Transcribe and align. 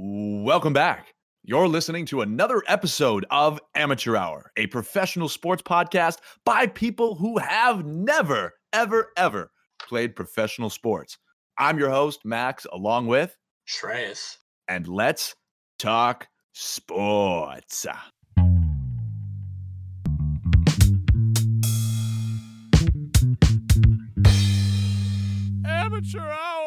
Welcome 0.00 0.74
back. 0.74 1.12
You're 1.42 1.66
listening 1.66 2.06
to 2.06 2.20
another 2.20 2.62
episode 2.68 3.26
of 3.32 3.58
Amateur 3.74 4.14
Hour, 4.14 4.52
a 4.56 4.68
professional 4.68 5.28
sports 5.28 5.60
podcast 5.60 6.18
by 6.44 6.68
people 6.68 7.16
who 7.16 7.38
have 7.38 7.84
never, 7.84 8.54
ever, 8.72 9.10
ever 9.16 9.50
played 9.80 10.14
professional 10.14 10.70
sports. 10.70 11.18
I'm 11.58 11.80
your 11.80 11.90
host, 11.90 12.20
Max, 12.24 12.64
along 12.72 13.08
with 13.08 13.36
Shreyas. 13.66 14.36
And 14.68 14.86
let's 14.86 15.34
talk 15.80 16.28
sports. 16.52 17.84
Amateur 25.64 26.20
Hour. 26.20 26.57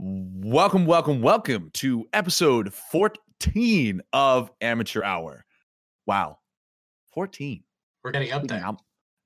Welcome, 0.00 0.86
welcome, 0.86 1.22
welcome 1.22 1.70
to 1.74 2.06
episode 2.12 2.72
14 2.72 4.00
of 4.12 4.48
Amateur 4.60 5.02
Hour. 5.02 5.44
Wow. 6.06 6.38
14. 7.14 7.64
We're 8.04 8.12
getting 8.12 8.30
up 8.30 8.46
there. 8.46 8.64
I'm 8.64 8.76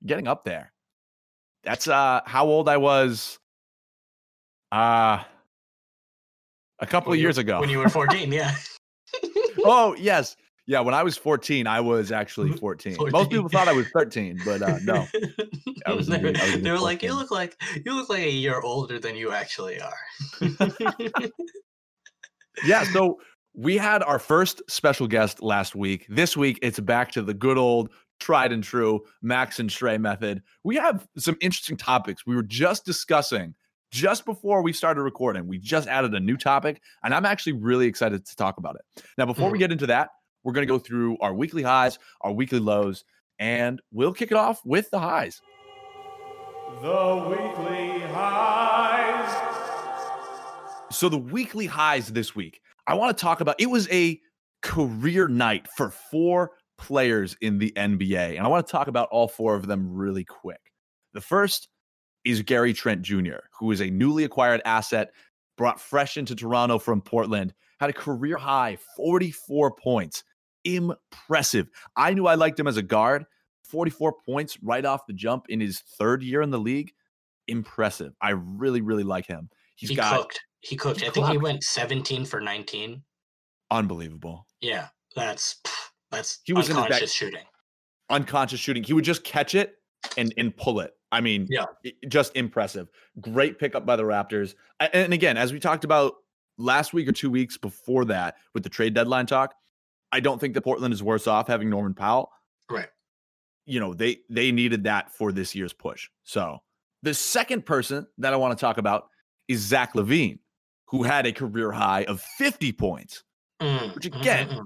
getting 0.03 0.27
up 0.27 0.43
there. 0.43 0.73
That's 1.63 1.87
uh 1.87 2.21
how 2.25 2.47
old 2.47 2.67
I 2.67 2.77
was 2.77 3.37
uh 4.71 5.23
a 6.79 6.87
couple 6.87 7.11
When 7.11 7.19
of 7.19 7.21
years 7.21 7.37
ago. 7.37 7.59
When 7.59 7.69
you 7.69 7.77
were 7.77 7.87
14, 7.87 8.31
yeah. 8.31 8.55
oh, 9.59 9.95
yes. 9.99 10.35
Yeah, 10.65 10.79
when 10.79 10.93
I 10.93 11.03
was 11.03 11.17
14, 11.17 11.67
I 11.67 11.81
was 11.81 12.11
actually 12.11 12.51
14. 12.57 12.95
Most 13.11 13.29
people 13.29 13.49
thought 13.49 13.67
I 13.67 13.73
was 13.73 13.87
13, 13.93 14.39
but 14.45 14.61
uh 14.61 14.79
no. 14.83 15.05
I 15.85 15.93
was 15.93 16.07
they, 16.07 16.15
indeed- 16.15 16.39
I 16.39 16.53
was 16.55 16.61
they 16.61 16.71
were 16.71 16.79
like, 16.79 17.03
you 17.03 17.13
look 17.13 17.31
like 17.31 17.61
you 17.85 17.93
look 17.93 18.09
like 18.09 18.23
a 18.23 18.31
year 18.31 18.61
older 18.61 18.99
than 18.99 19.15
you 19.15 19.31
actually 19.31 19.79
are. 19.81 19.97
Yeah, 22.65 22.83
so 22.83 23.19
we 23.55 23.77
had 23.77 24.03
our 24.03 24.19
first 24.19 24.61
special 24.69 25.07
guest 25.07 25.41
last 25.41 25.75
week. 25.75 26.05
This 26.07 26.37
week, 26.37 26.59
it's 26.61 26.79
back 26.79 27.11
to 27.13 27.21
the 27.23 27.33
good 27.33 27.57
old 27.57 27.89
tried 28.19 28.51
and 28.51 28.63
true 28.63 29.01
Max 29.23 29.59
and 29.59 29.69
Shrey 29.69 29.99
method. 29.99 30.41
We 30.63 30.75
have 30.75 31.07
some 31.17 31.35
interesting 31.41 31.77
topics. 31.77 32.25
We 32.27 32.35
were 32.35 32.43
just 32.43 32.85
discussing 32.85 33.55
just 33.91 34.23
before 34.25 34.61
we 34.61 34.71
started 34.71 35.01
recording. 35.01 35.47
We 35.47 35.57
just 35.57 35.87
added 35.87 36.13
a 36.13 36.19
new 36.19 36.37
topic, 36.37 36.81
and 37.03 37.13
I'm 37.13 37.25
actually 37.25 37.53
really 37.53 37.87
excited 37.87 38.25
to 38.25 38.35
talk 38.35 38.57
about 38.57 38.75
it. 38.75 39.03
Now, 39.17 39.25
before 39.25 39.49
we 39.51 39.57
Mhm. 39.57 39.61
get 39.61 39.71
into 39.71 39.87
that, 39.87 40.09
we're 40.43 40.53
going 40.53 40.67
to 40.67 40.71
go 40.71 40.79
through 40.79 41.17
our 41.19 41.33
weekly 41.33 41.63
highs, 41.63 41.99
our 42.21 42.31
weekly 42.31 42.59
lows, 42.59 43.03
and 43.39 43.81
we'll 43.91 44.13
kick 44.13 44.31
it 44.31 44.37
off 44.37 44.61
with 44.65 44.89
the 44.89 44.99
highs. 44.99 45.41
The 46.81 47.25
weekly 47.29 47.99
highs. 48.11 49.53
So 50.91 51.09
the 51.09 51.17
weekly 51.17 51.65
highs 51.65 52.09
this 52.09 52.35
week, 52.35 52.61
I 52.87 52.93
want 52.95 53.17
to 53.17 53.21
talk 53.21 53.41
about 53.41 53.55
it 53.59 53.69
was 53.69 53.89
a 53.89 54.19
career 54.61 55.27
night 55.27 55.67
for 55.75 55.89
four 55.89 56.51
players 56.77 57.35
in 57.41 57.57
the 57.57 57.71
NBA. 57.75 58.37
And 58.37 58.45
I 58.45 58.47
want 58.47 58.65
to 58.65 58.71
talk 58.71 58.87
about 58.87 59.09
all 59.09 59.27
four 59.27 59.55
of 59.55 59.67
them 59.67 59.93
really 59.93 60.23
quick. 60.23 60.59
The 61.13 61.21
first 61.21 61.67
is 62.25 62.41
Gary 62.41 62.73
Trent 62.73 63.01
Jr., 63.01 63.39
who 63.57 63.71
is 63.71 63.81
a 63.81 63.89
newly 63.89 64.23
acquired 64.23 64.61
asset, 64.65 65.11
brought 65.57 65.79
fresh 65.79 66.17
into 66.17 66.35
Toronto 66.35 66.79
from 66.79 67.01
Portland, 67.01 67.53
had 67.79 67.89
a 67.89 67.93
career 67.93 68.37
high 68.37 68.77
44 68.95 69.75
points. 69.75 70.23
Impressive. 70.65 71.67
I 71.95 72.13
knew 72.13 72.27
I 72.27 72.35
liked 72.35 72.59
him 72.59 72.67
as 72.67 72.77
a 72.77 72.81
guard. 72.81 73.25
44 73.65 74.13
points 74.25 74.57
right 74.61 74.85
off 74.85 75.05
the 75.07 75.13
jump 75.13 75.45
in 75.49 75.59
his 75.59 75.79
third 75.97 76.21
year 76.23 76.41
in 76.41 76.49
the 76.51 76.59
league. 76.59 76.91
Impressive. 77.47 78.13
I 78.21 78.31
really, 78.31 78.81
really 78.81 79.03
like 79.03 79.25
him. 79.25 79.49
He's 79.75 79.89
he 79.89 79.95
got 79.95 80.15
cooked. 80.17 80.41
He 80.61 80.75
cooked. 80.75 81.01
he 81.01 81.07
I 81.07 81.09
think 81.09 81.27
he 81.27 81.37
went 81.37 81.63
17 81.63 82.25
for 82.25 82.39
19. 82.39 83.01
unbelievable. 83.71 84.47
Yeah, 84.61 84.87
that's 85.15 85.57
that's 86.11 86.39
He 86.43 86.53
was 86.53 86.69
in 86.69 86.75
his 86.75 86.83
back- 86.83 86.91
unconscious 86.91 87.13
shooting. 87.13 87.43
Unconscious 88.09 88.59
shooting. 88.59 88.83
He 88.83 88.93
would 88.93 89.03
just 89.03 89.23
catch 89.23 89.55
it 89.55 89.75
and 90.17 90.33
and 90.37 90.55
pull 90.55 90.79
it. 90.79 90.91
I 91.11 91.21
mean, 91.21 91.47
Yeah. 91.49 91.65
just 92.07 92.35
impressive. 92.35 92.87
Great 93.21 93.59
pickup 93.59 93.85
by 93.85 93.95
the 93.95 94.03
Raptors. 94.03 94.55
And 94.79 95.13
again, 95.13 95.37
as 95.37 95.51
we 95.53 95.59
talked 95.59 95.83
about 95.83 96.13
last 96.57 96.93
week 96.93 97.07
or 97.07 97.11
two 97.11 97.29
weeks 97.29 97.57
before 97.57 98.05
that 98.05 98.35
with 98.53 98.63
the 98.63 98.69
trade 98.69 98.93
deadline 98.93 99.25
talk, 99.25 99.53
I 100.13 100.19
don't 100.19 100.39
think 100.39 100.53
that 100.53 100.61
Portland 100.61 100.93
is 100.93 101.01
worse 101.01 101.25
off 101.25 101.47
having 101.47 101.71
Norman 101.71 101.95
Powell. 101.95 102.29
Right. 102.69 102.87
You 103.65 103.79
know, 103.79 103.95
they 103.95 104.19
they 104.29 104.51
needed 104.51 104.83
that 104.83 105.11
for 105.11 105.31
this 105.31 105.55
year's 105.55 105.73
push. 105.73 106.07
So 106.21 106.59
the 107.01 107.15
second 107.15 107.65
person 107.65 108.05
that 108.19 108.31
I 108.31 108.35
want 108.35 108.55
to 108.57 108.61
talk 108.61 108.77
about 108.77 109.07
is 109.47 109.59
Zach 109.61 109.93
LaVine, 109.95 110.37
who 110.85 111.01
had 111.01 111.25
a 111.25 111.33
career 111.33 111.71
high 111.71 112.03
of 112.03 112.21
50 112.37 112.71
points. 112.73 113.23
Mm, 113.59 113.95
Which 113.95 114.05
mm, 114.05 114.19
again, 114.19 114.49
mm, 114.49 114.57
mm. 114.59 114.65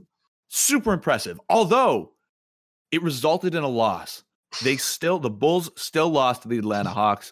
super 0.50 0.92
impressive. 0.92 1.40
Although 1.50 2.12
it 2.92 3.02
resulted 3.02 3.56
in 3.56 3.64
a 3.64 3.70
loss, 3.70 4.26
they 4.64 4.76
still 4.76 5.18
the 5.18 5.30
Bulls 5.30 5.72
still 5.78 6.10
lost 6.10 6.42
to 6.42 6.50
the 6.50 6.58
Atlanta 6.58 6.90
Hawks. 6.90 7.32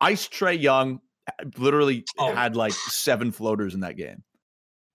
Ice 0.00 0.26
Trae 0.26 0.58
Young 0.58 1.00
uh, 1.28 1.44
literally 1.58 2.04
Oh. 2.18 2.32
had 2.34 2.56
like 2.56 2.72
seven 2.72 3.32
floaters 3.32 3.74
in 3.74 3.80
that 3.80 3.98
game. 3.98 4.22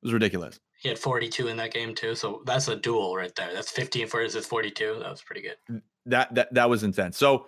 It 0.02 0.06
was 0.08 0.14
ridiculous. 0.14 0.60
He 0.86 0.90
had 0.90 1.00
42 1.00 1.48
in 1.48 1.58
that 1.58 1.74
game 1.74 1.96
too. 1.96 2.14
So 2.14 2.44
that's 2.46 2.68
a 2.68 2.76
duel 2.76 3.16
right 3.16 3.34
there. 3.34 3.52
That's 3.52 3.72
15 3.72 4.08
versus 4.08 4.46
42. 4.46 5.00
That 5.00 5.10
was 5.10 5.20
pretty 5.24 5.42
good. 5.42 5.82
That 6.06 6.32
that 6.36 6.54
that 6.54 6.70
was 6.70 6.84
intense. 6.84 7.18
So 7.18 7.48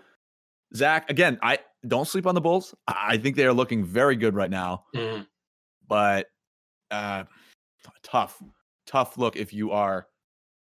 Zach, 0.75 1.07
again, 1.11 1.37
I 1.43 1.59
don't 1.87 2.07
sleep 2.07 2.25
on 2.25 2.33
the 2.33 2.41
Bulls. 2.41 2.73
I 2.87 3.15
think 3.17 3.35
they 3.35 3.45
are 3.45 3.53
looking 3.53 3.85
very 3.85 4.15
good 4.15 4.33
right 4.33 4.49
now, 4.49 4.85
Mm, 4.95 5.27
but 5.87 6.25
uh 6.89 7.25
tough, 8.01 8.41
tough 8.87 9.19
look 9.19 9.35
if 9.35 9.53
you 9.53 9.69
are 9.69 10.07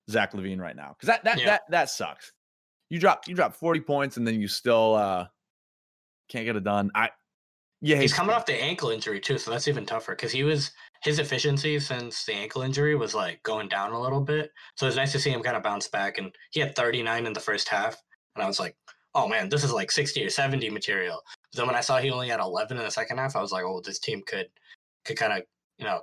Zach 0.08 0.32
LaVine 0.32 0.60
right 0.60 0.76
now. 0.76 0.90
Because 0.96 1.08
that 1.08 1.24
that 1.24 1.40
Yeah. 1.40 1.46
that 1.46 1.62
that 1.70 1.90
sucks. 1.90 2.30
You 2.88 3.00
drop 3.00 3.26
you 3.26 3.34
drop 3.34 3.52
40 3.52 3.80
points 3.80 4.16
and 4.16 4.24
then 4.24 4.40
you 4.40 4.46
still 4.46 4.94
uh 4.94 5.26
can't 6.28 6.44
get 6.44 6.54
it 6.54 6.62
done. 6.62 6.92
I 6.94 7.10
yeah, 7.80 7.96
He's 7.96 8.12
coming 8.12 8.36
off 8.36 8.46
the 8.46 8.54
ankle 8.54 8.90
injury 8.90 9.18
too, 9.18 9.38
so 9.38 9.50
that's 9.50 9.66
even 9.66 9.84
tougher 9.84 10.12
because 10.14 10.30
he 10.30 10.44
was 10.44 10.70
his 11.02 11.18
efficiency 11.18 11.78
since 11.80 12.24
the 12.24 12.34
ankle 12.34 12.62
injury 12.62 12.94
was 12.94 13.14
like 13.14 13.42
going 13.42 13.68
down 13.68 13.92
a 13.92 14.00
little 14.00 14.20
bit. 14.20 14.50
So 14.76 14.86
it's 14.86 14.96
nice 14.96 15.12
to 15.12 15.18
see 15.18 15.30
him 15.30 15.42
kind 15.42 15.56
of 15.56 15.62
bounce 15.62 15.88
back. 15.88 16.18
And 16.18 16.34
he 16.50 16.60
had 16.60 16.76
39 16.76 17.26
in 17.26 17.32
the 17.32 17.40
first 17.40 17.68
half, 17.68 17.96
and 18.36 18.42
I 18.44 18.46
was 18.46 18.60
like, 18.60 18.76
"Oh 19.14 19.26
man, 19.28 19.48
this 19.48 19.64
is 19.64 19.72
like 19.72 19.90
60 19.90 20.24
or 20.24 20.30
70 20.30 20.68
material." 20.70 21.22
But 21.52 21.58
then 21.58 21.66
when 21.66 21.76
I 21.76 21.80
saw 21.80 21.98
he 21.98 22.10
only 22.10 22.28
had 22.28 22.40
11 22.40 22.76
in 22.76 22.82
the 22.84 22.90
second 22.90 23.18
half, 23.18 23.34
I 23.36 23.40
was 23.40 23.52
like, 23.52 23.64
"Oh, 23.64 23.80
this 23.80 23.98
team 23.98 24.22
could 24.26 24.48
could 25.04 25.16
kind 25.16 25.32
of 25.32 25.42
you 25.78 25.84
know 25.86 26.00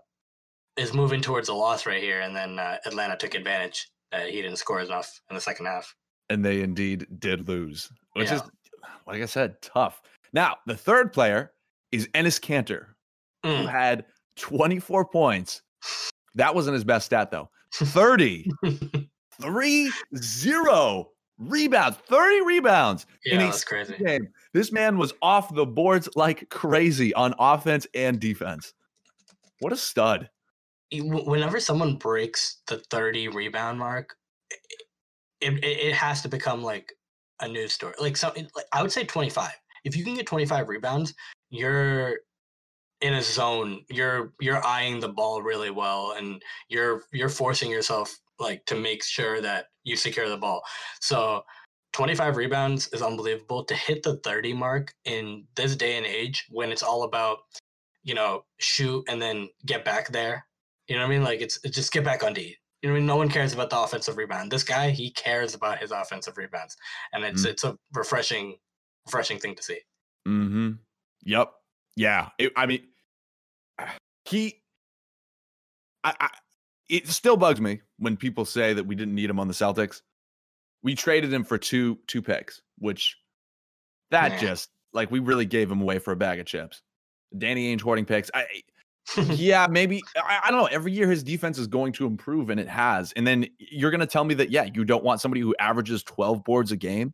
is 0.77 0.93
moving 0.93 1.21
towards 1.21 1.49
a 1.49 1.53
loss 1.53 1.85
right 1.85 2.01
here." 2.01 2.21
And 2.21 2.35
then 2.35 2.57
uh, 2.59 2.77
Atlanta 2.85 3.15
took 3.17 3.35
advantage 3.35 3.89
that 4.11 4.29
he 4.29 4.41
didn't 4.41 4.57
score 4.57 4.79
enough 4.81 5.21
in 5.29 5.35
the 5.35 5.41
second 5.41 5.65
half. 5.67 5.93
and 6.29 6.43
they 6.43 6.61
indeed 6.61 7.07
did 7.19 7.47
lose, 7.47 7.89
which 8.13 8.31
is 8.31 8.41
like 9.05 9.21
I 9.21 9.25
said, 9.25 9.61
tough. 9.61 10.01
Now, 10.33 10.57
the 10.65 10.75
third 10.75 11.13
player 11.13 11.53
is 11.93 12.07
Enes 12.09 12.39
Kanter, 12.41 12.87
who 13.43 13.49
Mm. 13.49 13.69
had 13.69 14.05
24 14.37 15.05
points. 15.05 15.61
That 16.35 16.53
wasn't 16.55 16.75
his 16.75 16.83
best 16.83 17.05
stat 17.07 17.31
though. 17.31 17.49
30, 17.73 18.49
3 19.41 19.91
0 20.15 21.09
rebounds, 21.37 21.97
30 22.07 22.41
rebounds 22.45 23.05
yeah, 23.25 23.37
that's 23.37 23.63
crazy. 23.63 23.95
game. 24.03 24.27
This 24.53 24.71
man 24.71 24.97
was 24.97 25.13
off 25.21 25.53
the 25.53 25.65
boards 25.65 26.09
like 26.15 26.49
crazy 26.49 27.13
on 27.13 27.33
offense 27.37 27.85
and 27.93 28.19
defense. 28.19 28.73
What 29.59 29.73
a 29.73 29.77
stud. 29.77 30.29
whenever 30.93 31.59
someone 31.59 31.95
breaks 31.97 32.57
the 32.67 32.77
30 32.89 33.27
rebound 33.29 33.77
mark 33.77 34.15
it, 35.41 35.53
it, 35.63 35.65
it 35.89 35.93
has 35.93 36.21
to 36.21 36.29
become 36.29 36.63
like 36.63 36.93
a 37.41 37.47
news 37.47 37.73
story 37.73 37.93
like 37.99 38.15
so 38.15 38.29
it- 38.31 38.49
like, 38.55 38.65
i 38.71 38.81
would 38.81 38.91
say 38.91 39.03
25 39.03 39.51
if 39.83 39.95
you 39.97 40.03
can 40.05 40.15
get 40.15 40.25
25 40.25 40.69
rebounds 40.69 41.13
you're 41.49 42.19
in 43.01 43.13
a 43.13 43.21
zone 43.21 43.81
you're 43.89 44.33
you're 44.39 44.65
eyeing 44.65 44.99
the 44.99 45.09
ball 45.09 45.41
really 45.41 45.69
well 45.69 46.15
and 46.17 46.41
you're 46.69 47.03
you're 47.13 47.29
forcing 47.29 47.69
yourself 47.69 48.17
like 48.39 48.65
to 48.65 48.75
make 48.75 49.03
sure 49.03 49.41
that 49.41 49.65
you 49.83 49.95
secure 49.95 50.29
the 50.29 50.37
ball 50.37 50.61
so 50.99 51.43
25 51.93 52.37
rebounds 52.37 52.87
is 52.93 53.01
unbelievable 53.01 53.63
to 53.63 53.73
hit 53.75 54.03
the 54.03 54.17
30 54.17 54.53
mark 54.53 54.93
in 55.05 55.45
this 55.55 55.75
day 55.75 55.97
and 55.97 56.05
age 56.05 56.45
when 56.49 56.71
it's 56.71 56.83
all 56.83 57.03
about 57.03 57.39
you 58.03 58.15
know 58.15 58.43
shoot 58.59 59.03
and 59.07 59.21
then 59.21 59.47
get 59.65 59.85
back 59.85 60.09
there 60.09 60.47
you 60.87 60.95
know 60.95 61.01
what 61.01 61.07
I 61.07 61.17
mean? 61.17 61.23
Like 61.23 61.41
it's, 61.41 61.59
it's 61.63 61.75
just 61.75 61.91
get 61.91 62.03
back 62.05 62.23
on 62.23 62.33
D. 62.33 62.55
You 62.81 62.89
know 62.89 62.93
what 62.93 62.97
I 62.97 62.99
mean? 62.99 63.07
No 63.07 63.15
one 63.17 63.29
cares 63.29 63.53
about 63.53 63.69
the 63.69 63.79
offensive 63.79 64.17
rebound. 64.17 64.51
This 64.51 64.63
guy, 64.63 64.91
he 64.91 65.11
cares 65.11 65.53
about 65.53 65.79
his 65.79 65.91
offensive 65.91 66.37
rebounds, 66.37 66.77
and 67.11 67.23
it's 67.25 67.43
it's 67.43 67.63
a 67.63 67.77
refreshing, 67.93 68.55
refreshing 69.05 69.39
thing 69.39 69.55
to 69.55 69.63
see. 69.63 69.79
Mm-hmm. 70.27 70.71
Yep. 71.25 71.51
Yeah. 71.95 72.29
It- 72.37 72.53
I 72.55 72.65
mean, 72.67 72.83
he. 74.27 74.61
I, 76.03 76.13
I. 76.19 76.29
It 76.89 77.07
still 77.07 77.35
bugs 77.37 77.59
me 77.59 77.81
when 77.99 78.15
people 78.15 78.45
say 78.45 78.73
that 78.73 78.85
we 78.85 78.95
didn't 78.95 79.15
need 79.15 79.29
him 79.29 79.39
on 79.39 79.47
the 79.47 79.53
Celtics. 79.53 80.01
We 80.83 80.95
traded 80.95 81.33
him 81.33 81.43
for 81.43 81.57
two 81.57 81.99
two 82.07 82.21
picks, 82.21 82.61
which 82.79 83.17
that 84.11 84.33
Yeah. 84.33 84.37
just 84.39 84.69
like 84.93 85.11
we 85.11 85.19
really 85.19 85.45
gave 85.45 85.69
him 85.69 85.81
away 85.81 85.99
for 85.99 86.11
a 86.11 86.15
bag 86.15 86.39
of 86.39 86.45
chips. 86.45 86.81
Danny 87.37 87.75
Ainge 87.75 87.81
hoarding 87.81 88.05
picks. 88.05 88.31
I 88.33 88.45
yeah, 89.29 89.67
maybe 89.69 90.01
I, 90.17 90.41
I 90.45 90.51
don't 90.51 90.59
know. 90.61 90.67
Every 90.67 90.91
year 90.91 91.09
his 91.09 91.23
defense 91.23 91.57
is 91.57 91.67
going 91.67 91.93
to 91.93 92.05
improve, 92.05 92.49
and 92.49 92.59
it 92.59 92.67
has. 92.69 93.11
And 93.13 93.25
then 93.27 93.47
you're 93.57 93.91
going 93.91 94.01
to 94.01 94.05
tell 94.07 94.23
me 94.23 94.33
that 94.35 94.49
yeah, 94.51 94.65
you 94.73 94.83
don't 94.85 95.03
want 95.03 95.19
somebody 95.21 95.41
who 95.41 95.55
averages 95.59 96.03
12 96.03 96.43
boards 96.43 96.71
a 96.71 96.77
game 96.77 97.13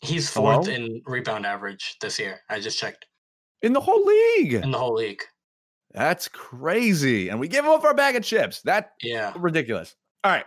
He's 0.00 0.28
fourth 0.30 0.66
Hello? 0.66 0.76
in 0.76 1.00
rebound 1.06 1.46
average 1.46 1.96
this 2.00 2.18
year. 2.18 2.40
I 2.48 2.58
just 2.58 2.78
checked 2.78 3.06
in 3.62 3.72
the 3.72 3.80
whole 3.80 4.04
league. 4.04 4.54
in 4.54 4.70
the 4.72 4.78
whole 4.78 4.94
league. 4.94 5.22
That's 5.94 6.28
crazy. 6.28 7.28
And 7.28 7.38
we 7.38 7.48
give 7.48 7.64
him 7.64 7.70
up 7.70 7.80
for 7.82 7.90
a 7.90 7.94
bag 7.94 8.16
of 8.16 8.22
chips. 8.24 8.62
That 8.62 8.92
Yeah. 9.02 9.32
ridiculous. 9.36 9.94
All 10.24 10.30
right. 10.32 10.46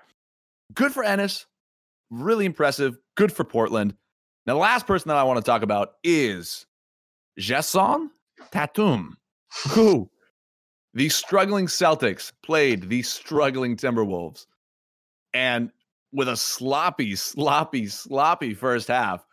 Good 0.73 0.91
for 0.93 1.03
Enes. 1.03 1.45
Really 2.09 2.45
impressive. 2.45 2.97
Good 3.15 3.31
for 3.31 3.43
Portland. 3.43 3.95
Now, 4.45 4.53
the 4.53 4.59
last 4.59 4.87
person 4.87 5.09
that 5.09 5.17
I 5.17 5.23
want 5.23 5.37
to 5.37 5.43
talk 5.43 5.61
about 5.63 5.93
is 6.03 6.65
Jayson 7.39 8.09
Tatum, 8.51 9.17
who 9.69 10.09
the 10.93 11.09
struggling 11.09 11.67
Celtics 11.67 12.31
played 12.43 12.89
the 12.89 13.01
struggling 13.03 13.75
Timberwolves. 13.75 14.45
And 15.33 15.71
with 16.13 16.29
a 16.29 16.37
sloppy, 16.37 17.15
sloppy, 17.15 17.87
sloppy 17.87 18.53
first 18.53 18.87
half, 18.87 19.25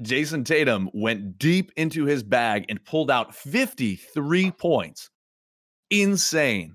Jayson 0.00 0.44
Tatum 0.44 0.90
went 0.94 1.38
deep 1.38 1.72
into 1.76 2.04
his 2.04 2.22
bag 2.22 2.66
and 2.68 2.84
pulled 2.84 3.10
out 3.10 3.34
53 3.34 4.50
points. 4.52 5.10
Insane. 5.90 6.74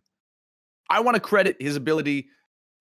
I 0.90 1.00
want 1.00 1.16
to 1.16 1.22
credit 1.22 1.58
his 1.60 1.76
ability 1.76 2.28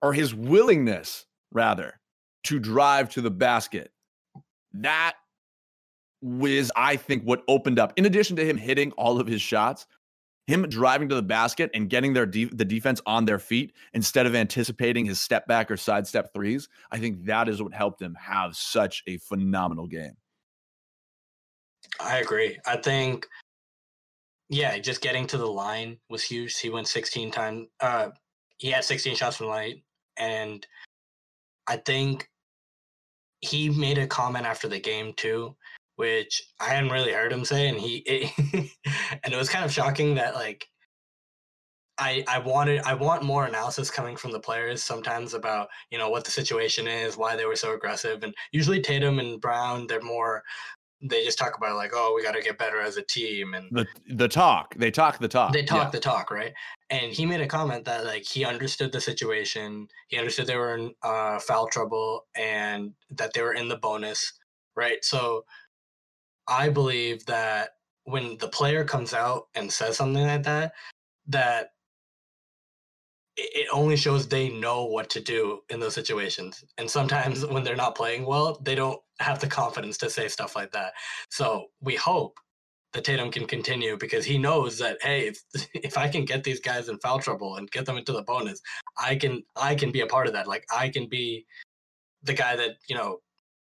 or 0.01 0.13
his 0.13 0.33
willingness, 0.33 1.25
rather, 1.51 1.99
to 2.43 2.59
drive 2.59 3.09
to 3.11 3.21
the 3.21 3.31
basket. 3.31 3.91
That 4.73 5.13
was, 6.21 6.71
I 6.75 6.95
think, 6.95 7.23
what 7.23 7.43
opened 7.47 7.79
up. 7.79 7.93
In 7.97 8.05
addition 8.05 8.35
to 8.37 8.45
him 8.45 8.57
hitting 8.57 8.91
all 8.93 9.19
of 9.19 9.27
his 9.27 9.41
shots, 9.41 9.87
him 10.47 10.67
driving 10.67 11.07
to 11.09 11.15
the 11.15 11.21
basket 11.21 11.69
and 11.73 11.89
getting 11.89 12.13
their 12.13 12.25
de- 12.25 12.45
the 12.45 12.65
defense 12.65 13.01
on 13.05 13.25
their 13.25 13.39
feet 13.39 13.73
instead 13.93 14.25
of 14.25 14.35
anticipating 14.35 15.05
his 15.05 15.21
step 15.21 15.47
back 15.47 15.71
or 15.71 15.77
sidestep 15.77 16.33
threes. 16.33 16.67
I 16.91 16.99
think 16.99 17.25
that 17.25 17.47
is 17.47 17.61
what 17.61 17.73
helped 17.73 18.01
him 18.01 18.15
have 18.19 18.55
such 18.55 19.03
a 19.07 19.17
phenomenal 19.17 19.87
game. 19.87 20.17
I 21.99 22.17
agree. 22.17 22.57
I 22.65 22.77
think, 22.77 23.27
yeah, 24.51 24.77
just 24.79 25.01
getting 25.01 25.25
to 25.27 25.37
the 25.37 25.47
line 25.47 25.97
was 26.09 26.21
huge. 26.21 26.59
He 26.59 26.69
went 26.69 26.89
16 26.89 27.31
times. 27.31 27.67
Uh, 27.79 28.09
he 28.57 28.69
had 28.69 28.83
16 28.83 29.15
shots 29.15 29.37
from 29.37 29.45
the 29.45 29.51
line, 29.51 29.81
and 30.17 30.67
I 31.67 31.77
think 31.77 32.29
he 33.39 33.69
made 33.69 33.97
a 33.97 34.05
comment 34.05 34.45
after 34.45 34.67
the 34.67 34.77
game 34.79 35.13
too, 35.15 35.55
which 35.95 36.43
I 36.59 36.65
hadn't 36.65 36.91
really 36.91 37.13
heard 37.13 37.31
him 37.31 37.45
say, 37.45 37.69
and 37.69 37.79
he, 37.79 38.03
it, 38.05 38.71
and 39.23 39.33
it 39.33 39.37
was 39.37 39.49
kind 39.49 39.65
of 39.65 39.71
shocking 39.71 40.15
that 40.15 40.35
like. 40.35 40.67
I, 41.97 42.23
I 42.27 42.39
wanted 42.39 42.81
I 42.81 42.95
want 42.95 43.21
more 43.21 43.45
analysis 43.45 43.91
coming 43.91 44.15
from 44.15 44.31
the 44.31 44.39
players 44.39 44.83
sometimes 44.83 45.35
about 45.35 45.67
you 45.91 45.99
know 45.99 46.09
what 46.09 46.23
the 46.23 46.31
situation 46.31 46.87
is 46.87 47.15
why 47.15 47.35
they 47.35 47.45
were 47.45 47.55
so 47.55 47.75
aggressive 47.75 48.23
and 48.23 48.33
usually 48.51 48.81
Tatum 48.81 49.19
and 49.19 49.39
Brown 49.39 49.85
they're 49.85 50.01
more 50.01 50.41
they 51.01 51.23
just 51.23 51.37
talk 51.37 51.57
about 51.57 51.75
like, 51.75 51.91
oh, 51.93 52.13
we 52.15 52.23
got 52.23 52.33
to 52.33 52.41
get 52.41 52.57
better 52.57 52.79
as 52.81 52.97
a 52.97 53.01
team, 53.01 53.53
and 53.53 53.71
The 53.71 53.87
the 54.07 54.27
talk, 54.27 54.75
they 54.75 54.91
talk 54.91 55.17
the 55.19 55.27
talk. 55.27 55.53
they 55.53 55.63
talk 55.63 55.85
Yeah. 55.85 55.89
the 55.91 55.99
talk, 55.99 56.31
right? 56.31 56.53
And 56.89 57.11
he 57.11 57.25
made 57.25 57.41
a 57.41 57.47
comment 57.47 57.85
that 57.85 58.05
like 58.05 58.23
he 58.27 58.45
understood 58.45 58.91
the 58.91 59.01
situation, 59.01 59.87
he 60.09 60.17
understood 60.17 60.47
they 60.47 60.57
were 60.57 60.75
in 60.75 60.93
uh, 61.03 61.39
foul 61.39 61.67
trouble, 61.67 62.25
and 62.35 62.93
that 63.11 63.33
they 63.33 63.41
were 63.41 63.53
in 63.53 63.67
the 63.67 63.77
bonus, 63.77 64.33
right? 64.75 65.03
So 65.03 65.45
I 66.47 66.69
believe 66.69 67.25
that 67.27 67.71
when 68.03 68.37
the 68.37 68.47
player 68.49 68.83
comes 68.83 69.13
out 69.13 69.47
and 69.55 69.71
says 69.71 69.97
something 69.97 70.23
like 70.25 70.43
that, 70.43 70.73
that 71.27 71.69
it 73.37 73.49
it 73.55 73.67
only 73.73 73.95
shows 73.95 74.27
they 74.27 74.49
know 74.49 74.85
what 74.85 75.09
to 75.11 75.21
do 75.21 75.61
in 75.69 75.79
those 75.79 75.93
situations. 75.95 76.63
And 76.77 76.89
sometimes 76.89 77.45
when 77.53 77.63
they're 77.63 77.75
not 77.75 77.95
playing 77.95 78.25
well, 78.25 78.59
they 78.61 78.75
don't 78.75 78.99
have 79.21 79.39
the 79.39 79.47
confidence 79.47 79.97
to 79.99 80.09
say 80.09 80.27
stuff 80.27 80.55
like 80.55 80.71
that. 80.71 80.93
So 81.29 81.67
we 81.81 81.95
hope 81.95 82.37
that 82.93 83.03
Tatum 83.05 83.31
can 83.31 83.47
continue 83.47 83.97
because 83.97 84.25
he 84.25 84.37
knows 84.37 84.77
that 84.79 84.97
hey, 85.01 85.27
if 85.27 85.41
if 85.73 85.97
I 85.97 86.07
can 86.09 86.25
get 86.25 86.43
these 86.43 86.59
guys 86.59 86.89
in 86.89 86.99
foul 86.99 87.19
trouble 87.19 87.57
and 87.57 87.69
get 87.71 87.85
them 87.85 87.97
into 87.97 88.11
the 88.13 88.23
bonus, 88.23 88.61
I 88.97 89.15
can 89.15 89.43
I 89.55 89.75
can 89.75 89.91
be 89.91 90.01
a 90.01 90.07
part 90.07 90.27
of 90.27 90.33
that. 90.33 90.47
Like 90.47 90.65
I 90.73 90.89
can 90.89 91.07
be 91.07 91.45
the 92.23 92.33
guy 92.33 92.55
that, 92.55 92.71
you 92.87 92.95
know, 92.95 93.19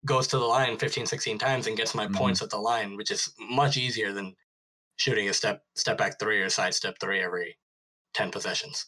goes 0.05 0.27
to 0.27 0.37
the 0.37 0.45
line 0.45 0.77
15 0.77 1.05
16 1.05 1.37
times 1.37 1.67
and 1.67 1.77
gets 1.77 1.93
my 1.93 2.07
Mhm. 2.07 2.15
points 2.15 2.41
at 2.41 2.49
the 2.49 2.57
line, 2.57 2.95
which 2.95 3.11
is 3.11 3.31
much 3.39 3.77
easier 3.77 4.13
than 4.13 4.35
shooting 4.97 5.29
a 5.29 5.33
step 5.33 5.63
step 5.75 5.97
back 5.97 6.19
3 6.19 6.41
or 6.41 6.49
side 6.49 6.73
step 6.73 6.97
3 6.99 7.21
every 7.21 7.57
10 8.13 8.31
possessions. 8.31 8.85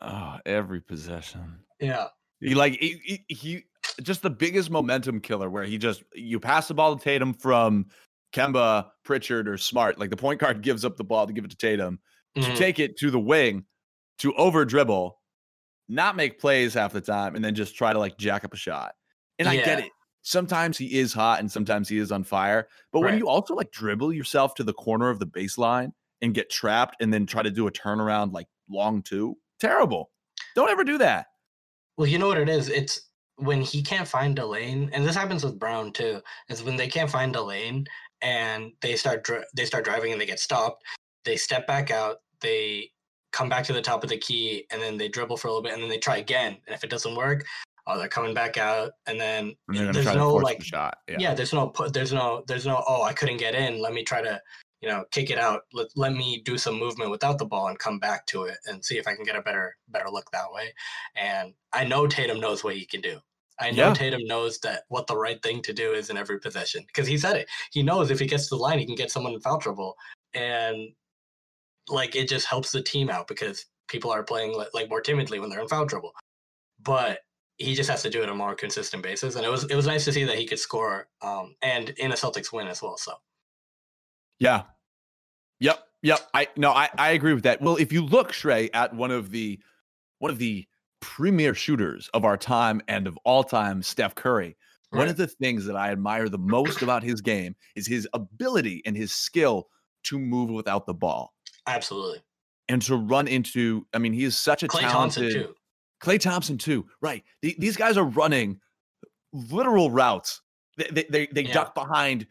Oh, 0.00 0.38
every 0.46 0.80
possession. 0.80 1.64
Yeah. 1.80 2.08
He 2.40 2.54
like 2.54 2.74
he, 2.80 3.00
he, 3.04 3.34
he 3.34 3.64
just 4.02 4.22
the 4.22 4.30
biggest 4.30 4.70
momentum 4.70 5.20
killer 5.20 5.50
where 5.50 5.64
he 5.64 5.78
just 5.78 6.02
you 6.14 6.38
pass 6.40 6.68
the 6.68 6.74
ball 6.74 6.96
to 6.96 7.02
Tatum 7.02 7.34
from 7.34 7.86
Kemba, 8.32 8.88
Pritchard, 9.04 9.48
or 9.48 9.56
Smart. 9.56 9.98
Like 9.98 10.10
the 10.10 10.16
point 10.16 10.40
guard 10.40 10.62
gives 10.62 10.84
up 10.84 10.96
the 10.96 11.04
ball 11.04 11.26
to 11.26 11.32
give 11.32 11.44
it 11.44 11.50
to 11.50 11.56
Tatum 11.56 11.98
to 12.34 12.40
Mhm. 12.42 12.56
take 12.56 12.78
it 12.78 12.96
to 12.98 13.10
the 13.10 13.18
wing 13.20 13.64
to 14.18 14.34
over 14.34 14.64
dribble, 14.64 15.18
not 15.88 16.16
make 16.16 16.38
plays 16.38 16.74
half 16.74 16.92
the 16.92 17.00
time, 17.00 17.34
and 17.34 17.44
then 17.44 17.54
just 17.54 17.74
try 17.74 17.92
to 17.92 17.98
like 17.98 18.18
jack 18.18 18.44
up 18.44 18.52
a 18.52 18.56
shot. 18.56 18.94
And 19.38 19.48
I 19.48 19.56
get 19.56 19.78
it. 19.80 19.90
Sometimes 20.22 20.76
he 20.76 20.98
is 20.98 21.12
hot 21.14 21.38
and 21.40 21.50
sometimes 21.50 21.88
he 21.88 21.96
is 21.98 22.12
on 22.12 22.22
fire. 22.24 22.68
But 22.92 23.00
when 23.00 23.16
you 23.18 23.28
also 23.28 23.54
like 23.54 23.70
dribble 23.70 24.12
yourself 24.12 24.54
to 24.56 24.64
the 24.64 24.74
corner 24.74 25.08
of 25.08 25.18
the 25.20 25.26
baseline 25.26 25.92
and 26.20 26.34
get 26.34 26.50
trapped 26.50 26.96
and 27.00 27.12
then 27.14 27.24
try 27.24 27.42
to 27.42 27.50
do 27.50 27.66
a 27.66 27.72
turnaround 27.72 28.32
like 28.32 28.46
long 28.68 29.00
two, 29.02 29.36
terrible. 29.58 30.10
Don't 30.54 30.68
ever 30.68 30.84
do 30.84 30.98
that. 30.98 31.26
Well, 31.96 32.08
you 32.08 32.18
know 32.18 32.28
what 32.28 32.36
it 32.38 32.48
is? 32.48 32.68
It's 32.68 33.07
when 33.38 33.60
he 33.60 33.82
can't 33.82 34.06
find 34.06 34.38
a 34.38 34.46
lane, 34.46 34.90
and 34.92 35.04
this 35.04 35.16
happens 35.16 35.44
with 35.44 35.58
Brown 35.58 35.92
too. 35.92 36.20
Is 36.48 36.62
when 36.62 36.76
they 36.76 36.88
can't 36.88 37.10
find 37.10 37.34
a 37.36 37.42
lane 37.42 37.86
and 38.22 38.72
they 38.80 38.96
start 38.96 39.24
dri- 39.24 39.44
they 39.54 39.64
start 39.64 39.84
driving 39.84 40.12
and 40.12 40.20
they 40.20 40.26
get 40.26 40.40
stopped. 40.40 40.84
They 41.24 41.36
step 41.36 41.66
back 41.66 41.90
out. 41.90 42.18
They 42.40 42.90
come 43.32 43.48
back 43.48 43.64
to 43.64 43.72
the 43.72 43.82
top 43.82 44.02
of 44.02 44.10
the 44.10 44.18
key, 44.18 44.66
and 44.70 44.80
then 44.82 44.96
they 44.96 45.08
dribble 45.08 45.36
for 45.36 45.48
a 45.48 45.50
little 45.50 45.62
bit, 45.62 45.72
and 45.72 45.82
then 45.82 45.90
they 45.90 45.98
try 45.98 46.18
again. 46.18 46.56
And 46.66 46.74
if 46.74 46.84
it 46.84 46.90
doesn't 46.90 47.14
work, 47.14 47.44
oh, 47.86 47.98
they're 47.98 48.08
coming 48.08 48.34
back 48.34 48.56
out, 48.56 48.92
and 49.06 49.20
then 49.20 49.54
And 49.68 49.94
there's 49.94 50.06
no 50.14 50.34
like 50.34 50.62
shot. 50.62 50.98
Yeah. 51.08 51.16
yeah. 51.18 51.34
there's 51.34 51.52
no 51.52 51.72
there's 51.92 52.12
no 52.12 52.44
there's 52.46 52.66
no 52.66 52.82
oh 52.86 53.02
i 53.02 53.12
couldn't 53.12 53.38
get 53.38 53.54
in 53.54 53.80
let 53.80 53.92
me 53.92 54.02
try 54.04 54.22
to 54.22 54.40
you 54.80 54.88
know 54.88 55.04
kick 55.10 55.30
it 55.30 55.38
out 55.38 55.62
let, 55.72 55.88
let 55.96 56.12
me 56.12 56.40
do 56.44 56.56
some 56.56 56.78
movement 56.78 57.10
without 57.10 57.38
the 57.38 57.44
ball 57.44 57.68
and 57.68 57.78
come 57.78 57.98
back 57.98 58.26
to 58.26 58.44
it 58.44 58.58
and 58.66 58.84
see 58.84 58.96
if 58.96 59.08
i 59.08 59.14
can 59.14 59.24
get 59.24 59.36
a 59.36 59.42
better 59.42 59.76
better 59.88 60.08
look 60.10 60.30
that 60.30 60.52
way 60.52 60.72
and 61.16 61.52
i 61.72 61.84
know 61.84 62.06
tatum 62.06 62.40
knows 62.40 62.62
what 62.62 62.76
he 62.76 62.84
can 62.84 63.00
do 63.00 63.18
i 63.60 63.70
know 63.70 63.88
Yeah. 63.88 63.94
tatum 63.94 64.24
knows 64.24 64.58
that 64.60 64.84
what 64.88 65.06
the 65.06 65.16
right 65.16 65.42
thing 65.42 65.62
to 65.62 65.72
do 65.72 65.92
is 65.92 66.10
in 66.10 66.16
every 66.16 66.38
possession 66.38 66.84
because 66.86 67.06
he 67.06 67.18
said 67.18 67.36
it 67.36 67.48
he 67.72 67.82
knows 67.82 68.10
if 68.10 68.18
he 68.18 68.26
gets 68.26 68.48
to 68.48 68.56
the 68.56 68.62
line 68.62 68.78
he 68.78 68.86
can 68.86 68.94
get 68.94 69.10
someone 69.10 69.32
in 69.32 69.40
foul 69.40 69.58
trouble 69.58 69.96
and 70.34 70.88
like 71.88 72.16
it 72.16 72.28
just 72.28 72.46
helps 72.46 72.72
the 72.72 72.82
team 72.82 73.10
out 73.10 73.26
because 73.28 73.64
people 73.88 74.10
are 74.10 74.22
playing 74.22 74.56
like, 74.56 74.68
like 74.74 74.90
more 74.90 75.00
timidly 75.00 75.38
when 75.40 75.48
they're 75.50 75.60
in 75.60 75.68
foul 75.68 75.86
trouble 75.86 76.12
but 76.80 77.20
he 77.58 77.74
just 77.74 77.90
has 77.90 78.02
to 78.02 78.10
do 78.10 78.22
it 78.22 78.28
on 78.28 78.34
a 78.34 78.34
more 78.36 78.54
consistent 78.54 79.02
basis. 79.02 79.34
And 79.34 79.44
it 79.44 79.48
was 79.48 79.64
it 79.64 79.74
was 79.74 79.86
nice 79.86 80.04
to 80.04 80.12
see 80.12 80.24
that 80.24 80.38
he 80.38 80.46
could 80.46 80.60
score 80.60 81.08
um, 81.22 81.56
and 81.60 81.90
in 81.90 82.12
a 82.12 82.14
Celtics 82.14 82.52
win 82.52 82.68
as 82.68 82.80
well. 82.80 82.96
So 82.96 83.14
Yeah. 84.38 84.62
Yep. 85.58 85.80
Yep. 86.02 86.20
I 86.32 86.48
no, 86.56 86.70
I, 86.70 86.88
I 86.96 87.10
agree 87.10 87.34
with 87.34 87.42
that. 87.42 87.60
Well, 87.60 87.76
if 87.76 87.92
you 87.92 88.04
look, 88.04 88.32
Shrey, 88.32 88.70
at 88.72 88.94
one 88.94 89.10
of 89.10 89.32
the 89.32 89.58
one 90.20 90.30
of 90.30 90.38
the 90.38 90.66
premier 91.00 91.54
shooters 91.54 92.08
of 92.14 92.24
our 92.24 92.36
time 92.36 92.80
and 92.88 93.06
of 93.06 93.18
all 93.24 93.44
time, 93.44 93.82
Steph 93.82 94.14
Curry, 94.14 94.56
one 94.90 95.08
of 95.08 95.16
the 95.16 95.26
things 95.26 95.64
that 95.66 95.76
I 95.76 95.90
admire 95.90 96.28
the 96.28 96.38
most 96.38 96.82
about 96.82 97.02
his 97.02 97.20
game 97.20 97.54
is 97.76 97.86
his 97.86 98.08
ability 98.14 98.82
and 98.86 98.96
his 98.96 99.12
skill 99.12 99.68
to 100.04 100.18
move 100.18 100.48
without 100.50 100.86
the 100.86 100.94
ball 100.94 101.34
absolutely, 101.66 102.22
and 102.68 102.80
to 102.82 102.96
run 102.96 103.28
into. 103.28 103.86
I 103.92 103.98
mean, 103.98 104.12
he 104.14 104.24
is 104.24 104.38
such 104.38 104.62
a 104.62 104.68
Klay 104.68 104.80
talented 104.80 105.32
Thompson 105.34 105.42
too. 105.42 105.54
Klay 106.02 106.18
Thompson 106.20 106.56
too. 106.58 106.86
Right. 107.02 107.22
The- 107.42 107.56
these 107.58 107.76
guys 107.76 107.96
are 107.98 108.04
running 108.04 108.60
literal 109.32 109.90
routes. 109.90 110.40
They 110.78 110.88
they 110.90 111.04
they, 111.10 111.26
they 111.26 111.42
Yeah. 111.42 111.52
duck 111.52 111.74
behind 111.74 112.26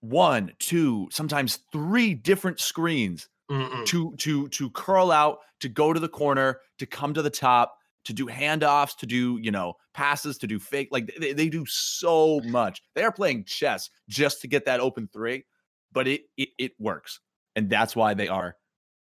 one, 0.00 0.52
two, 0.58 1.08
sometimes 1.12 1.58
three 1.72 2.14
different 2.14 2.58
screens 2.60 3.28
Mm-mm. 3.50 3.84
to 3.86 4.14
to 4.16 4.48
to 4.48 4.70
curl 4.70 5.10
out, 5.12 5.40
to 5.60 5.68
go 5.68 5.92
to 5.92 6.00
the 6.00 6.08
corner, 6.08 6.60
to 6.78 6.86
come 6.86 7.12
to 7.14 7.20
the 7.22 7.30
top, 7.30 7.76
to 8.04 8.12
do 8.12 8.26
handoffs, 8.26 8.96
to 8.96 9.06
do, 9.06 9.38
you 9.40 9.50
know, 9.50 9.74
passes, 9.94 10.38
to 10.38 10.46
do 10.46 10.58
fake. 10.58 10.88
Like 10.90 11.12
they, 11.18 11.32
they 11.32 11.48
do 11.48 11.64
so 11.66 12.40
much. 12.44 12.82
They 12.94 13.04
are 13.04 13.12
playing 13.12 13.44
chess 13.44 13.90
just 14.08 14.40
to 14.42 14.48
get 14.48 14.64
that 14.66 14.80
open 14.80 15.08
three, 15.12 15.44
but 15.92 16.08
it 16.08 16.22
it, 16.36 16.50
it 16.58 16.72
works. 16.78 17.20
And 17.56 17.68
that's 17.68 17.94
why 17.94 18.14
they 18.14 18.28
are 18.28 18.56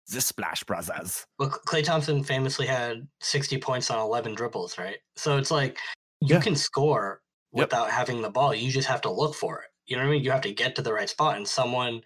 the 0.09 0.21
Splash 0.21 0.63
Brothers. 0.65 1.27
Well, 1.39 1.51
Klay 1.51 1.83
Thompson 1.83 2.23
famously 2.23 2.67
had 2.67 3.09
60 3.21 3.59
points 3.59 3.91
on 3.91 3.99
11 3.99 4.35
dribbles, 4.35 4.79
right? 4.79 4.99
So 5.17 5.37
it's 5.37 5.51
like 5.51 5.79
you 6.21 6.37
Yeah. 6.37 6.41
can 6.41 6.55
score 6.55 7.23
Yep. 7.53 7.71
without 7.71 7.91
having 7.91 8.21
the 8.23 8.31
ball. 8.31 8.55
You 8.55 8.71
just 8.71 8.89
have 8.89 9.01
to 9.03 9.11
look 9.11 9.35
for 9.35 9.63
it. 9.63 9.71
You 9.87 9.97
know 9.97 10.03
what 10.03 10.09
I 10.09 10.13
mean? 10.13 10.25
You 10.25 10.31
have 10.31 10.43
to 10.43 10.53
get 10.53 10.75
to 10.77 10.83
the 10.83 10.93
right 10.93 11.09
spot, 11.09 11.37
and 11.37 11.49
someone 11.49 12.03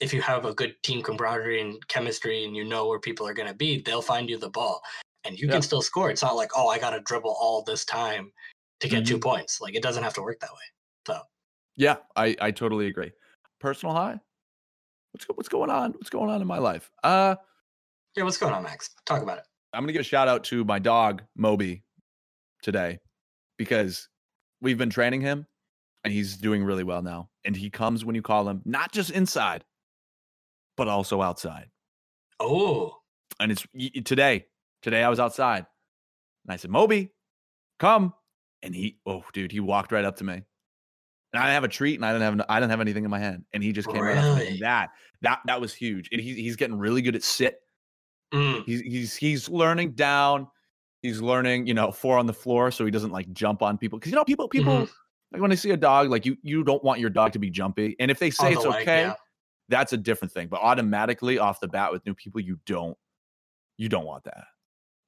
if 0.00 0.14
you 0.14 0.22
have 0.22 0.46
a 0.46 0.54
good 0.54 0.74
team 0.82 1.02
camaraderie 1.02 1.60
and 1.60 1.86
chemistry 1.88 2.44
and 2.44 2.56
you 2.56 2.64
know 2.64 2.88
where 2.88 2.98
people 2.98 3.26
are 3.28 3.34
going 3.34 3.48
to 3.48 3.54
be, 3.54 3.82
they'll 3.82 4.00
find 4.00 4.30
you 4.30 4.38
the 4.38 4.48
ball 4.48 4.80
and 5.24 5.38
you 5.38 5.46
Yeah. 5.46 5.54
can 5.54 5.62
still 5.62 5.82
score. 5.82 6.10
It's 6.10 6.22
not 6.22 6.36
like, 6.36 6.50
oh, 6.56 6.68
I 6.68 6.78
got 6.78 6.90
to 6.90 7.00
dribble 7.00 7.36
all 7.40 7.62
this 7.62 7.84
time 7.84 8.32
to 8.80 8.88
get 8.88 9.06
two 9.06 9.14
Mm-hmm. 9.14 9.20
points. 9.28 9.60
Like 9.60 9.74
it 9.74 9.82
doesn't 9.82 10.02
have 10.02 10.14
to 10.14 10.22
work 10.22 10.40
that 10.40 10.50
way. 10.50 10.58
So 11.06 11.20
yeah, 11.76 11.96
I 12.16 12.36
I 12.40 12.50
totally 12.50 12.86
agree. 12.86 13.12
Personal 13.60 13.94
high. 13.94 14.18
What's 15.12 15.24
what's 15.34 15.48
going 15.48 15.70
on? 15.70 15.92
What's 15.92 16.10
going 16.10 16.30
on 16.30 16.40
in 16.40 16.46
my 16.46 16.58
life? 16.58 16.90
Uh, 17.02 17.36
Yeah, 18.16 18.24
what's 18.24 18.38
going 18.38 18.52
on, 18.54 18.62
Max? 18.62 18.90
Talk 19.06 19.22
about 19.22 19.38
it. 19.38 19.44
I'm 19.72 19.82
gonna 19.82 19.92
give 19.92 20.00
a 20.00 20.04
shout 20.04 20.28
out 20.28 20.44
to 20.44 20.64
my 20.64 20.78
dog 20.78 21.22
Moby 21.36 21.82
today 22.62 22.98
because 23.56 24.08
we've 24.60 24.78
been 24.78 24.90
training 24.90 25.20
him 25.20 25.46
and 26.04 26.12
he's 26.12 26.36
doing 26.36 26.64
really 26.64 26.84
well 26.84 27.02
now. 27.02 27.28
And 27.44 27.56
he 27.56 27.70
comes 27.70 28.04
when 28.04 28.14
you 28.14 28.22
call 28.22 28.48
him, 28.48 28.62
not 28.64 28.92
just 28.92 29.10
inside, 29.10 29.64
but 30.76 30.88
also 30.88 31.22
outside. 31.22 31.70
Oh, 32.40 32.96
And 33.38 33.52
it's 33.52 33.66
today. 34.04 34.46
Today 34.82 35.02
I 35.02 35.08
was 35.08 35.20
outside 35.20 35.66
and 36.44 36.52
I 36.52 36.56
said, 36.56 36.70
Moby, 36.70 37.10
come. 37.78 38.14
And 38.62 38.74
he, 38.74 38.98
oh, 39.06 39.24
dude, 39.32 39.52
he 39.52 39.60
walked 39.60 39.92
right 39.92 40.04
up 40.04 40.16
to 40.16 40.24
me. 40.24 40.34
And 40.34 40.44
I 41.34 41.44
didn't 41.44 41.54
have 41.54 41.64
a 41.64 41.68
treat 41.68 41.94
and 41.96 42.04
I 42.04 42.12
didn't 42.12 42.38
have, 42.38 42.46
I 42.48 42.60
didn't 42.60 42.70
have 42.70 42.80
anything 42.80 43.04
in 43.04 43.10
my 43.10 43.18
hand. 43.18 43.44
And 43.52 43.62
he 43.62 43.72
just 43.72 43.88
came 43.88 44.02
right 44.02 44.16
up 44.18 44.38
to 44.38 44.44
me. 44.44 44.50
And 44.52 44.58
that, 44.60 44.90
that, 45.22 45.40
that 45.46 45.60
was 45.60 45.72
huge. 45.72 46.08
And 46.12 46.20
he's, 46.20 46.36
he's 46.36 46.56
getting 46.56 46.76
really 46.78 47.02
good 47.02 47.14
at 47.14 47.22
sit. 47.22 47.60
mm, 48.34 48.64
He's, 48.64 48.80
he's, 48.80 49.16
he's 49.16 49.48
learning 49.48 49.92
down. 49.92 50.48
He's 51.02 51.22
learning, 51.22 51.66
you 51.66 51.72
know, 51.74 51.90
four 51.90 52.18
on 52.18 52.26
the 52.26 52.32
floor 52.34 52.70
so 52.70 52.84
he 52.84 52.90
doesn't 52.90 53.12
like 53.12 53.30
jump 53.32 53.62
on 53.62 53.78
people. 53.78 53.98
Cause 53.98 54.10
you 54.10 54.16
know, 54.16 54.24
people, 54.24 54.48
people, 54.48 54.72
Mhm. 54.72 54.90
like 55.32 55.40
when 55.40 55.48
they 55.50 55.56
see 55.56 55.70
a 55.70 55.76
dog, 55.76 56.10
like 56.10 56.26
you, 56.26 56.36
you 56.42 56.62
don't 56.64 56.82
want 56.84 57.00
your 57.00 57.08
dog 57.10 57.32
to 57.32 57.38
be 57.38 57.48
jumpy. 57.48 57.96
And 58.00 58.10
if 58.10 58.18
they 58.18 58.30
say 58.30 58.48
on 58.48 58.52
it's 58.54 58.64
leg, 58.66 58.82
okay, 58.82 59.00
yeah. 59.02 59.14
that's 59.70 59.92
a 59.94 59.96
different 59.96 60.32
thing. 60.32 60.48
But 60.48 60.60
automatically 60.60 61.38
off 61.38 61.60
the 61.60 61.68
bat 61.68 61.90
with 61.92 62.04
new 62.04 62.14
people, 62.14 62.40
you 62.40 62.58
don't 62.66 62.96
you 63.78 63.88
don't 63.88 64.04
want 64.04 64.24
that. 64.24 64.44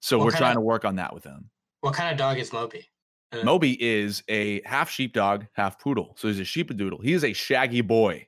So 0.03 0.19
What 0.19 0.27
we're 0.27 0.31
trying 0.33 0.57
to 0.57 0.61
work 0.61 0.85
on 0.85 0.97
that 0.97 1.15
with 1.15 1.25
him. 1.25 1.49
What 1.81 1.95
kind 1.95 2.11
of 2.13 2.19
dog 2.19 2.39
is 2.39 2.53
Moby? 2.53 2.89
Uh, 3.33 3.43
Moby 3.45 3.83
is 3.83 4.23
a 4.29 4.61
half 4.67 4.91
sheepdog, 4.91 5.47
half 5.55 5.79
poodle. 5.79 6.15
So 6.19 6.29
he's 6.29 6.41
a 6.41 6.43
sheepadoodle. 6.43 7.03
He 7.03 7.13
is 7.13 7.25
a 7.25 7.33
shaggy 7.33 7.81
boy. 7.81 8.27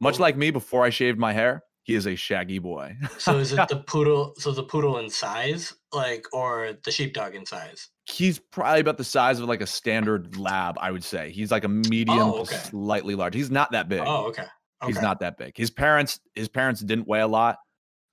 Much 0.00 0.18
Oh. 0.20 0.22
like 0.22 0.36
me 0.36 0.50
before 0.50 0.84
I 0.84 0.90
shaved 0.90 1.18
my 1.18 1.32
hair, 1.32 1.64
he 1.82 1.94
is 1.94 2.06
a 2.06 2.14
shaggy 2.14 2.58
boy. 2.58 2.96
So 3.18 3.38
is 3.38 3.52
it 3.52 3.56
the 3.68 3.82
poodle? 3.86 4.34
So 4.38 4.52
the 4.52 4.62
poodle 4.62 4.98
in 4.98 5.08
size, 5.10 5.74
like, 5.92 6.26
or 6.32 6.74
the 6.84 6.90
sheepdog 6.92 7.34
in 7.34 7.44
size? 7.46 7.88
he's 8.06 8.38
probably 8.38 8.80
about 8.80 8.98
the 8.98 9.04
size 9.04 9.40
of 9.40 9.48
like 9.48 9.62
a 9.62 9.66
standard 9.66 10.36
lab, 10.36 10.76
I 10.78 10.90
would 10.90 11.02
say. 11.02 11.30
He's 11.30 11.50
like 11.50 11.64
a 11.64 11.68
medium 11.68 12.18
Oh, 12.18 12.40
okay. 12.42 12.56
slightly 12.56 13.14
large. 13.14 13.34
He's 13.34 13.50
not 13.50 13.72
that 13.72 13.88
big. 13.88 14.02
Oh, 14.04 14.26
okay. 14.26 14.42
okay. 14.42 14.92
He's 14.92 15.00
not 15.00 15.20
that 15.20 15.38
big. 15.38 15.56
His 15.56 15.70
parents, 15.70 16.20
his 16.34 16.46
parents 16.50 16.82
didn't 16.82 17.08
weigh 17.08 17.20
a 17.22 17.26
lot. 17.26 17.56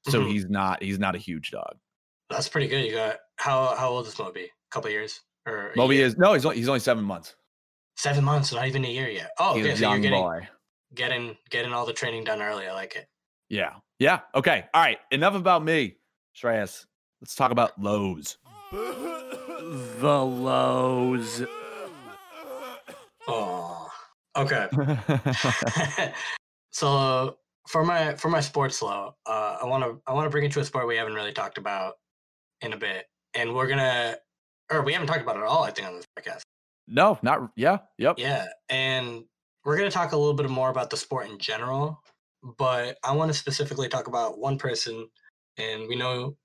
So 0.08 0.22
Mhm. 0.22 0.32
he's 0.32 0.50
not 0.50 0.82
he's 0.82 0.98
not 0.98 1.14
a 1.14 1.18
huge 1.18 1.52
dog. 1.52 1.76
That's 2.32 2.50
pretty 2.50 2.68
good. 2.68 2.86
You 2.86 2.94
got 2.94 3.18
how 3.38 3.76
how 3.76 3.90
old 3.90 4.08
is 4.08 4.18
Moby? 4.18 4.44
A 4.46 4.50
couple 4.72 4.90
years 4.90 5.22
or 5.46 5.72
Moby 5.76 5.96
year? 5.98 6.06
is 6.06 6.18
no, 6.18 6.34
he's 6.34 6.46
only 6.46 6.58
he's 6.58 6.68
only 6.70 6.80
seven 6.80 7.04
months. 7.04 7.36
seven 7.98 8.24
months, 8.24 8.52
not 8.54 8.68
even 8.68 8.84
a 8.86 8.90
year 8.90 9.10
yet. 9.10 9.32
Oh, 9.40 9.56
he's 9.56 9.66
okay. 9.66 9.74
a 9.74 9.78
So 9.78 9.82
you're 9.84 9.92
young 9.94 10.02
getting 10.02 10.22
boy. 10.22 10.48
getting 10.96 11.38
getting 11.50 11.74
all 11.74 11.86
the 11.86 11.94
training 11.94 12.24
done 12.24 12.42
early. 12.42 12.68
I 12.68 12.74
like 12.74 12.96
it. 12.96 13.08
Yeah. 13.50 13.74
Yeah. 14.00 14.22
Okay. 14.34 14.66
All 14.74 14.82
right. 14.82 14.98
Enough 15.12 15.36
about 15.36 15.64
me. 15.64 15.98
Shreyas. 16.36 16.86
Let's 17.22 17.36
talk 17.36 17.52
about 17.52 17.80
lows. 17.82 18.38
The 18.72 20.26
lows. 20.26 21.44
Oh, 23.28 23.88
okay. 24.36 24.68
so 26.72 27.38
for 27.68 27.84
my 27.86 28.16
for 28.16 28.30
my 28.30 28.40
sports 28.42 28.82
low, 28.82 29.14
uh, 29.26 29.58
I 29.62 29.66
want 29.66 29.84
to 29.84 30.02
I 30.08 30.14
want 30.14 30.26
to 30.26 30.30
bring 30.30 30.46
it 30.46 30.52
to 30.54 30.60
a 30.60 30.66
sport 30.66 30.88
we 30.88 30.96
haven't 30.98 31.14
really 31.14 31.32
talked 31.34 31.58
about 31.58 31.96
in 32.62 32.74
a 32.74 32.78
bit, 32.78 33.06
and 33.34 33.54
we're 33.54 33.68
gonna 33.68 34.18
or 34.72 34.82
we 34.84 34.94
haven't 34.94 35.08
talked 35.08 35.22
about 35.22 35.36
it 35.38 35.40
at 35.40 35.46
all. 35.46 35.64
I 35.64 35.72
think 35.72 35.88
on 35.88 35.96
this 35.96 36.06
podcast. 36.18 36.42
no, 36.88 37.20
not 37.22 37.52
yeah. 37.56 37.80
Yep. 37.98 38.16
Yeah, 38.20 38.48
and 38.70 39.24
we're 39.66 39.78
gonna 39.78 39.92
talk 39.92 40.12
a 40.14 40.18
little 40.18 40.34
bit 40.34 40.50
more 40.50 40.70
about 40.70 40.90
the 40.90 40.98
sport 40.98 41.28
in 41.30 41.38
general, 41.40 42.02
but 42.58 42.98
I 43.04 43.12
want 43.14 43.32
to 43.32 43.38
specifically 43.38 43.88
talk 43.90 44.08
about 44.08 44.40
one 44.40 44.58
person, 44.58 45.08
and 45.58 45.88
we 45.88 45.96
know 45.96 46.36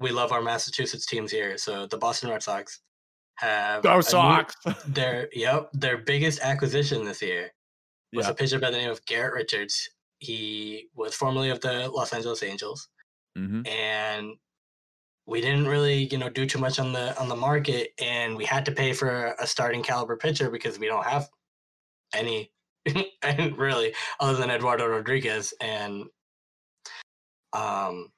we 0.00 0.10
love 0.10 0.30
our 0.32 0.40
Massachusetts 0.42 1.06
teams 1.06 1.30
here. 1.32 1.58
So 1.58 1.86
the 1.86 1.98
Boston 1.98 2.30
Red 2.30 2.42
Sox 2.42 2.80
have 3.36 3.82
Go 3.82 3.92
a 3.92 3.96
new- 3.96 4.02
Sox. 4.02 4.54
their 4.86 5.28
yep 5.32 5.70
their 5.72 5.98
biggest 5.98 6.40
acquisition 6.40 7.04
this 7.04 7.20
year 7.22 7.50
was 8.12 8.26
Yeah. 8.26 8.32
a 8.32 8.34
pitcher 8.34 8.58
by 8.58 8.70
the 8.70 8.78
name 8.78 8.90
of 8.90 9.04
Garrett 9.06 9.34
Richards. 9.34 9.88
He 10.20 10.88
was 10.94 11.14
formerly 11.14 11.50
of 11.50 11.60
the 11.60 11.88
Los 11.90 12.12
Angeles 12.12 12.42
Angels, 12.42 12.88
hmm 13.36 13.62
and 13.66 14.34
we 15.28 15.42
didn't 15.42 15.68
really, 15.68 16.04
you 16.04 16.16
know, 16.16 16.30
do 16.30 16.46
too 16.46 16.58
much 16.58 16.78
on 16.78 16.92
the 16.92 17.16
on 17.20 17.28
the 17.28 17.36
market, 17.36 17.90
and 18.00 18.34
we 18.34 18.46
had 18.46 18.64
to 18.64 18.72
pay 18.72 18.94
for 18.94 19.34
a 19.38 19.46
starting 19.46 19.82
caliber 19.82 20.16
pitcher 20.16 20.50
because 20.50 20.78
we 20.78 20.86
don't 20.86 21.04
have 21.04 21.28
any, 22.14 22.50
really, 23.56 23.94
other 24.20 24.38
than 24.38 24.50
Eduardo 24.50 24.86
Rodriguez 24.86 25.52
and 25.60 26.04
um, 27.52 28.10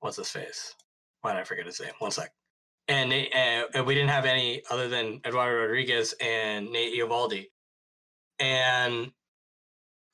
what's 0.00 0.16
his 0.16 0.28
face? 0.28 0.74
Why 1.20 1.32
did 1.32 1.40
I 1.40 1.44
forget 1.44 1.66
his 1.66 1.80
name? 1.80 1.92
One 2.00 2.10
sec. 2.10 2.32
And 2.88 3.12
uh, 3.12 3.66
and 3.74 3.86
we 3.86 3.94
didn't 3.94 4.10
have 4.10 4.24
any 4.24 4.62
other 4.72 4.88
than 4.88 5.20
Eduardo 5.24 5.60
Rodriguez 5.60 6.12
and 6.20 6.72
Nate 6.72 6.98
Eovaldi, 6.98 7.50
and 8.40 9.12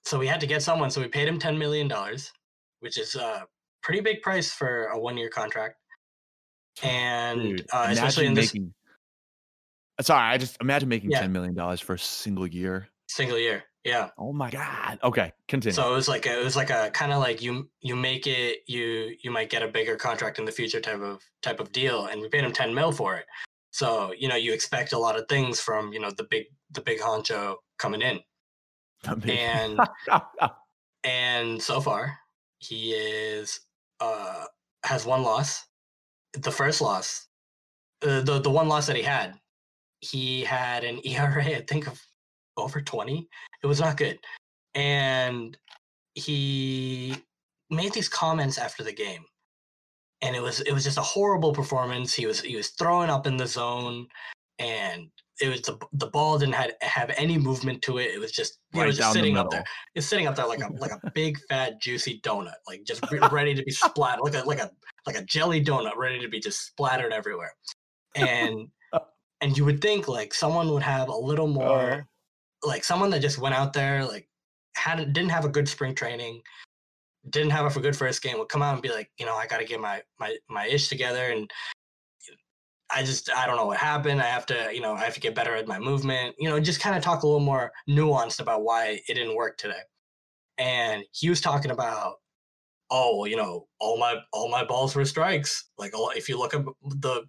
so 0.05 0.19
we 0.19 0.27
had 0.27 0.41
to 0.41 0.47
get 0.47 0.63
someone. 0.63 0.91
So 0.91 1.01
we 1.01 1.09
paid 1.09 1.27
him 1.27 1.39
ten 1.39 1.57
million 1.57 1.89
dollars, 1.89 2.33
which 2.81 2.99
is 2.99 3.15
a 3.15 3.47
pretty 3.85 4.01
big 4.01 4.23
price 4.23 4.51
for 4.51 4.87
a 4.87 4.99
one-year 4.99 5.29
contract. 5.29 5.77
And 6.83 7.41
Dude, 7.41 7.67
uh, 7.73 7.87
especially 7.91 8.27
in 8.27 8.35
this 8.35 8.53
making. 8.53 8.75
Sorry, 10.01 10.33
I 10.35 10.39
just 10.39 10.57
imagine 10.61 10.89
making 10.89 11.13
Yeah. 11.13 11.21
ten 11.21 11.31
million 11.31 11.55
dollars 11.55 11.81
for 11.81 11.95
a 11.95 11.99
single 11.99 12.47
year. 12.49 12.89
single 13.09 13.39
year, 13.39 13.63
yeah. 13.85 14.11
Oh 14.19 14.33
my 14.33 14.51
god. 14.51 14.99
Okay, 15.05 15.33
continue. 15.47 15.75
So 15.75 15.93
it 15.93 15.95
was 15.95 16.09
like 16.09 16.27
a, 16.27 16.41
it 16.41 16.43
was 16.43 16.57
like 16.57 16.71
a 16.71 16.91
kind 16.91 17.13
of 17.13 17.21
like 17.21 17.41
you 17.41 17.71
you 17.81 17.95
make 17.95 18.27
it 18.27 18.61
you 18.67 19.15
you 19.23 19.31
might 19.31 19.51
get 19.51 19.63
a 19.63 19.69
bigger 19.69 19.95
contract 19.95 20.41
in 20.41 20.45
the 20.45 20.51
future 20.51 20.81
type 20.81 21.01
of 21.01 21.23
type 21.43 21.61
of 21.61 21.71
deal, 21.71 22.07
and 22.07 22.21
we 22.21 22.29
paid 22.29 22.43
him 22.43 22.53
ten 22.53 22.75
mil 22.75 22.91
for 22.91 23.15
it. 23.15 23.27
So 23.71 24.13
you 24.19 24.27
know 24.27 24.37
you 24.37 24.53
expect 24.53 24.95
a 24.95 24.99
lot 24.99 25.17
of 25.17 25.29
things 25.29 25.61
from 25.61 25.93
you 25.93 26.01
know 26.01 26.11
the 26.17 26.25
big 26.25 26.47
the 26.73 26.81
big 26.81 26.99
honcho 26.99 27.57
coming 27.79 28.03
in, 28.03 28.19
and 29.29 29.79
and 31.05 31.63
so 31.63 31.81
far 31.81 32.19
he 32.59 32.93
is 32.95 33.61
uh 34.05 34.45
has 34.85 35.07
one 35.07 35.23
loss. 35.23 35.65
The 36.35 36.51
first 36.51 36.81
loss, 36.81 37.29
uh, 38.03 38.21
the 38.23 38.41
the 38.41 38.51
one 38.51 38.69
loss 38.69 38.87
that 38.87 38.97
he 38.97 39.03
had, 39.03 39.35
he 40.01 40.43
had 40.43 40.85
an 40.85 41.01
ERA 41.07 41.45
I 41.45 41.65
think 41.69 41.87
of 41.87 42.01
over 42.57 42.81
twenty. 42.81 43.29
It 43.63 43.67
was 43.67 43.81
not 43.81 43.97
good, 43.97 44.19
and 44.75 45.57
he 46.15 47.17
made 47.71 47.93
these 47.93 48.09
comments 48.09 48.59
after 48.59 48.83
the 48.83 48.93
game, 48.93 49.25
and 50.23 50.37
it 50.37 50.43
was 50.43 50.61
it 50.61 50.73
was 50.73 50.85
just 50.85 50.99
a 50.99 51.03
horrible 51.03 51.53
performance. 51.53 52.15
He 52.15 52.27
was 52.27 52.41
he 52.41 52.57
was 52.57 52.71
throwing 52.71 53.11
up 53.11 53.27
in 53.27 53.37
the 53.37 53.47
zone, 53.47 54.07
and 54.59 55.09
it 55.41 55.49
was 55.49 55.63
the 55.63 55.79
the 55.93 56.07
ball 56.07 56.39
didn't 56.39 56.55
have, 56.55 56.73
have 56.81 57.13
any 57.17 57.39
movement 57.39 57.83
to 57.83 57.99
it. 57.99 58.13
It 58.15 58.21
was 58.21 58.31
just 58.31 58.59
it 58.73 58.79
right 58.79 58.87
was 58.87 58.97
just 58.97 59.09
down 59.09 59.15
the 59.15 59.19
sitting 59.19 59.37
up 59.37 59.51
there. 59.51 59.65
It's 59.95 60.07
sitting 60.07 60.27
up 60.27 60.37
there 60.37 60.47
like 60.47 60.63
a 60.63 60.73
like 60.75 60.93
a 60.93 61.11
big 61.11 61.39
fat 61.49 61.81
juicy 61.81 62.21
donut, 62.21 62.55
like 62.69 62.85
just 62.85 63.03
ready 63.33 63.55
to 63.55 63.63
be 63.63 63.71
splattered, 63.73 64.23
like 64.23 64.35
a 64.35 64.47
like 64.47 64.61
a 64.61 64.71
like 65.07 65.17
a 65.17 65.25
jelly 65.25 65.65
donut, 65.65 65.97
ready 65.97 66.21
to 66.21 66.29
be 66.29 66.41
just 66.41 66.67
splattered 66.67 67.13
everywhere. 67.13 67.55
And 68.15 68.69
and 69.41 69.59
you 69.59 69.65
would 69.65 69.81
think 69.81 70.09
like 70.09 70.33
someone 70.33 70.71
would 70.71 70.83
have 70.83 71.09
a 71.09 71.17
little 71.17 71.47
uh-huh. 71.47 71.69
more, 71.69 72.09
like 72.63 72.85
someone 72.85 73.11
that 73.11 73.21
just 73.21 73.39
went 73.39 73.55
out 73.55 73.73
there 73.73 74.05
like 74.05 74.29
had 74.77 75.13
didn't 75.13 75.31
have 75.31 75.45
a 75.45 75.49
good 75.49 75.69
spring 75.69 75.95
training, 75.95 76.41
didn't 77.31 77.51
have 77.51 77.67
a 77.67 77.71
for 77.71 77.81
good 77.81 77.97
first 77.97 78.23
game 78.23 78.39
would 78.39 78.49
come 78.49 78.63
out 78.63 78.75
and 78.75 78.83
be 78.83 78.91
like, 78.91 79.11
you 79.19 79.27
know, 79.27 79.35
I 79.35 79.47
got 79.47 79.59
to 79.59 79.65
get 79.65 79.81
my 79.81 80.03
my 80.19 80.37
my 80.49 80.67
ish 80.67 80.89
together 80.89 81.31
and. 81.31 81.51
I 82.91 83.03
just 83.03 83.31
I 83.31 83.47
don't 83.47 83.57
know 83.57 83.67
what 83.67 83.79
happened. 83.79 84.21
I 84.21 84.27
have 84.27 84.47
to, 84.47 84.71
you 84.73 84.81
know, 84.81 84.95
I 84.95 85.05
have 85.05 85.15
to 85.15 85.21
get 85.21 85.35
better 85.35 85.55
at 85.55 85.67
my 85.67 85.79
movement. 85.79 86.37
You 86.39 86.49
know, 86.49 86.61
just 86.61 86.81
kind 86.81 86.97
of 86.97 87.03
talk 87.03 87.23
a 87.23 87.27
little 87.27 87.41
more 87.41 87.73
nuanced 87.89 88.41
about 88.41 88.63
why 88.63 89.01
it 89.09 89.15
didn't 89.15 89.37
work 89.37 89.57
today 89.57 89.81
and 90.59 91.05
he 91.13 91.29
was 91.29 91.41
talking 91.41 91.71
about 91.71 92.17
oh 92.91 93.25
you 93.25 93.37
know 93.37 93.67
all 93.81 93.99
my 93.99 94.17
all 94.33 94.49
my 94.49 94.65
balls 94.65 94.95
were 94.95 95.05
strikes 95.05 95.71
like 95.79 95.93
if 96.17 96.29
you 96.29 96.39
look 96.39 96.55
at 96.55 96.65
the 96.83 97.23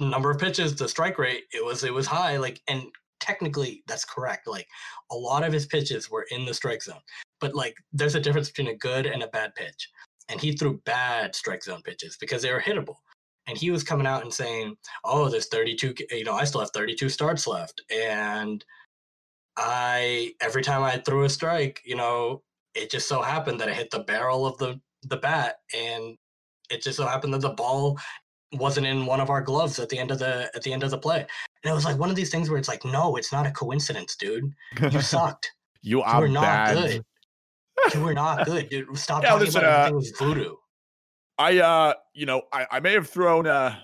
number 0.00 0.30
of 0.30 0.38
pitches 0.38 0.74
the 0.74 0.88
strike 0.88 1.18
rate 1.18 1.44
it 1.52 1.64
was 1.64 1.84
it 1.84 1.92
was 1.92 2.06
high 2.06 2.36
like 2.36 2.60
and 2.68 2.82
technically 3.20 3.82
that's 3.86 4.04
correct 4.04 4.46
like 4.46 4.66
a 5.10 5.14
lot 5.14 5.44
of 5.44 5.52
his 5.52 5.66
pitches 5.66 6.10
were 6.10 6.26
in 6.30 6.44
the 6.44 6.52
strike 6.52 6.82
zone 6.82 7.00
but 7.40 7.54
like 7.54 7.74
there's 7.92 8.14
a 8.14 8.20
difference 8.20 8.48
between 8.48 8.74
a 8.74 8.78
good 8.78 9.06
and 9.06 9.22
a 9.22 9.28
bad 9.28 9.54
pitch 9.54 9.88
and 10.28 10.40
he 10.40 10.52
threw 10.52 10.80
bad 10.84 11.34
strike 11.34 11.62
zone 11.62 11.80
pitches 11.82 12.16
because 12.18 12.42
they 12.42 12.52
were 12.52 12.60
hittable 12.60 12.96
and 13.46 13.58
he 13.58 13.70
was 13.70 13.82
coming 13.82 14.06
out 14.06 14.22
and 14.22 14.32
saying 14.32 14.76
oh 15.04 15.28
there's 15.28 15.48
32 15.48 15.94
you 16.10 16.24
know 16.24 16.34
i 16.34 16.44
still 16.44 16.60
have 16.60 16.70
32 16.70 17.08
starts 17.08 17.46
left 17.46 17.82
and 17.90 18.64
I 19.56 20.34
every 20.40 20.62
time 20.62 20.82
I 20.82 20.98
threw 20.98 21.24
a 21.24 21.28
strike, 21.28 21.80
you 21.84 21.96
know, 21.96 22.42
it 22.74 22.90
just 22.90 23.08
so 23.08 23.22
happened 23.22 23.60
that 23.60 23.68
I 23.68 23.74
hit 23.74 23.90
the 23.90 24.00
barrel 24.00 24.46
of 24.46 24.58
the 24.58 24.80
the 25.02 25.16
bat, 25.16 25.56
and 25.74 26.16
it 26.70 26.82
just 26.82 26.96
so 26.96 27.06
happened 27.06 27.34
that 27.34 27.40
the 27.40 27.50
ball 27.50 27.98
wasn't 28.52 28.86
in 28.86 29.06
one 29.06 29.20
of 29.20 29.30
our 29.30 29.40
gloves 29.42 29.78
at 29.78 29.88
the 29.88 29.98
end 29.98 30.10
of 30.10 30.18
the 30.18 30.50
at 30.54 30.62
the 30.62 30.72
end 30.72 30.82
of 30.82 30.90
the 30.90 30.98
play. 30.98 31.20
And 31.20 31.70
it 31.70 31.74
was 31.74 31.84
like 31.84 31.98
one 31.98 32.10
of 32.10 32.16
these 32.16 32.30
things 32.30 32.50
where 32.50 32.58
it's 32.58 32.68
like, 32.68 32.84
no, 32.84 33.16
it's 33.16 33.32
not 33.32 33.46
a 33.46 33.50
coincidence, 33.50 34.16
dude. 34.16 34.52
You 34.90 35.00
sucked. 35.00 35.52
you 35.82 35.98
You 35.98 36.02
are 36.02 36.20
were 36.22 36.28
not 36.28 36.42
bad. 36.42 36.76
good. 36.76 37.04
You 37.94 38.00
were 38.00 38.14
not 38.14 38.46
good, 38.46 38.68
dude. 38.68 38.96
Stop 38.98 39.22
Yeah, 39.22 39.30
talking 39.30 39.46
listen, 39.46 39.60
about 39.60 39.72
uh, 39.72 39.76
everything 39.78 39.96
was 39.96 40.10
voodoo. 40.18 40.54
I 41.38 41.58
uh 41.58 41.94
you 42.12 42.26
know, 42.26 42.42
I, 42.52 42.66
I 42.70 42.80
may 42.80 42.92
have 42.92 43.08
thrown 43.08 43.46
uh 43.46 43.76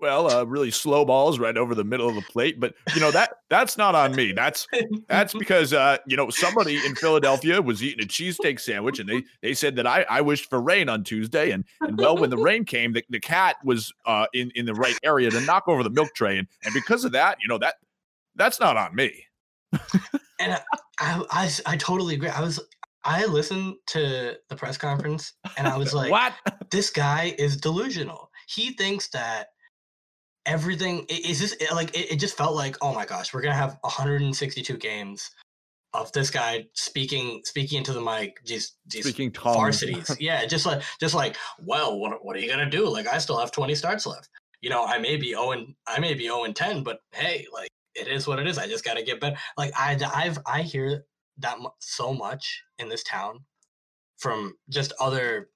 well, 0.00 0.30
uh 0.30 0.44
really 0.44 0.70
slow 0.70 1.04
balls 1.04 1.38
right 1.38 1.56
over 1.56 1.74
the 1.74 1.84
middle 1.84 2.08
of 2.08 2.14
the 2.14 2.22
plate, 2.22 2.60
but 2.60 2.74
you 2.94 3.00
know 3.00 3.10
that 3.10 3.30
that's 3.50 3.76
not 3.76 3.94
on 3.94 4.14
me. 4.14 4.32
That's 4.32 4.66
that's 5.08 5.34
because 5.38 5.72
uh 5.72 5.98
you 6.06 6.16
know 6.16 6.30
somebody 6.30 6.84
in 6.84 6.94
Philadelphia 6.94 7.60
was 7.60 7.82
eating 7.82 8.04
a 8.04 8.08
cheesesteak 8.08 8.60
sandwich 8.60 8.98
and 9.00 9.08
they 9.08 9.24
they 9.42 9.54
said 9.54 9.76
that 9.76 9.86
I 9.86 10.04
I 10.08 10.20
wished 10.20 10.48
for 10.48 10.60
rain 10.60 10.88
on 10.88 11.04
Tuesday 11.04 11.50
and 11.50 11.64
and 11.80 11.98
well 11.98 12.16
when 12.16 12.30
the 12.30 12.38
rain 12.48 12.64
came 12.64 12.92
the, 12.92 13.04
the 13.10 13.20
cat 13.20 13.56
was 13.64 13.92
uh 14.06 14.26
in 14.32 14.50
in 14.54 14.66
the 14.66 14.74
right 14.74 14.98
area 15.02 15.30
to 15.30 15.40
knock 15.40 15.68
over 15.68 15.82
the 15.82 15.90
milk 15.90 16.14
tray 16.14 16.38
and 16.38 16.46
and 16.64 16.74
because 16.74 17.04
of 17.04 17.12
that, 17.12 17.38
you 17.40 17.48
know 17.48 17.58
that 17.58 17.76
that's 18.36 18.60
not 18.60 18.76
on 18.76 18.94
me. 18.94 19.24
And 20.40 20.58
I 21.66 21.76
totally 21.76 22.14
agree. 22.14 22.28
I 22.28 22.40
was, 22.40 22.60
I 23.04 23.26
listened 23.26 23.76
to 23.88 24.36
the 24.48 24.56
press 24.56 24.76
conference 24.76 25.32
and 25.56 25.66
I 25.66 25.76
was 25.76 25.94
like, 25.94 26.10
what? 26.10 26.34
this 26.70 26.90
guy 26.90 27.34
is 27.38 27.56
delusional. 27.56 28.30
He 28.48 28.72
thinks 28.72 29.08
that 29.10 29.48
everything 30.48 31.04
is 31.10 31.40
this 31.40 31.56
like 31.72 31.94
it, 31.96 32.12
it 32.12 32.16
just 32.16 32.36
felt 32.36 32.54
like 32.54 32.74
oh 32.80 32.94
my 32.94 33.04
gosh 33.04 33.34
we're 33.34 33.42
gonna 33.42 33.54
have 33.54 33.76
162 33.82 34.76
games 34.78 35.30
of 35.92 36.10
this 36.12 36.30
guy 36.30 36.64
speaking 36.74 37.40
speaking 37.44 37.78
into 37.78 37.92
the 37.92 38.00
mic 38.00 38.42
just, 38.44 38.76
these 38.86 39.04
Speaking 39.04 39.30
varsities. 39.30 40.14
Yeah 40.20 40.44
just 40.46 40.66
like 40.66 40.82
just 41.00 41.14
like 41.14 41.36
well 41.58 41.98
what, 41.98 42.24
what 42.24 42.36
are 42.36 42.40
you 42.40 42.48
gonna 42.48 42.68
do? 42.68 42.88
Like 42.88 43.06
i 43.06 43.18
still 43.18 43.38
have 43.38 43.52
20 43.52 43.74
starts 43.74 44.06
left. 44.06 44.28
You 44.60 44.70
know 44.70 44.84
i 44.84 44.98
may 44.98 45.16
be 45.16 45.30
0 45.30 45.52
and 45.52 45.74
i 45.86 46.00
may 46.00 46.14
be 46.14 46.24
0 46.24 46.44
and 46.44 46.56
10 46.56 46.82
but 46.82 46.98
hey 47.12 47.46
like 47.52 47.68
it 47.94 48.08
is 48.08 48.26
what 48.26 48.38
it 48.38 48.46
is. 48.46 48.58
I 48.58 48.66
just 48.66 48.84
gotta 48.84 49.02
get 49.02 49.20
better. 49.20 49.36
Like 49.56 49.72
i 49.76 49.98
i've 50.14 50.38
i 50.46 50.62
hear 50.62 51.04
that 51.38 51.58
mu- 51.60 51.68
so 51.80 52.12
much 52.12 52.62
in 52.78 52.88
this 52.88 53.02
town 53.04 53.40
from 54.18 54.54
just 54.68 54.92
other 55.00 55.48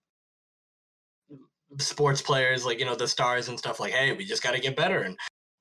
sports 1.79 2.21
players 2.21 2.67
like 2.67 2.79
you 2.79 2.85
know 2.85 2.95
the 2.95 3.09
stars 3.09 3.49
and 3.49 3.59
stuff 3.59 3.81
like 3.81 3.93
hey 3.93 4.12
we 4.12 4.25
just 4.25 4.43
got 4.43 4.53
to 4.53 4.61
get 4.61 4.77
better 4.77 5.03
and 5.03 5.17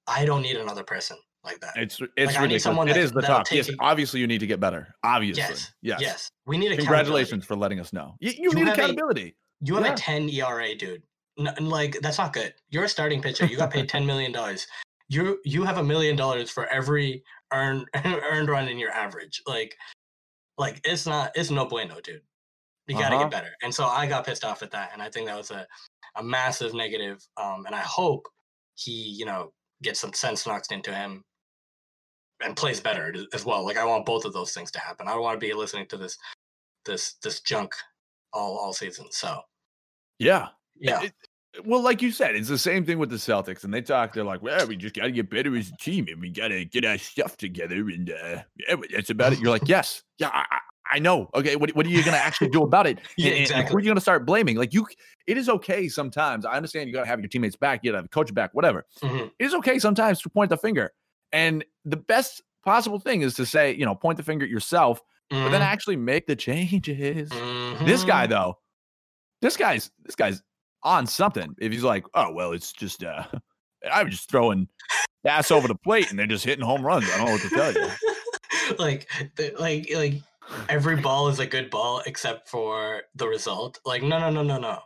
i 0.07 0.25
don't 0.25 0.41
need 0.41 0.57
another 0.57 0.83
person 0.83 1.15
like 1.43 1.57
that 1.61 1.71
It's 1.77 1.99
it's 2.17 2.33
Like, 2.33 2.41
ridiculous. 2.41 2.63
someone 2.63 2.87
It 2.89 2.97
is 2.97 3.11
the 3.11 3.21
that'll. 3.21 3.43
Yes, 3.55 3.69
it- 3.69 3.75
obviously 3.79 4.19
you 4.19 4.27
need 4.27 4.39
to 4.41 4.45
get 4.47 4.59
better. 4.59 4.93
Obviously. 5.03 5.41
yes 5.41 5.71
Yes. 5.81 5.99
yes 6.01 6.29
we 6.45 6.57
need 6.57 6.67
accountability. 6.67 6.85
Congratulations 6.85 7.45
for 7.45 7.55
letting 7.55 7.79
us 7.79 7.91
know. 7.93 8.13
You, 8.19 8.31
you, 8.31 8.49
You 8.49 8.53
need 8.53 8.67
have 8.67 8.77
a- 8.77 8.81
accountability. 8.83 9.35
you 9.61 9.73
have 9.75 9.85
Yeah. 9.85 9.93
a 9.93 9.95
10 9.95 10.29
era 10.29 10.75
dude 10.75 11.01
N- 11.39 11.47
n- 11.47 11.69
like 11.69 11.97
that's 12.01 12.17
not 12.19 12.33
good 12.33 12.53
you're 12.69 12.83
a 12.83 12.89
starting 12.89 13.21
pitcher 13.23 13.45
you 13.45 13.57
got 13.57 13.71
paid 13.71 13.87
10 13.97 14.05
million 14.05 14.31
dollars 14.31 14.67
you 15.09 15.39
you 15.45 15.63
have 15.63 15.77
a 15.77 15.83
million 15.83 16.15
dollars 16.15 16.51
for 16.51 16.67
every 16.67 17.23
earned 17.53 17.87
earned 18.05 18.49
run 18.49 18.67
in 18.67 18.77
your 18.77 18.91
average 18.91 19.41
like 19.47 19.75
like 20.63 20.79
it's 20.91 21.05
not 21.05 21.31
it's 21.35 21.51
no 21.51 21.65
bueno 21.65 21.95
dude. 22.03 22.21
You 22.87 22.95
got 22.97 23.09
to 23.09 23.15
Uh-huh. 23.15 23.23
get 23.25 23.31
better. 23.37 23.53
And 23.63 23.73
so 23.77 23.85
i 23.85 24.05
got 24.13 24.25
pissed 24.25 24.45
off 24.49 24.61
at 24.63 24.71
that 24.71 24.89
and 24.93 25.01
i 25.01 25.09
think 25.09 25.25
that 25.27 25.37
was 25.37 25.51
a, 25.51 25.65
a 26.15 26.23
massive 26.23 26.73
negative 26.83 27.17
um 27.43 27.65
and 27.67 27.75
i 27.81 27.83
hope 27.99 28.23
he 28.83 28.91
you 29.19 29.25
know 29.29 29.41
gets 29.85 29.99
some 29.99 30.13
sense 30.13 30.45
knocked 30.47 30.71
into 30.71 30.93
him 31.01 31.23
and 32.43 32.55
plays 32.55 32.79
better 32.81 33.05
as- 33.33 33.45
well. 33.45 33.63
Like 33.65 33.77
i 33.77 33.85
want 33.91 34.05
both 34.05 34.25
of 34.25 34.33
those 34.33 34.51
things 34.55 34.71
to 34.71 34.79
happen. 34.79 35.07
I 35.07 35.11
don't 35.13 35.21
want 35.27 35.39
to 35.39 35.45
be 35.47 35.53
listening 35.53 35.87
to 35.91 35.97
this 35.97 36.17
this 36.85 37.03
this 37.23 37.39
junk 37.41 37.71
all 38.33 38.57
all 38.61 38.73
season 38.73 39.07
so 39.11 39.31
Yeah. 40.19 40.47
yeah. 40.75 41.01
It- 41.03 41.13
well, 41.65 41.81
like 41.81 42.01
you 42.01 42.11
said, 42.11 42.35
it's 42.35 42.47
the 42.49 42.57
same 42.57 42.85
thing 42.85 42.97
with 42.99 43.09
the 43.09 43.17
Celtics, 43.17 43.63
and 43.63 43.73
they 43.73 43.81
talk. 43.81 44.13
They're 44.13 44.23
like, 44.23 44.41
"Well, 44.41 44.67
we 44.67 44.75
just 44.77 44.95
got 44.95 45.03
to 45.03 45.11
get 45.11 45.29
better 45.29 45.55
as 45.55 45.69
a 45.69 45.77
team, 45.77 46.07
and 46.09 46.21
we 46.21 46.29
got 46.29 46.47
to 46.49 46.65
get 46.65 46.85
our 46.85 46.97
stuff 46.97 47.37
together." 47.37 47.75
And 47.89 48.09
uh, 48.09 48.43
yeah, 48.67 48.75
that's 48.93 49.09
about 49.09 49.33
it. 49.33 49.39
You're 49.39 49.51
like, 49.51 49.67
"Yes, 49.67 50.03
yeah, 50.17 50.29
I, 50.33 50.45
I- 50.93 50.99
know. 50.99 51.29
Okay, 51.33 51.55
what, 51.55 51.69
what 51.75 51.85
are 51.85 51.89
you 51.89 52.03
going 52.03 52.15
to 52.17 52.21
actually 52.23 52.49
do 52.49 52.63
about 52.63 52.85
it? 52.87 52.99
Yeah, 53.17 53.31
exactly. 53.31 53.71
Who 53.71 53.77
are 53.77 53.79
you 53.79 53.85
going 53.85 53.95
to 53.95 54.01
start 54.01 54.25
blaming? 54.25 54.57
Like, 54.57 54.73
you, 54.73 54.85
it 55.25 55.37
is 55.37 55.47
okay 55.47 55.87
sometimes. 55.87 56.45
I 56.45 56.53
understand 56.57 56.87
you 56.87 56.93
got 56.93 57.01
to 57.01 57.07
have 57.07 57.19
your 57.21 57.29
teammates 57.29 57.55
back, 57.55 57.79
you 57.83 57.91
got 57.91 57.93
to 57.93 57.97
have 57.99 58.05
a 58.05 58.09
coach 58.09 58.33
back, 58.33 58.53
whatever. 58.53 58.85
Mhm. 59.01 59.31
It 59.39 59.45
is 59.45 59.53
okay 59.55 59.79
sometimes 59.79 60.21
to 60.23 60.29
point 60.29 60.49
the 60.49 60.57
finger, 60.57 60.91
and 61.31 61.63
the 61.85 61.95
best 61.97 62.41
possible 62.65 62.99
thing 62.99 63.21
is 63.21 63.33
to 63.35 63.45
say, 63.45 63.73
you 63.73 63.85
know, 63.85 63.95
point 63.95 64.17
the 64.17 64.23
finger 64.23 64.43
at 64.45 64.51
yourself, 64.51 65.01
but 65.29 65.49
then 65.49 65.61
Mhm. 65.61 65.65
actually 65.65 65.95
make 65.95 66.27
the 66.27 66.35
changes. 66.47 67.29
This 67.29 68.03
guy 68.03 68.27
Mhm. 68.27 68.29
though, 68.29 68.57
this 69.41 69.55
guy's 69.57 69.89
this 70.03 70.15
guy's 70.15 70.41
on 70.83 71.05
something. 71.07 71.55
If 71.59 71.71
he's 71.71 71.83
like, 71.83 72.05
oh 72.13 72.31
well, 72.31 72.51
it's 72.53 72.71
just 72.73 73.03
uh 73.03 73.23
I 73.91 74.03
was 74.03 74.13
just 74.13 74.29
throwing 74.29 74.67
ass 75.25 75.51
over 75.51 75.67
the 75.67 75.75
plate 75.75 76.09
and 76.09 76.17
they're 76.19 76.27
just 76.27 76.45
hitting 76.45 76.65
home 76.65 76.85
runs. 76.85 77.05
I 77.11 77.17
don't 77.17 77.25
know 77.27 77.31
what 77.33 77.41
to 77.41 77.49
tell 77.49 77.73
you. 77.73 78.75
like, 78.79 79.07
like, 79.59 79.89
like 79.93 80.13
every 80.69 80.95
ball 80.97 81.27
is 81.29 81.39
a 81.39 81.45
good 81.45 81.69
ball 81.69 82.01
except 82.05 82.49
for 82.49 83.03
the 83.15 83.27
result. 83.27 83.79
Like, 83.85 84.03
no, 84.03 84.19
no, 84.19 84.29
no, 84.29 84.43
no, 84.43 84.57
no. 84.59 84.79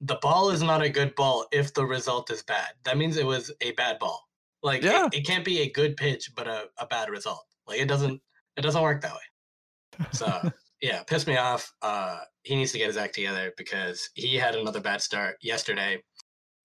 The 0.00 0.16
ball 0.20 0.50
is 0.50 0.62
not 0.62 0.82
a 0.82 0.88
good 0.88 1.14
ball 1.14 1.46
if 1.52 1.72
the 1.72 1.84
result 1.86 2.30
is 2.30 2.42
bad. 2.42 2.68
That 2.84 2.98
means 2.98 3.16
it 3.16 3.26
was 3.26 3.50
a 3.60 3.72
bad 3.72 3.98
ball. 3.98 4.20
Like, 4.62 4.82
it- 5.06 5.14
it, 5.14 5.26
can't 5.26 5.44
be 5.44 5.60
a 5.60 5.70
good 5.70 5.96
pitch 5.96 6.30
but 6.36 6.46
a, 6.48 6.64
a 6.78 6.86
bad 6.86 7.08
result. 7.08 7.44
Like, 7.66 7.80
it 7.80 7.86
doesn't. 7.88 8.20
It 8.56 8.62
doesn't 8.62 8.82
work 8.82 9.00
that 9.02 9.12
way. 9.14 10.06
So 10.12 10.52
yeah, 10.84 11.02
pissed 11.02 11.26
me 11.26 11.38
off. 11.38 11.72
Uh, 11.80 12.18
he 12.42 12.54
needs 12.54 12.72
to 12.72 12.78
get 12.78 12.88
his 12.88 12.98
act 12.98 13.14
together 13.14 13.54
because 13.56 14.10
he 14.14 14.36
had 14.36 14.54
another 14.54 14.82
bad 14.82 15.00
start 15.00 15.36
yesterday, 15.40 16.02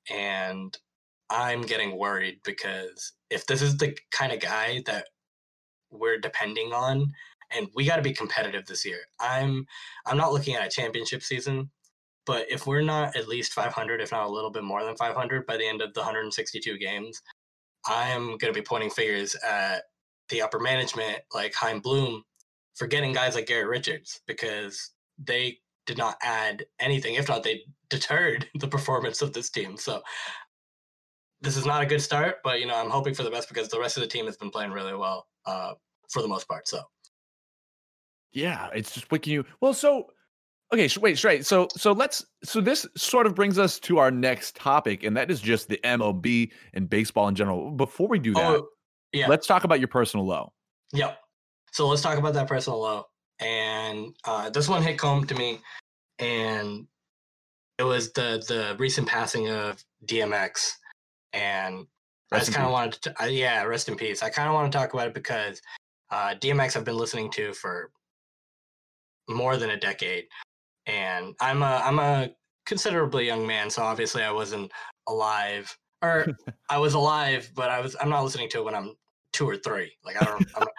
and 0.10 0.78
I'm 1.30 1.62
getting 1.62 1.98
worried 1.98 2.40
because 2.44 3.14
if 3.30 3.46
this 3.46 3.62
is 3.62 3.78
the 3.78 3.98
kind 4.12 4.34
of 4.34 4.42
guy 4.42 4.84
that 4.88 5.06
we're 5.90 6.20
depending 6.20 6.74
on, 6.74 7.14
and 7.50 7.70
we 7.76 7.86
got 7.86 7.96
to 7.96 8.02
be 8.02 8.12
competitive 8.12 8.66
this 8.66 8.86
year. 8.86 9.00
I'm 9.22 9.66
I'm 10.06 10.18
not 10.18 10.34
looking 10.34 10.56
at 10.56 10.68
a 10.68 10.70
championship 10.70 11.24
season, 11.24 11.72
but 12.26 12.46
if 12.52 12.68
we're 12.68 12.82
not 12.82 13.16
at 13.16 13.30
least 13.30 13.54
500, 13.54 14.02
if 14.02 14.12
not 14.12 14.28
a 14.28 14.32
little 14.32 14.52
bit 14.52 14.66
more 14.66 14.84
than 14.84 14.98
500 14.98 15.48
by 15.48 15.56
the 15.56 15.68
end 15.68 15.82
of 15.82 15.94
the 15.94 16.02
162 16.02 16.78
games, 16.78 17.22
I 17.88 18.10
am 18.10 18.38
going 18.38 18.54
to 18.54 18.60
be 18.60 18.62
pointing 18.62 18.90
fingers 18.90 19.34
at 19.48 19.84
the 20.28 20.42
upper 20.42 20.60
management 20.60 21.20
like 21.34 21.54
Chaim 21.56 21.80
Bloom 21.80 22.24
for 22.80 22.88
getting 22.88 23.12
guys 23.12 23.36
like 23.36 23.46
Garrett 23.46 23.68
Richards 23.68 24.22
because 24.26 24.92
they 25.22 25.60
did 25.86 25.98
not 25.98 26.16
add 26.24 26.66
anything. 26.80 27.16
If 27.16 27.28
not, 27.28 27.44
they 27.44 27.62
deterred 27.90 28.48
the 28.56 28.68
performance 28.68 29.22
of 29.22 29.34
this 29.34 29.50
team. 29.52 29.78
So 29.78 30.02
this 31.42 31.58
is 31.58 31.66
not 31.66 31.84
a 31.84 31.86
good 31.86 32.02
start, 32.02 32.38
but 32.44 32.60
you 32.60 32.66
know 32.66 32.76
I'm 32.76 32.90
hoping 32.90 33.14
for 33.14 33.24
the 33.24 33.30
best 33.30 33.50
because 33.50 33.68
the 33.68 33.80
rest 33.80 33.98
of 33.98 34.02
the 34.02 34.08
team 34.08 34.26
has 34.26 34.38
been 34.38 34.50
playing 34.50 34.72
really 34.72 34.96
well 34.96 35.28
uh, 35.46 35.74
for 36.10 36.22
the 36.22 36.28
most 36.28 36.48
part. 36.48 36.68
So 36.68 36.82
Yeah, 38.32 38.70
it's 38.74 38.94
just 38.94 39.12
waking 39.12 39.34
you. 39.34 39.46
Well, 39.62 39.74
so 39.74 40.08
okay, 40.74 40.88
so 40.88 41.02
wait, 41.02 41.18
straight. 41.18 41.46
So 41.46 41.68
so 41.76 41.92
let's 41.92 42.26
so 42.44 42.62
this 42.62 42.86
sort 42.96 43.26
of 43.26 43.36
brings 43.36 43.60
us 43.60 43.80
to 43.82 44.00
our 44.00 44.12
next 44.12 44.56
topic, 44.56 45.04
and 45.04 45.16
that 45.18 45.30
is 45.30 45.42
just 45.42 45.68
the 45.68 45.80
MLB 45.84 46.52
and 46.74 46.90
baseball 46.90 47.28
in 47.28 47.36
general. 47.36 47.72
Before 47.72 48.08
we 48.08 48.20
do 48.20 48.34
that, 48.34 48.46
oh 48.46 48.68
yeah, 49.12 49.28
let's 49.28 49.48
talk 49.48 49.66
about 49.66 49.80
your 49.80 49.90
personal 49.90 50.26
low. 50.26 50.54
Yep. 50.94 51.18
So 51.72 51.88
let's 51.88 52.02
talk 52.02 52.18
about 52.18 52.34
that 52.34 52.48
personal 52.48 52.82
low. 52.82 53.06
And 53.40 54.16
uh, 54.26 54.50
this 54.50 54.68
one 54.68 54.84
hit 54.84 55.00
home 55.00 55.26
to 55.28 55.36
me, 55.36 55.60
and 56.20 56.88
it 57.78 57.84
was 57.84 58.12
the 58.12 58.44
the 58.48 58.76
recent 58.78 59.08
passing 59.08 59.50
of 59.50 59.84
DMX. 60.06 60.74
And 61.32 61.88
I 62.32 62.40
just 62.40 62.54
kind 62.54 62.66
of 62.66 62.72
wanted 62.72 63.02
to, 63.04 63.24
uh, 63.24 63.28
yeah, 63.28 63.64
rest 63.64 63.88
in 63.88 63.96
peace. 63.96 64.22
I 64.22 64.30
kind 64.30 64.48
of 64.48 64.54
want 64.54 64.72
to 64.72 64.78
talk 64.78 64.94
about 64.94 65.08
it 65.08 65.14
because 65.14 65.62
uh, 66.12 66.36
DMX 66.40 66.76
I've 66.76 66.86
been 66.86 66.98
listening 66.98 67.32
to 67.32 67.54
for 67.54 67.92
more 69.30 69.58
than 69.58 69.72
a 69.72 69.80
decade, 69.80 70.26
and 70.86 71.36
I'm 71.40 71.64
a 71.64 71.82
I'm 71.84 72.00
a 72.00 72.30
considerably 72.66 73.26
young 73.26 73.48
man, 73.48 73.70
so 73.70 73.84
obviously 73.84 74.24
I 74.24 74.32
wasn't 74.32 74.72
alive, 75.08 75.76
or 76.02 76.28
I 76.70 76.78
was 76.78 76.94
alive, 76.94 77.52
but 77.56 77.70
I 77.70 77.80
was 77.80 77.96
I'm 78.02 78.10
not 78.10 78.24
listening 78.24 78.50
to 78.50 78.60
it 78.60 78.66
when 78.66 78.76
I'm 78.76 78.96
two 79.34 79.48
or 79.50 79.58
three. 79.58 79.92
Like 80.04 80.22
I 80.22 80.26
don't. 80.26 80.46
I'm 80.56 80.62
not, 80.62 80.70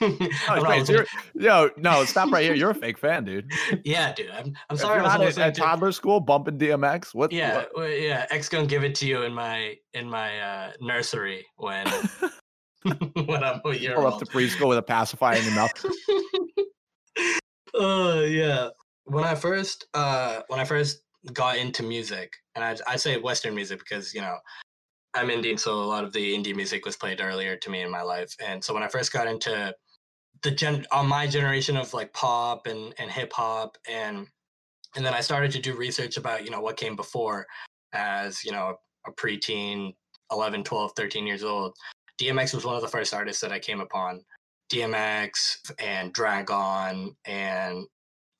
Oh, 0.00 0.28
I'm 0.48 0.62
not 0.62 0.68
wait, 0.68 0.86
so 0.86 0.92
listening- 0.94 1.06
you're, 1.34 1.42
no, 1.44 1.70
no, 1.76 2.04
stop 2.04 2.30
right 2.32 2.44
here. 2.44 2.54
You're 2.54 2.70
a 2.70 2.74
fake 2.74 2.98
fan, 2.98 3.24
dude. 3.24 3.50
yeah, 3.84 4.12
dude. 4.14 4.30
I'm, 4.30 4.54
I'm 4.70 4.74
If 4.76 4.80
sorry. 4.80 4.96
you're 5.00 5.06
I 5.10 5.16
not 5.18 5.26
at, 5.26 5.38
at 5.38 5.54
toddler 5.54 5.92
school 5.92 6.20
bumping 6.20 6.58
DMX. 6.58 7.14
What? 7.14 7.32
yeah, 7.32 7.56
what- 7.56 7.70
well, 7.76 7.88
yeah. 7.88 8.26
X 8.30 8.48
gonna 8.48 8.66
give 8.66 8.84
it 8.84 8.94
to 8.96 9.06
you 9.06 9.22
in 9.22 9.32
my 9.34 9.76
in 9.94 10.08
my 10.08 10.38
uh, 10.40 10.72
nursery 10.80 11.44
when 11.56 11.86
when 13.26 13.42
I'm 13.44 13.60
a 13.64 13.74
year 13.74 13.94
Pull 13.94 14.06
up 14.06 14.14
old. 14.14 14.24
to 14.24 14.30
preschool 14.30 14.68
with 14.68 14.78
a 14.78 14.82
pacifier 14.82 15.36
in 15.36 15.44
your 15.44 15.54
mouth. 15.54 15.72
Oh 17.74 18.20
yeah. 18.22 18.68
When 19.04 19.24
I 19.24 19.34
first 19.34 19.86
uh 19.94 20.40
when 20.48 20.60
I 20.60 20.64
first 20.64 21.02
got 21.32 21.58
into 21.58 21.82
music, 21.82 22.32
and 22.54 22.64
I 22.64 22.76
I 22.90 22.96
say 22.96 23.18
Western 23.18 23.54
music 23.54 23.80
because 23.80 24.14
you 24.14 24.20
know 24.20 24.36
I'm 25.16 25.30
Indian, 25.30 25.56
so 25.56 25.72
a 25.72 25.82
lot 25.82 26.04
of 26.04 26.12
the 26.12 26.34
indie 26.34 26.54
music 26.54 26.84
was 26.84 26.96
played 26.96 27.22
earlier 27.22 27.56
to 27.56 27.70
me 27.70 27.80
in 27.80 27.90
my 27.90 28.02
life. 28.02 28.34
And 28.46 28.62
so 28.62 28.74
when 28.74 28.82
I 28.82 28.88
first 28.88 29.12
got 29.12 29.26
into 29.26 29.74
the 30.42 30.50
gen 30.50 30.84
on 30.92 31.06
my 31.06 31.26
generation 31.26 31.76
of 31.76 31.94
like 31.94 32.12
pop 32.12 32.66
and 32.66 32.94
and 32.98 33.10
hip 33.10 33.32
hop 33.32 33.78
and 33.88 34.26
and 34.94 35.04
then 35.04 35.14
I 35.14 35.20
started 35.20 35.50
to 35.52 35.60
do 35.60 35.74
research 35.74 36.18
about 36.18 36.44
you 36.44 36.50
know 36.50 36.60
what 36.60 36.76
came 36.76 36.96
before 36.96 37.46
as 37.94 38.44
you 38.44 38.52
know 38.52 38.76
a 39.06 39.12
preteen 39.12 39.94
11 40.30 40.64
12 40.64 40.92
13 40.94 41.26
years 41.26 41.42
old. 41.42 41.74
DMX 42.20 42.54
was 42.54 42.66
one 42.66 42.76
of 42.76 42.82
the 42.82 42.88
first 42.88 43.14
artists 43.14 43.40
that 43.40 43.52
I 43.52 43.58
came 43.58 43.80
upon. 43.80 44.22
DMX 44.70 45.58
and 45.78 46.12
Drag-On 46.12 47.14
and 47.24 47.86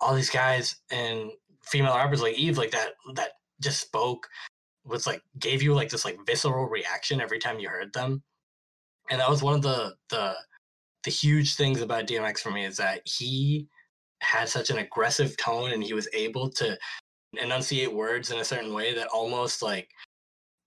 all 0.01 0.15
these 0.15 0.31
guys 0.31 0.77
and 0.91 1.31
female 1.63 1.97
rappers 1.97 2.21
like 2.21 2.37
Eve 2.37 2.59
like 2.59 2.73
that 2.73 2.91
that 3.15 3.31
just 3.61 3.81
spoke 3.81 4.29
was 4.87 5.07
like 5.07 5.23
gave 5.39 5.63
you 5.63 5.75
like 5.75 5.89
this 5.89 6.05
like 6.05 6.19
visceral 6.27 6.67
reaction 6.67 7.21
every 7.21 7.39
time 7.39 7.59
you 7.59 7.69
heard 7.69 7.93
them. 7.93 8.23
And 9.11 9.21
that 9.21 9.31
was 9.31 9.43
one 9.43 9.55
of 9.55 9.63
the 9.63 9.95
the 10.11 10.35
the 11.05 11.11
huge 11.11 11.55
things 11.57 11.81
about 11.81 12.07
DMX 12.07 12.41
for 12.41 12.51
me 12.51 12.65
is 12.65 12.77
that 12.79 13.01
he 13.05 13.69
had 14.21 14.49
such 14.49 14.71
an 14.71 14.79
aggressive 14.79 15.37
tone 15.37 15.73
and 15.73 15.83
he 15.83 15.93
was 15.95 16.09
able 16.13 16.51
to 16.51 16.77
enunciate 17.41 17.93
words 17.93 18.31
in 18.31 18.39
a 18.39 18.45
certain 18.45 18.73
way 18.73 18.95
that 18.95 19.09
almost 19.09 19.63
like 19.63 19.89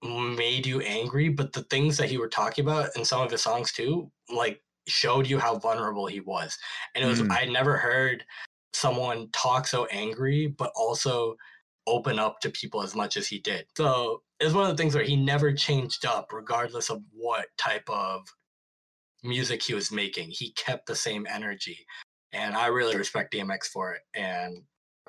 made 0.03 0.65
you 0.65 0.81
angry. 0.81 1.29
But 1.29 1.51
the 1.51 1.63
things 1.63 1.97
that 1.97 2.09
he 2.09 2.17
were 2.17 2.29
talking 2.29 2.63
about 2.63 2.95
in 2.95 3.03
some 3.03 3.21
of 3.21 3.31
his 3.31 3.41
songs 3.41 3.71
too 3.71 4.11
like 4.33 4.61
showed 4.87 5.27
you 5.27 5.39
how 5.39 5.57
vulnerable 5.57 6.07
he 6.07 6.19
was. 6.21 6.57
And 6.95 7.03
it 7.03 7.07
was 7.07 7.21
Mm. 7.21 7.31
i 7.31 7.45
never 7.45 7.77
heard 7.77 8.23
someone 8.73 9.29
talk 9.31 9.67
so 9.67 9.85
angry 9.87 10.47
but 10.47 10.71
also 10.75 11.35
open 11.89 12.19
up 12.19 12.39
to 12.39 12.49
people 12.49 12.81
as 12.81 12.95
much 12.95 13.17
as 13.17 13.27
he 13.27 13.39
did 13.39 13.65
so 13.75 14.21
it's 14.39 14.53
one 14.53 14.69
of 14.69 14.75
the 14.75 14.81
things 14.81 14.95
where 14.95 15.03
he 15.03 15.15
never 15.15 15.53
changed 15.53 16.05
up 16.05 16.31
regardless 16.31 16.89
of 16.89 17.01
what 17.11 17.47
type 17.57 17.87
of 17.89 18.27
music 19.23 19.61
he 19.61 19.73
was 19.73 19.91
making 19.91 20.29
he 20.29 20.51
kept 20.51 20.85
the 20.85 20.95
same 20.95 21.27
energy 21.29 21.85
and 22.31 22.55
i 22.55 22.67
really 22.67 22.95
respect 22.95 23.33
dmx 23.33 23.65
for 23.65 23.93
it 23.93 24.01
and 24.13 24.61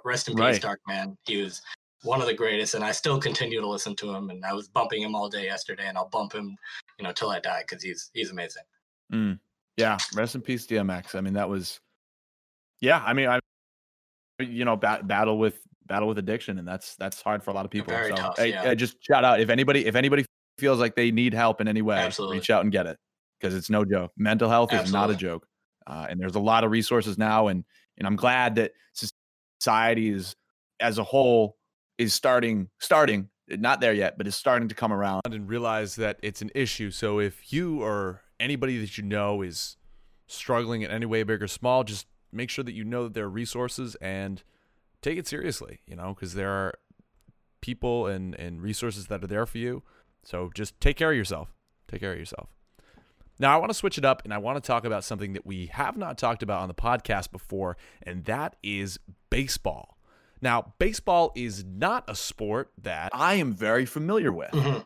rest 0.05 0.29
in 0.29 0.35
peace 0.35 0.59
dark 0.59 0.81
man 0.89 1.17
he 1.27 1.37
was 1.37 1.61
one 2.03 2.21
of 2.21 2.27
the 2.27 2.35
greatest 2.35 2.75
and 2.75 2.83
i 2.83 2.91
still 2.91 3.21
continue 3.21 3.61
to 3.61 3.69
listen 3.69 3.95
to 3.95 4.11
him 4.13 4.31
and 4.31 4.45
i 4.45 4.53
was 4.53 4.69
bumping 4.69 5.03
him 5.03 5.15
all 5.15 5.29
day 5.29 5.45
yesterday 5.45 5.87
and 5.87 5.97
i'll 5.99 6.09
bump 6.09 6.33
him 6.33 6.57
you 6.99 7.05
know 7.05 7.13
till 7.13 7.31
i 7.31 7.39
die 7.39 7.63
because 7.67 7.83
he's 7.83 8.11
he's 8.15 8.31
amazing 8.31 8.65
Mm. 9.13 9.39
Yeah, 9.77 9.99
rest 10.15 10.35
in 10.35 10.43
peace, 10.43 10.67
DMX. 10.67 11.15
I 11.15 11.21
mean, 11.21 11.35
that 11.35 11.49
was, 11.49 11.81
yeah. 12.81 13.03
I 13.05 13.13
mean, 13.13 13.29
I, 13.29 13.41
you 14.41 14.65
know, 14.65 14.77
bat- 14.77 15.07
battle 15.07 15.39
with 15.39 15.61
battle 15.91 16.09
with 16.09 16.19
addiction, 16.19 16.59
and 16.59 16.67
that's 16.67 16.95
that's 16.95 17.21
hard 17.21 17.43
for 17.43 17.51
a 17.51 17.55
lot 17.55 17.67
of 17.67 17.71
people. 17.71 17.93
Very 17.93 18.11
so, 18.11 18.17
tough, 18.17 18.37
I, 18.39 18.45
yeah. 18.45 18.71
I 18.71 18.75
just 18.75 18.97
shout 19.05 19.25
out 19.25 19.41
if 19.41 19.51
anybody 19.51 19.85
if 19.85 19.97
anybody 19.97 20.25
feels 20.57 20.79
like 20.79 20.95
they 20.95 21.11
need 21.11 21.35
help 21.35 21.61
in 21.61 21.69
any 21.69 21.83
way, 21.83 21.97
Absolutely. 21.97 22.39
reach 22.39 22.49
out 22.49 22.63
and 22.63 22.73
get 22.73 22.87
it 22.87 22.97
because 23.39 23.55
it's 23.55 23.69
no 23.69 23.85
joke. 23.85 24.13
Mental 24.17 24.49
health 24.49 24.73
is 24.73 24.93
not 24.93 25.11
a 25.11 25.15
joke, 25.15 25.47
uh, 25.87 26.07
and 26.09 26.19
there's 26.19 26.37
a 26.37 26.41
lot 26.41 26.65
of 26.65 26.71
resources 26.71 27.19
now, 27.19 27.49
and 27.49 27.65
and 27.99 28.07
I'm 28.07 28.17
glad 28.17 28.55
that 28.55 28.73
society 29.61 30.11
is 30.11 30.35
as 30.79 30.99
a 30.99 31.05
whole 31.05 31.57
is 31.99 32.15
starting 32.15 32.69
starting 32.79 33.29
not 33.49 33.81
there 33.81 33.93
yet, 33.93 34.17
but 34.17 34.29
is 34.29 34.37
starting 34.37 34.69
to 34.69 34.77
come 34.77 34.93
around. 34.93 35.23
and 35.25 35.49
realize 35.49 35.97
that 35.97 36.19
it's 36.23 36.41
an 36.41 36.53
issue. 36.55 36.93
So 36.93 37.19
if 37.19 37.53
you 37.53 37.83
or 37.83 38.23
anybody 38.39 38.79
that 38.79 38.97
you 38.97 39.03
know 39.03 39.43
is 39.43 39.77
struggling 40.29 40.83
in 40.83 40.91
any 40.93 41.07
way, 41.07 41.25
big 41.25 41.43
or 41.43 41.49
small, 41.49 41.83
just 41.83 42.07
make 42.33 42.49
sure 42.49 42.63
that 42.63 42.75
you 42.75 42.85
know 42.85 43.05
that 43.05 43.15
there 43.15 43.25
are 43.25 43.29
resources 43.29 43.97
and 43.97 44.45
take 45.03 45.19
it 45.19 45.27
seriously, 45.27 45.81
you 45.87 45.97
know, 45.97 46.15
because 46.15 46.35
there 46.35 46.51
are 46.51 46.75
people 47.61 48.07
and, 48.07 48.35
and 48.35 48.63
resources 48.63 49.07
that 49.09 49.23
are 49.23 49.27
there 49.27 49.47
for 49.47 49.59
you. 49.59 49.83
So 50.25 50.51
just 50.55 50.81
take 50.81 50.97
care 50.97 51.11
of 51.11 51.17
yourself. 51.17 51.53
Take 51.89 52.01
care 52.01 52.13
of 52.13 52.19
yourself. 52.19 52.49
Now, 53.39 53.55
I 53.55 53.57
want 53.59 53.71
to 53.71 53.75
switch 53.75 53.97
it 53.97 54.05
up 54.05 54.23
and 54.25 54.35
I 54.35 54.39
want 54.39 54.63
to 54.63 54.67
talk 54.67 54.85
about 54.85 55.03
something 55.03 55.33
that 55.33 55.47
we 55.47 55.67
have 55.67 55.97
not 55.97 56.19
talked 56.19 56.43
about 56.43 56.61
on 56.61 56.69
the 56.69 56.75
podcast 56.75 57.33
before, 57.33 57.77
and 58.03 58.25
that 58.27 58.57
is 58.63 58.99
baseball. 59.31 59.97
Now, 60.43 60.75
baseball 60.79 61.33
is 61.35 61.65
not 61.65 62.05
a 62.09 62.15
sport 62.15 62.71
that 62.83 63.11
I 63.15 63.35
am 63.35 63.53
very 63.55 63.87
familiar 63.87 64.33
with. 64.33 64.51
Mhm. 64.53 64.85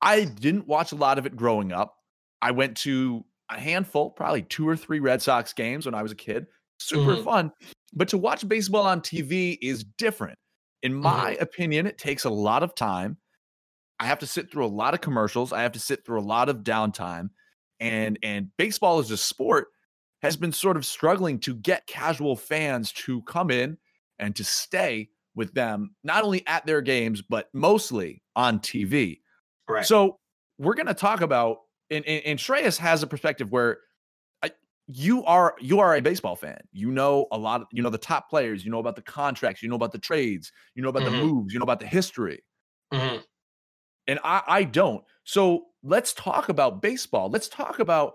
I 0.00 0.24
didn't 0.24 0.66
watch 0.66 0.92
a 0.92 0.96
lot 0.96 1.18
of 1.18 1.26
it 1.26 1.36
growing 1.36 1.72
up. 1.72 1.96
I 2.42 2.50
went 2.52 2.76
to 2.78 3.24
a 3.50 3.58
handful, 3.60 4.10
probably 4.10 4.42
two 4.42 4.66
or 4.68 4.76
three 4.76 5.00
Red 5.00 5.20
Sox 5.22 5.52
games 5.52 5.86
when 5.86 5.94
I 5.94 6.02
was 6.02 6.12
a 6.12 6.16
kid. 6.16 6.46
Super 6.78 7.16
Mhm. 7.16 7.24
fun. 7.24 7.52
But 7.94 8.08
to 8.08 8.18
watch 8.18 8.46
baseball 8.48 8.86
on 8.86 9.00
TV 9.00 9.56
is 9.62 9.84
different. 9.84 10.38
In 10.82 10.94
my 10.94 11.32
mm-hmm. 11.32 11.42
opinion, 11.42 11.86
it 11.86 11.96
takes 11.96 12.24
a 12.24 12.30
lot 12.30 12.62
of 12.62 12.74
time. 12.74 13.16
I 14.00 14.06
have 14.06 14.18
to 14.18 14.26
sit 14.26 14.50
through 14.50 14.66
a 14.66 14.68
lot 14.68 14.94
of 14.94 15.00
commercials. 15.00 15.52
I 15.52 15.62
have 15.62 15.72
to 15.72 15.78
sit 15.78 16.04
through 16.04 16.20
a 16.20 16.22
lot 16.22 16.48
of 16.48 16.58
downtime. 16.58 17.30
Mm-hmm. 17.80 17.86
And 17.86 18.18
and 18.22 18.48
baseball 18.56 18.98
as 18.98 19.10
a 19.10 19.16
sport 19.16 19.68
has 20.22 20.36
been 20.36 20.52
sort 20.52 20.76
of 20.76 20.86
struggling 20.86 21.38
to 21.38 21.54
get 21.54 21.86
casual 21.86 22.36
fans 22.36 22.92
to 22.92 23.22
come 23.22 23.50
in 23.50 23.76
and 24.18 24.34
to 24.36 24.44
stay 24.44 25.10
with 25.34 25.52
them, 25.54 25.94
not 26.02 26.24
only 26.24 26.46
at 26.46 26.64
their 26.64 26.80
games, 26.80 27.20
but 27.20 27.48
mostly 27.52 28.22
on 28.36 28.58
TV. 28.60 29.20
right 29.68 29.84
So 29.84 30.18
we're 30.58 30.74
going 30.74 30.86
to 30.86 30.94
talk 30.94 31.20
about, 31.20 31.58
and, 31.90 32.06
and, 32.06 32.24
and 32.24 32.38
Shreyas 32.38 32.78
has 32.78 33.02
a 33.02 33.06
perspective 33.06 33.50
where 33.50 33.78
you 34.86 35.24
are 35.24 35.54
you 35.60 35.80
are 35.80 35.94
a 35.96 36.00
baseball 36.00 36.36
fan. 36.36 36.60
You 36.72 36.90
know 36.90 37.26
a 37.32 37.38
lot. 37.38 37.62
Of, 37.62 37.68
you 37.72 37.82
know 37.82 37.90
the 37.90 37.98
top 37.98 38.28
players. 38.28 38.64
You 38.64 38.70
know 38.70 38.78
about 38.78 38.96
the 38.96 39.02
contracts. 39.02 39.62
You 39.62 39.68
know 39.68 39.76
about 39.76 39.92
the 39.92 39.98
trades. 39.98 40.52
You 40.74 40.82
know 40.82 40.88
about 40.90 41.02
Mhm. 41.02 41.10
the 41.12 41.24
moves. 41.24 41.52
You 41.52 41.58
know 41.58 41.64
about 41.64 41.80
the 41.80 41.86
history. 41.86 42.44
Mhm. 42.92 43.22
And 44.06 44.18
I, 44.22 44.42
I 44.46 44.64
don't. 44.64 45.02
So 45.24 45.66
let's 45.82 46.12
talk 46.12 46.50
about 46.50 46.82
baseball. 46.82 47.30
Let's 47.30 47.48
talk 47.48 47.78
about 47.78 48.14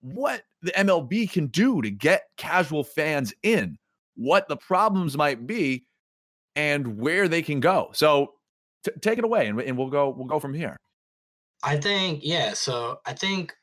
what 0.00 0.42
the 0.60 0.72
MLB 0.72 1.30
can 1.30 1.46
do 1.46 1.80
to 1.80 1.90
get 1.90 2.24
casual 2.36 2.84
fans 2.84 3.32
in, 3.42 3.78
what 4.14 4.48
the 4.48 4.56
problems 4.56 5.16
might 5.16 5.46
be, 5.46 5.86
and 6.56 6.98
where 6.98 7.28
they 7.28 7.40
can 7.40 7.60
go. 7.60 7.90
So 7.94 8.34
t- 8.84 8.90
take 9.00 9.18
it 9.18 9.24
away, 9.24 9.46
and, 9.46 9.58
and 9.62 9.78
we'll 9.78 9.88
go. 9.88 10.10
We'll 10.10 10.26
go 10.26 10.38
from 10.38 10.52
here. 10.52 10.76
I 11.62 11.78
think, 11.78 12.20
yeah. 12.22 12.52
So 12.52 13.00
I 13.06 13.14
think 13.14 13.54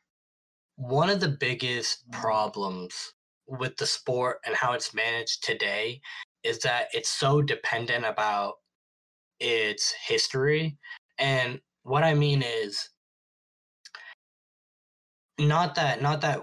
one 0.80 1.10
of 1.10 1.20
the 1.20 1.28
biggest 1.28 2.10
problems 2.10 3.14
with 3.48 3.76
the 3.76 3.86
sport 3.86 4.38
and 4.46 4.56
how 4.56 4.72
it's 4.72 4.94
managed 4.94 5.44
today 5.44 6.00
is 6.44 6.60
that 6.60 6.88
it's 6.94 7.10
so 7.10 7.42
dependent 7.42 8.06
about 8.06 8.54
its 9.42 9.94
history. 10.08 10.78
And 11.18 11.60
what 11.84 12.06
I 12.06 12.14
mean 12.14 12.42
is 12.42 12.90
not 15.38 15.76
that 15.76 16.02
not 16.02 16.22
that 16.22 16.40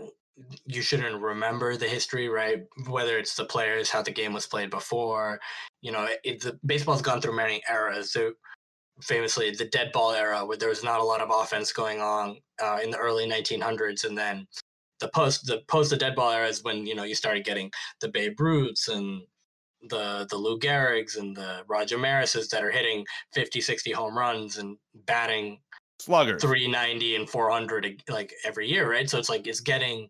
you 0.66 0.83
shouldn't 0.83 1.22
remember 1.22 1.79
the 1.79 1.88
history, 1.88 2.29
right? 2.29 2.59
Whether 2.88 3.16
it's 3.16 3.37
the 3.37 3.46
players, 3.46 3.88
how 3.88 4.03
the 4.03 4.11
game 4.11 4.35
was 4.35 4.46
played 4.46 4.68
before, 4.68 5.40
you 5.81 5.92
know, 5.92 6.07
it, 6.25 6.42
the 6.42 6.59
baseball's 6.66 7.01
gone 7.01 7.22
through 7.22 7.37
many 7.37 7.62
eras. 7.70 8.12
So 8.12 8.33
famously 9.03 9.51
the 9.51 9.67
dead 9.67 9.93
ball 9.93 10.13
era 10.13 10.45
where 10.45 10.57
there 10.57 10.69
was 10.69 10.83
not 10.83 11.01
a 11.01 11.05
lot 11.05 11.21
of 11.21 11.31
offense 11.31 11.73
going 11.73 12.01
on 12.01 12.37
uh, 12.63 12.79
in 12.83 12.91
the 12.91 12.99
early 12.99 13.29
1900s 13.29 14.05
and 14.05 14.17
then 14.17 14.47
the 15.01 15.09
post 15.09 15.47
the 15.47 15.61
post 15.69 15.91
the 15.91 15.97
dead 15.97 16.15
ball 16.15 16.31
era 16.31 16.49
is 16.49 16.63
when 16.63 16.87
you 16.87 16.95
know 16.95 17.05
you 17.05 17.15
started 17.15 17.45
getting 17.45 17.71
the 18.01 18.09
Babe 18.09 18.41
Ruths 18.41 18.89
and 18.89 19.23
the 19.91 20.27
the 20.31 20.37
Lou 20.37 20.59
Gehrigs 20.59 21.19
and 21.19 21.37
the 21.37 21.63
Roger 21.69 21.99
Marises 21.99 22.49
that 22.49 22.65
are 22.65 22.71
hitting 22.71 23.05
50 23.35 23.61
60 23.61 23.93
home 23.93 24.17
runs 24.17 24.57
and 24.57 24.79
batting 25.05 25.61
Sluggers. 25.99 26.43
390 26.43 27.17
and 27.17 27.29
400 27.29 28.03
like 28.09 28.33
every 28.45 28.69
year 28.69 28.91
right? 28.91 29.09
So 29.09 29.19
it's 29.19 29.29
like 29.29 29.47
it's 29.47 29.61
getting 29.61 30.09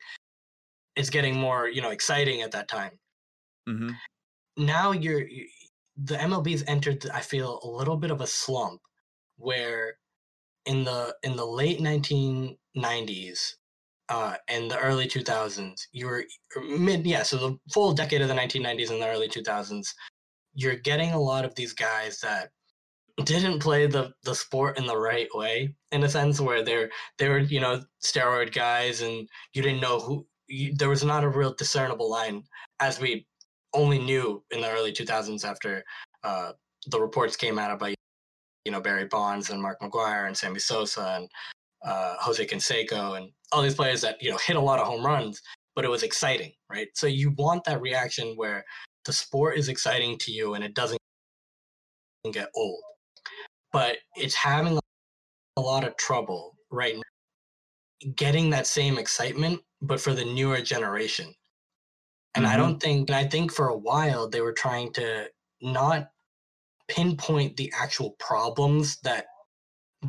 it's 0.94 1.10
getting 1.10 1.36
more 1.36 1.68
you 1.68 1.82
know 1.82 1.90
exciting 1.90 2.42
at 2.42 2.52
that 2.52 2.68
time. 2.68 2.92
Hmm 3.68 3.90
now 4.56 4.92
you're 4.92 5.26
you, 5.26 5.46
the 5.96 6.16
MLB's 6.16 6.64
entered 6.66 7.06
I 7.12 7.20
feel 7.20 7.60
a 7.62 7.68
little 7.68 7.96
bit 7.96 8.10
of 8.10 8.20
a 8.20 8.26
slump 8.26 8.80
where 9.36 9.98
in 10.64 10.84
the 10.84 11.14
in 11.22 11.36
the 11.36 11.44
late 11.44 11.78
1990s 11.78 13.54
uh 14.08 14.36
and 14.48 14.70
the 14.70 14.78
early 14.78 15.06
2000s 15.06 15.86
you 15.92 16.06
were 16.06 16.24
mid 16.68 17.06
yeah 17.06 17.22
so 17.22 17.36
the 17.36 17.58
full 17.72 17.92
decade 17.92 18.20
of 18.20 18.28
the 18.28 18.34
1990s 18.34 18.90
and 18.90 19.00
the 19.00 19.08
early 19.08 19.28
2000s 19.28 19.94
you're 20.54 20.76
getting 20.76 21.10
a 21.10 21.20
lot 21.20 21.44
of 21.44 21.54
these 21.54 21.72
guys 21.72 22.20
that 22.20 22.50
didn't 23.24 23.60
play 23.60 23.86
the 23.86 24.12
the 24.24 24.34
sport 24.34 24.78
in 24.78 24.86
the 24.86 24.96
right 24.96 25.28
way 25.34 25.74
in 25.92 26.02
a 26.02 26.08
sense 26.08 26.40
where 26.40 26.62
they're 26.62 26.90
they 27.18 27.28
were 27.28 27.38
you 27.38 27.60
know 27.60 27.82
steroid 28.02 28.54
guys 28.54 29.00
and 29.00 29.28
you 29.54 29.62
didn't 29.62 29.80
know 29.80 29.98
who 29.98 30.26
you, 30.48 30.74
there 30.76 30.90
was 30.90 31.02
not 31.02 31.24
a 31.24 31.28
real 31.28 31.54
discernible 31.54 32.10
line 32.10 32.42
as 32.80 33.00
we 33.00 33.26
only 33.76 33.98
knew 33.98 34.42
in 34.50 34.60
the 34.60 34.70
early 34.70 34.92
2000s 34.92 35.44
after 35.44 35.84
uh, 36.24 36.52
the 36.86 37.00
reports 37.00 37.36
came 37.36 37.58
out 37.58 37.70
about 37.70 37.94
you 38.64 38.72
know 38.72 38.80
Barry 38.80 39.06
Bonds 39.06 39.50
and 39.50 39.62
Mark 39.62 39.80
McGwire 39.80 40.26
and 40.26 40.36
Sammy 40.36 40.58
Sosa 40.58 41.16
and 41.16 41.28
uh, 41.84 42.16
Jose 42.20 42.44
Canseco 42.44 43.16
and 43.16 43.30
all 43.52 43.62
these 43.62 43.74
players 43.74 44.00
that 44.00 44.20
you 44.20 44.30
know 44.30 44.38
hit 44.38 44.56
a 44.56 44.60
lot 44.60 44.80
of 44.80 44.86
home 44.86 45.04
runs, 45.04 45.40
but 45.74 45.84
it 45.84 45.90
was 45.90 46.02
exciting, 46.02 46.52
right? 46.70 46.88
So 46.94 47.06
you 47.06 47.32
want 47.38 47.64
that 47.64 47.80
reaction 47.80 48.34
where 48.36 48.64
the 49.04 49.12
sport 49.12 49.56
is 49.56 49.68
exciting 49.68 50.18
to 50.18 50.32
you 50.32 50.54
and 50.54 50.64
it 50.64 50.74
doesn't 50.74 50.98
get 52.32 52.48
old, 52.56 52.82
but 53.72 53.98
it's 54.16 54.34
having 54.34 54.80
a 55.56 55.60
lot 55.60 55.84
of 55.84 55.96
trouble 55.96 56.56
right 56.72 56.96
now 56.96 57.02
getting 58.14 58.50
that 58.50 58.66
same 58.66 58.98
excitement, 58.98 59.60
but 59.80 60.00
for 60.00 60.12
the 60.12 60.24
newer 60.24 60.60
generation. 60.60 61.34
And 62.36 62.46
I 62.46 62.56
Mhm. 62.56 62.58
don't 62.58 62.80
think, 62.80 63.10
and 63.10 63.16
I 63.16 63.26
think 63.26 63.52
for 63.52 63.68
a 63.68 63.76
while 63.78 64.28
they 64.28 64.42
were 64.42 64.52
trying 64.52 64.92
to 64.94 65.30
not 65.62 66.10
pinpoint 66.88 67.56
the 67.56 67.72
actual 67.76 68.12
problems 68.18 68.98
that 69.02 69.26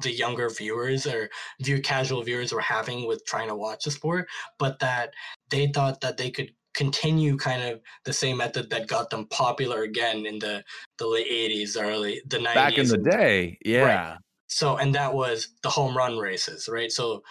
the 0.02 0.12
younger 0.12 0.50
viewers 0.50 1.08
or 1.08 1.30
view 1.62 1.82
casual 1.82 2.24
viewers 2.24 2.54
were 2.54 2.62
having 2.62 3.08
with 3.08 3.26
trying 3.26 3.48
to 3.48 3.56
watch 3.56 3.86
the 3.86 3.92
sport, 3.92 4.28
but 4.60 4.80
that 4.80 5.14
they 5.50 5.68
thought 5.68 6.02
that 6.02 6.18
they 6.18 6.32
could 6.32 6.54
continue 6.76 7.38
kind 7.38 7.64
of 7.64 7.82
the 8.06 8.14
same 8.14 8.38
method 8.38 8.70
that 8.70 8.88
got 8.88 9.10
them 9.10 9.28
popular 9.30 9.84
again 9.84 10.26
in 10.28 10.40
the 10.40 10.64
the 11.00 11.08
late 11.08 11.28
80s 11.28 11.78
early 11.82 12.22
the 12.28 12.38
90s 12.38 12.56
Back 12.56 12.78
in 12.78 12.88
the 12.88 12.98
day, 12.98 13.58
yeah. 13.66 14.18
so 14.48 14.78
and 14.78 14.96
that 14.96 15.14
was 15.14 15.50
the 15.64 15.70
home 15.70 15.96
run 15.98 16.18
races 16.18 16.68
right 16.70 16.92
so 16.92 17.24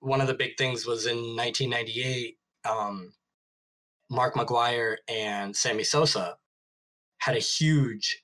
one 0.00 0.20
of 0.20 0.26
the 0.28 0.34
big 0.34 0.56
things 0.58 0.86
was 0.86 1.06
in 1.06 1.36
1998 1.36 2.38
um 2.68 3.12
mark 4.10 4.34
mcgwire 4.34 4.96
and 5.08 5.54
sammy 5.54 5.84
sosa 5.84 6.36
had 7.18 7.36
a 7.36 7.40
huge 7.40 8.22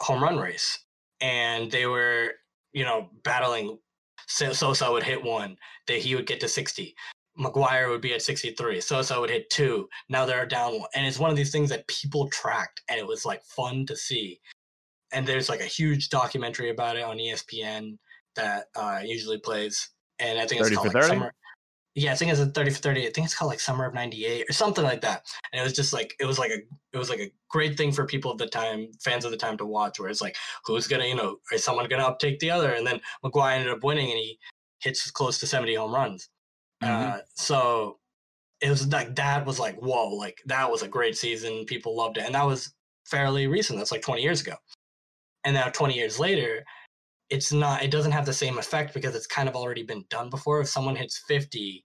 home 0.00 0.22
run 0.22 0.38
race. 0.38 0.78
And 1.20 1.70
they 1.70 1.86
were 1.86 2.32
you 2.72 2.84
know 2.84 3.10
battling. 3.24 3.78
Sosa 4.26 4.92
would 4.92 5.02
hit 5.02 5.24
one 5.24 5.56
that 5.88 5.98
he 5.98 6.14
would 6.14 6.26
get 6.26 6.38
to 6.40 6.48
60 6.48 6.94
mcgwire 7.38 7.88
would 7.88 8.00
be 8.00 8.12
at 8.14 8.22
63 8.22 8.80
sosa 8.80 9.18
would 9.20 9.30
hit 9.30 9.50
two. 9.50 9.88
Now 10.08 10.24
they're 10.24 10.46
down 10.46 10.78
one. 10.78 10.88
And 10.94 11.06
it's 11.06 11.18
one 11.18 11.30
of 11.30 11.36
these 11.36 11.50
things 11.50 11.70
that 11.70 11.86
people 11.88 12.28
tracked 12.28 12.82
and 12.88 12.98
it 12.98 13.06
was 13.06 13.24
like 13.24 13.42
fun 13.44 13.86
to 13.86 13.96
see. 13.96 14.40
And 15.12 15.26
there's 15.26 15.48
like 15.48 15.60
a 15.60 15.64
huge 15.64 16.10
documentary 16.10 16.70
about 16.70 16.96
it 16.96 17.02
on 17.02 17.18
espn 17.18 17.98
that 18.36 18.66
uh, 18.76 19.00
usually 19.04 19.38
plays, 19.38 19.90
and 20.20 20.38
I 20.38 20.46
think 20.46 20.60
it's 20.60 20.70
30 20.70 20.76
called 20.76 20.94
like 20.94 21.04
30? 21.04 21.06
Summer. 21.08 21.32
Yeah, 21.96 22.12
I 22.12 22.14
think 22.14 22.30
it's 22.30 22.40
a 22.40 22.46
thirty 22.46 22.70
for 22.70 22.78
thirty. 22.78 23.06
I 23.06 23.10
think 23.10 23.24
it's 23.24 23.34
called 23.34 23.50
like 23.50 23.58
Summer 23.60 23.84
of 23.84 23.94
'98 23.94 24.46
or 24.48 24.52
something 24.52 24.84
like 24.84 25.00
that. 25.00 25.26
And 25.52 25.60
it 25.60 25.64
was 25.64 25.72
just 25.72 25.92
like 25.92 26.14
it 26.20 26.24
was 26.24 26.38
like 26.38 26.50
a 26.52 26.58
it 26.92 26.98
was 26.98 27.10
like 27.10 27.18
a 27.18 27.32
great 27.48 27.76
thing 27.76 27.90
for 27.90 28.06
people 28.06 28.30
of 28.30 28.38
the 28.38 28.46
time, 28.46 28.88
fans 29.02 29.24
of 29.24 29.32
the 29.32 29.36
time 29.36 29.56
to 29.58 29.66
watch. 29.66 29.98
Where 29.98 30.08
it's 30.08 30.20
like, 30.20 30.36
who's 30.64 30.86
gonna 30.86 31.06
you 31.06 31.16
know 31.16 31.38
is 31.52 31.64
someone 31.64 31.88
gonna 31.88 32.04
uptake 32.04 32.38
the 32.38 32.50
other? 32.50 32.72
And 32.74 32.86
then 32.86 33.00
McGwire 33.24 33.54
ended 33.56 33.72
up 33.72 33.82
winning, 33.82 34.08
and 34.10 34.18
he 34.18 34.38
hits 34.80 35.10
close 35.10 35.38
to 35.40 35.46
seventy 35.48 35.74
home 35.74 35.94
runs. 35.94 36.28
Mhm. 36.82 37.16
Uh, 37.16 37.20
so 37.34 37.98
it 38.60 38.70
was 38.70 38.86
like 38.88 39.16
that 39.16 39.46
was 39.46 39.58
like 39.58 39.76
whoa, 39.76 40.10
like 40.10 40.38
that 40.46 40.70
was 40.70 40.82
a 40.82 40.88
great 40.88 41.16
season. 41.16 41.64
People 41.66 41.96
loved 41.96 42.18
it, 42.18 42.24
and 42.24 42.34
that 42.36 42.46
was 42.46 42.72
fairly 43.06 43.46
recent. 43.48 43.78
That's 43.78 43.92
like 43.92 44.02
twenty 44.02 44.22
years 44.22 44.40
ago. 44.42 44.54
And 45.44 45.54
now 45.54 45.68
twenty 45.70 45.94
years 45.94 46.18
later, 46.20 46.64
it's 47.30 47.52
not 47.52 47.82
it 47.82 47.90
doesn't 47.90 48.12
have 48.12 48.26
the 48.26 48.32
same 48.32 48.58
effect 48.58 48.92
because 48.94 49.14
it's 49.14 49.26
kind 49.26 49.48
of 49.48 49.56
already 49.56 49.82
been 49.82 50.04
done 50.10 50.30
before. 50.30 50.60
If 50.60 50.68
someone 50.68 50.96
hits 50.96 51.22
50 51.28 51.84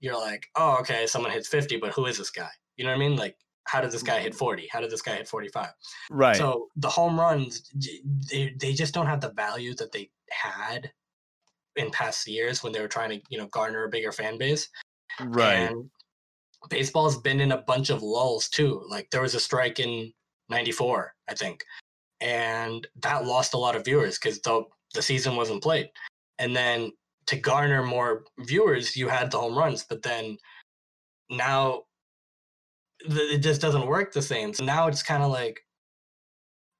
you're 0.00 0.18
like 0.18 0.46
oh 0.56 0.76
okay 0.80 1.06
someone 1.06 1.30
hits 1.32 1.48
50 1.48 1.78
but 1.78 1.92
who 1.92 2.06
is 2.06 2.18
this 2.18 2.30
guy? 2.30 2.50
You 2.76 2.84
know 2.84 2.90
what 2.90 2.96
i 2.96 3.08
mean? 3.08 3.16
Like 3.16 3.36
how 3.66 3.80
did 3.80 3.90
this 3.90 4.02
guy 4.02 4.20
hit 4.20 4.34
40 4.34 4.68
how 4.70 4.80
did 4.80 4.90
this 4.90 5.00
guy 5.02 5.14
hit 5.14 5.26
45 5.26 5.68
Right. 6.10 6.36
so 6.36 6.68
the 6.76 6.90
home 6.90 7.18
runs 7.18 7.70
they, 8.30 8.54
they 8.58 8.74
just 8.74 8.92
don't 8.92 9.06
have 9.06 9.22
the 9.22 9.32
value 9.32 9.74
that 9.76 9.90
they 9.90 10.10
had 10.30 10.92
in 11.76 11.90
past 11.90 12.26
years 12.26 12.62
when 12.62 12.72
they 12.72 12.80
were 12.80 12.88
trying 12.88 13.10
to 13.10 13.20
you 13.28 13.38
know 13.38 13.46
garner 13.48 13.84
a 13.84 13.88
bigger 13.88 14.12
fan 14.12 14.38
base. 14.38 14.68
Right. 15.20 15.70
and 15.70 15.90
baseball's 16.70 17.20
been 17.20 17.40
in 17.40 17.52
a 17.52 17.62
bunch 17.62 17.90
of 17.90 18.02
lulls 18.02 18.48
too. 18.48 18.84
Like 18.88 19.10
there 19.10 19.22
was 19.22 19.34
a 19.34 19.40
strike 19.40 19.80
in 19.80 20.12
'94, 20.48 21.14
I 21.28 21.34
think, 21.34 21.64
and 22.24 22.86
that 23.02 23.26
lost 23.26 23.52
a 23.52 23.58
lot 23.58 23.76
of 23.76 23.84
viewers 23.84 24.18
because 24.18 24.40
the 24.40 24.64
the 24.94 25.02
season 25.02 25.36
wasn't 25.36 25.62
played. 25.62 25.90
And 26.38 26.56
then 26.56 26.90
to 27.26 27.36
garner 27.36 27.82
more 27.82 28.24
viewers, 28.40 28.96
you 28.96 29.08
had 29.08 29.30
the 29.30 29.38
home 29.38 29.56
runs, 29.56 29.84
but 29.84 30.02
then 30.02 30.38
now 31.30 31.82
it 33.00 33.38
just 33.38 33.60
doesn't 33.60 33.86
work 33.86 34.12
the 34.12 34.22
same. 34.22 34.54
So 34.54 34.64
now 34.64 34.86
it's 34.88 35.02
kind 35.02 35.22
of 35.22 35.30
like, 35.30 35.60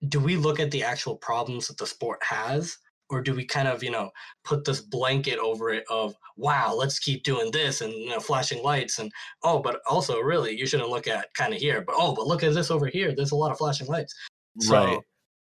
do 0.09 0.19
we 0.19 0.37
look 0.37 0.61
at 0.61 0.71
the 0.71 0.83
actual 0.83 1.17
problems 1.17 1.69
that 1.69 1.77
the 1.77 1.87
sport 1.87 2.23
has? 2.23 2.79
Or 3.11 3.21
do 3.21 3.35
we 3.35 3.45
kind 3.45 3.69
of, 3.69 3.83
you 3.83 3.91
know, 3.91 4.11
put 4.45 4.65
this 4.65 4.81
blanket 4.81 5.39
over 5.39 5.71
it 5.71 5.85
of, 5.91 6.15
wow, 6.37 6.75
let's 6.75 6.99
keep 6.99 7.23
doing 7.23 7.51
this 7.51 7.83
and, 7.83 7.93
you 7.93 8.09
know, 8.09 8.19
flashing 8.19 8.63
lights 8.63 8.99
and, 8.99 9.13
oh, 9.43 9.59
but 9.59 9.81
also 9.87 10.21
really, 10.21 10.57
you 10.59 10.67
shouldn't 10.67 10.89
look 10.89 11.07
at 11.07 11.33
kind 11.35 11.53
of 11.53 11.61
here, 11.61 11.83
but 11.83 11.95
oh, 11.99 12.15
but 12.15 12.27
look 12.27 12.43
at 12.43 12.55
this 12.55 12.71
over 12.71 12.87
here. 12.87 13.15
There's 13.15 13.33
a 13.33 13.37
lot 13.37 13.53
of 13.53 13.59
flashing 13.59 13.89
lights. 13.89 14.15
So, 14.61 14.75
right. 14.75 14.99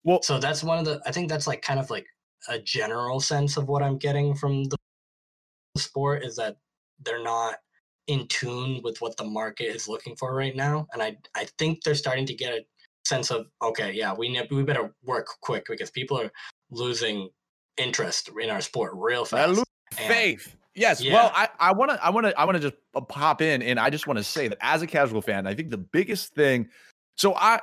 Well, 0.05 0.23
so 0.23 0.39
that's 0.39 0.63
one 0.65 0.79
of 0.79 0.85
the, 0.85 1.01
I 1.07 1.13
think 1.13 1.29
that's 1.29 1.47
like 1.47 1.63
kind 1.63 1.79
of 1.81 1.91
like 1.91 2.07
a 2.49 2.59
general 2.59 3.21
sense 3.21 3.57
of 3.57 3.69
what 3.69 3.83
I'm 3.83 3.99
getting 3.99 4.35
from 4.35 4.65
the 4.65 4.77
sport 5.77 6.25
is 6.25 6.37
that 6.37 6.57
they're 7.05 7.23
not 7.23 7.57
in 8.07 8.27
tune 8.29 8.81
with 8.83 9.01
what 9.01 9.17
the 9.17 9.25
market 9.25 9.65
is 9.65 9.89
looking 9.89 10.17
for 10.17 10.35
right 10.35 10.57
now. 10.57 10.87
And 10.93 11.03
I, 11.03 11.17
I 11.37 11.47
think 11.59 11.83
they're 11.83 11.95
starting 11.95 12.27
to 12.27 12.35
get 12.35 12.53
a 12.55 12.65
sense 13.07 13.31
of, 13.31 13.47
okay, 13.63 13.93
yeah, 13.93 14.13
we, 14.15 14.31
ne- 14.31 14.49
we 14.51 14.63
better 14.63 14.95
work 15.05 15.29
quick 15.43 15.67
because 15.69 15.91
people 15.91 16.19
are 16.19 16.31
losing 16.71 17.29
interest 17.77 18.31
in 18.41 18.51
our 18.51 18.61
sport 18.61 18.93
real 18.95 19.25
fast. 19.25 19.49
lose 19.51 19.65
And- 19.99 20.09
faith. 20.09 20.57
Yes. 20.75 21.03
Yeah. 21.03 21.15
Well, 21.15 21.33
I, 21.35 21.49
I 21.59 21.73
want 21.73 21.91
to 21.91 22.03
I 22.03 22.11
want 22.11 22.27
to 22.29 22.41
I 22.41 22.45
want 22.45 22.55
to 22.55 22.61
just 22.61 22.81
uh, 22.95 23.01
pop 23.01 23.43
in 23.43 23.61
and 23.61 23.79
I 23.79 23.91
just 23.91 24.07
want 24.07 24.19
to 24.19 24.25
say 24.25 24.47
that 24.47 24.57
as 24.61 24.83
a 24.83 24.87
casual 24.87 25.21
fan, 25.21 25.49
I 25.49 25.53
think 25.55 25.71
the 25.71 25.77
biggest 25.77 26.33
thing 26.33 26.69
so 27.17 27.35
I 27.35 27.61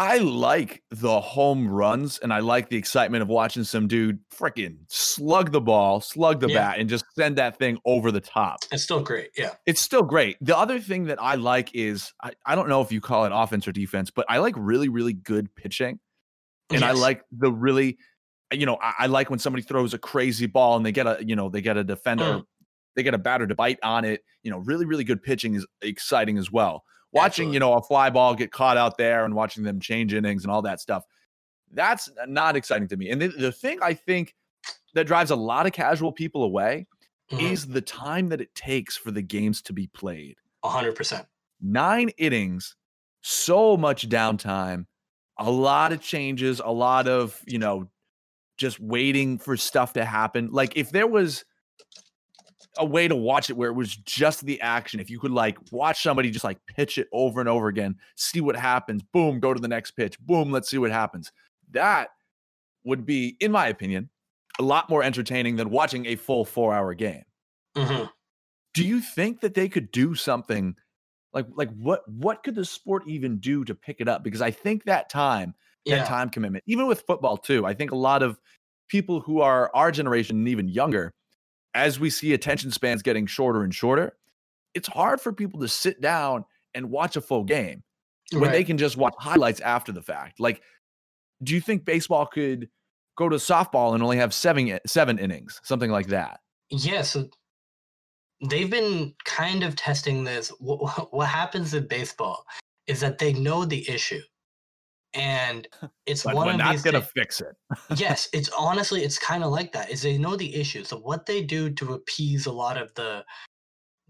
I 0.00 0.16
like 0.16 0.82
the 0.90 1.20
home 1.20 1.68
runs 1.68 2.18
and 2.20 2.32
I 2.32 2.38
like 2.38 2.70
the 2.70 2.76
excitement 2.78 3.20
of 3.20 3.28
watching 3.28 3.64
some 3.64 3.86
dude 3.86 4.18
freaking 4.34 4.78
slug 4.88 5.52
the 5.52 5.60
ball, 5.60 6.00
slug 6.00 6.40
the 6.40 6.48
Yeah. 6.48 6.70
bat 6.70 6.78
and 6.78 6.88
just 6.88 7.04
send 7.14 7.36
that 7.36 7.58
thing 7.58 7.78
over 7.84 8.10
the 8.10 8.22
top. 8.22 8.60
It's 8.72 8.82
still 8.82 9.02
great. 9.02 9.28
Yeah. 9.36 9.50
It's 9.66 9.82
still 9.82 10.02
great. 10.02 10.38
The 10.40 10.56
other 10.56 10.80
thing 10.80 11.04
that 11.04 11.20
I 11.20 11.34
like 11.34 11.74
is 11.74 12.14
I, 12.22 12.32
I 12.46 12.54
don't 12.54 12.70
know 12.70 12.80
if 12.80 12.90
you 12.90 13.02
call 13.02 13.26
it 13.26 13.32
offense 13.34 13.68
or 13.68 13.72
defense, 13.72 14.10
but 14.10 14.24
I 14.26 14.38
like 14.38 14.54
really, 14.56 14.88
really 14.88 15.12
good 15.12 15.54
pitching. 15.54 16.00
And 16.70 16.82
I 16.82 16.92
like 16.92 17.22
the 17.30 17.52
really, 17.52 17.98
you 18.54 18.64
know, 18.64 18.78
I, 18.80 18.94
I 19.00 19.06
like 19.06 19.28
when 19.28 19.38
somebody 19.38 19.62
throws 19.64 19.92
a 19.92 19.98
crazy 19.98 20.46
ball 20.46 20.78
and 20.78 20.86
they 20.86 20.92
get 20.92 21.06
a, 21.06 21.18
you 21.22 21.36
know, 21.36 21.50
they 21.50 21.60
get 21.60 21.76
a 21.76 21.84
defender, 21.84 22.24
Mm. 22.24 22.44
they 22.96 23.02
get 23.02 23.12
a 23.12 23.18
batter 23.18 23.46
to 23.46 23.54
bite 23.54 23.78
on 23.82 24.06
it. 24.06 24.22
You 24.44 24.50
know, 24.50 24.58
really, 24.60 24.86
really 24.86 25.04
good 25.04 25.22
pitching 25.22 25.54
is 25.56 25.66
exciting 25.82 26.38
as 26.38 26.50
well. 26.50 26.84
Watching, 27.12 27.48
Absolutely. 27.48 27.54
you 27.54 27.60
know, 27.60 27.72
a 27.74 27.82
fly 27.82 28.10
ball 28.10 28.34
get 28.34 28.52
caught 28.52 28.76
out 28.76 28.96
there 28.96 29.24
and 29.24 29.34
watching 29.34 29.64
them 29.64 29.80
change 29.80 30.14
innings 30.14 30.44
and 30.44 30.52
all 30.52 30.62
that 30.62 30.80
stuff, 30.80 31.04
that's 31.72 32.08
not 32.26 32.56
exciting 32.56 32.88
to 32.88 32.96
me. 32.96 33.10
And 33.10 33.20
the, 33.20 33.28
the 33.28 33.52
thing 33.52 33.78
I 33.82 33.94
think 33.94 34.34
that 34.94 35.06
drives 35.06 35.30
a 35.30 35.36
lot 35.36 35.66
of 35.66 35.72
casual 35.72 36.12
people 36.12 36.44
away 36.44 36.86
Mhm. 37.32 37.52
is 37.52 37.66
the 37.68 37.80
time 37.80 38.28
that 38.30 38.40
it 38.40 38.52
takes 38.56 38.96
for 38.96 39.12
the 39.12 39.22
games 39.22 39.62
to 39.62 39.72
be 39.72 39.86
played. 39.88 40.36
Hundred 40.64 40.96
percent. 40.96 41.26
Nine 41.60 42.08
innings, 42.18 42.74
so 43.22 43.76
much 43.76 44.08
downtime, 44.08 44.86
a 45.38 45.50
lot 45.50 45.92
of 45.92 46.00
changes, 46.02 46.60
a 46.64 46.72
lot 46.72 47.06
of, 47.06 47.40
you 47.46 47.58
know, 47.58 47.88
just 48.56 48.80
waiting 48.80 49.38
for 49.38 49.56
stuff 49.56 49.92
to 49.94 50.04
happen. 50.04 50.50
Like 50.50 50.76
if 50.76 50.90
there 50.90 51.06
was 51.06 51.44
a 52.80 52.84
way 52.84 53.06
to 53.06 53.14
watch 53.16 53.50
it 53.50 53.56
where 53.56 53.70
it 53.70 53.74
was 53.74 53.94
just 53.96 54.44
the 54.44 54.60
action, 54.60 55.00
if 55.00 55.10
you 55.10 55.20
could 55.20 55.30
like 55.30 55.58
watch 55.70 56.02
somebody 56.02 56.30
just 56.30 56.44
like 56.44 56.58
pitch 56.66 56.98
it 56.98 57.08
over 57.12 57.40
and 57.40 57.48
over 57.48 57.68
again, 57.68 57.96
see 58.16 58.40
what 58.40 58.56
happens, 58.56 59.02
boom, 59.02 59.38
go 59.40 59.54
to 59.54 59.60
the 59.60 59.68
next 59.68 59.92
pitch, 59.92 60.18
boom, 60.20 60.50
let's 60.50 60.68
see 60.70 60.78
what 60.78 60.90
happens. 60.90 61.30
That 61.70 62.08
would 62.84 63.06
be, 63.06 63.36
in 63.40 63.52
my 63.52 63.68
opinion, 63.68 64.10
a 64.58 64.62
lot 64.62 64.90
more 64.90 65.02
entertaining 65.02 65.56
than 65.56 65.70
watching 65.70 66.06
a 66.06 66.16
full 66.16 66.44
four 66.44 66.74
hour 66.74 66.94
game 66.94 67.24
hmm 67.76 68.04
do 68.74 68.84
you 68.84 69.00
think 69.00 69.40
that 69.40 69.54
they 69.54 69.68
could 69.68 69.90
do 69.90 70.14
something 70.14 70.76
like 71.32 71.46
like 71.54 71.70
what 71.76 72.08
what 72.08 72.42
could 72.42 72.54
the 72.54 72.64
sport 72.64 73.02
even 73.06 73.38
do 73.38 73.64
to 73.64 73.74
pick 73.74 74.00
it 74.00 74.08
up 74.08 74.22
because 74.22 74.42
i 74.42 74.50
think 74.50 74.84
that 74.84 75.08
time 75.08 75.54
Yeah. 75.84 75.98
that 75.98 76.06
time 76.06 76.30
commitment 76.30 76.64
even 76.66 76.86
with 76.86 77.02
football 77.06 77.36
too 77.36 77.66
i 77.66 77.74
think 77.74 77.92
a 77.92 77.96
lot 77.96 78.22
of 78.22 78.38
people 78.88 79.20
who 79.20 79.40
are 79.40 79.70
our 79.74 79.92
generation 79.92 80.36
and 80.38 80.48
even 80.48 80.68
younger 80.68 81.12
as 81.74 82.00
we 82.00 82.10
see 82.10 82.32
attention 82.32 82.70
spans 82.70 83.02
getting 83.02 83.26
shorter 83.26 83.62
and 83.62 83.74
shorter 83.74 84.14
it's 84.74 84.88
hard 84.88 85.20
for 85.20 85.32
people 85.32 85.60
to 85.60 85.68
sit 85.68 86.00
down 86.00 86.44
and 86.74 86.90
watch 86.90 87.16
a 87.16 87.20
full 87.20 87.44
game 87.44 87.82
when 88.32 88.52
they 88.52 88.64
can 88.64 88.78
just 88.78 88.96
watch 88.96 89.14
highlights 89.18 89.60
after 89.60 89.90
the 89.90 90.02
fact. 90.02 90.38
Like 90.38 90.62
do 91.42 91.54
you 91.54 91.60
think 91.60 91.84
baseball 91.84 92.26
could 92.26 92.68
go 93.16 93.28
to 93.28 93.36
softball 93.36 93.94
and 93.94 94.02
only 94.02 94.18
have 94.18 94.34
seven 94.34 94.78
seven 94.86 95.18
innings 95.18 95.60
something 95.64 95.90
like 95.90 96.08
that? 96.08 96.40
Yeah, 96.70 97.02
so 97.02 97.28
they've 98.48 98.70
been 98.70 99.14
kind 99.24 99.62
of 99.62 99.76
testing 99.76 100.24
this. 100.24 100.48
What, 100.60 101.12
what 101.12 101.28
happens 101.28 101.74
in 101.74 101.86
baseball 101.86 102.44
is 102.86 103.00
that 103.00 103.18
they 103.18 103.32
know 103.32 103.64
the 103.64 103.88
issue, 103.88 104.20
and 105.14 105.66
it's 106.06 106.22
but 106.24 106.34
one 106.34 106.46
we're 106.46 106.52
of 106.52 106.58
not 106.58 106.72
these. 106.72 106.82
gonna 106.82 107.02
fix 107.02 107.40
it 107.40 107.56
yes, 107.96 108.28
it's 108.32 108.50
honestly 108.56 109.02
it's 109.02 109.18
kind 109.18 109.44
of 109.44 109.50
like 109.50 109.72
that. 109.72 109.90
Is 109.90 110.02
they 110.02 110.18
know 110.18 110.36
the 110.36 110.54
issue, 110.54 110.84
so 110.84 110.98
what 110.98 111.26
they 111.26 111.42
do 111.42 111.70
to 111.70 111.94
appease 111.94 112.46
a 112.46 112.52
lot 112.52 112.76
of 112.76 112.92
the 112.94 113.24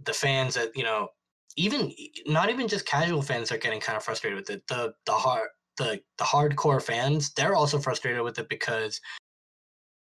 the 0.03 0.13
fans 0.13 0.55
that 0.55 0.77
you 0.77 0.85
know, 0.85 1.09
even 1.57 1.93
not 2.27 2.51
even 2.51 2.69
just 2.69 2.87
casual 2.87 3.23
fans 3.23 3.53
are 3.53 3.59
getting 3.59 3.81
kind 3.81 3.97
of 3.97 4.05
frustrated 4.05 4.39
with 4.39 4.51
it. 4.51 4.67
The 4.69 4.95
the 5.07 5.13
hard 5.13 5.49
the 5.77 6.01
the 6.19 6.25
hardcore 6.25 6.83
fans 6.83 7.33
they're 7.33 7.55
also 7.55 7.79
frustrated 7.79 8.23
with 8.23 8.39
it 8.39 8.49
because 8.49 9.01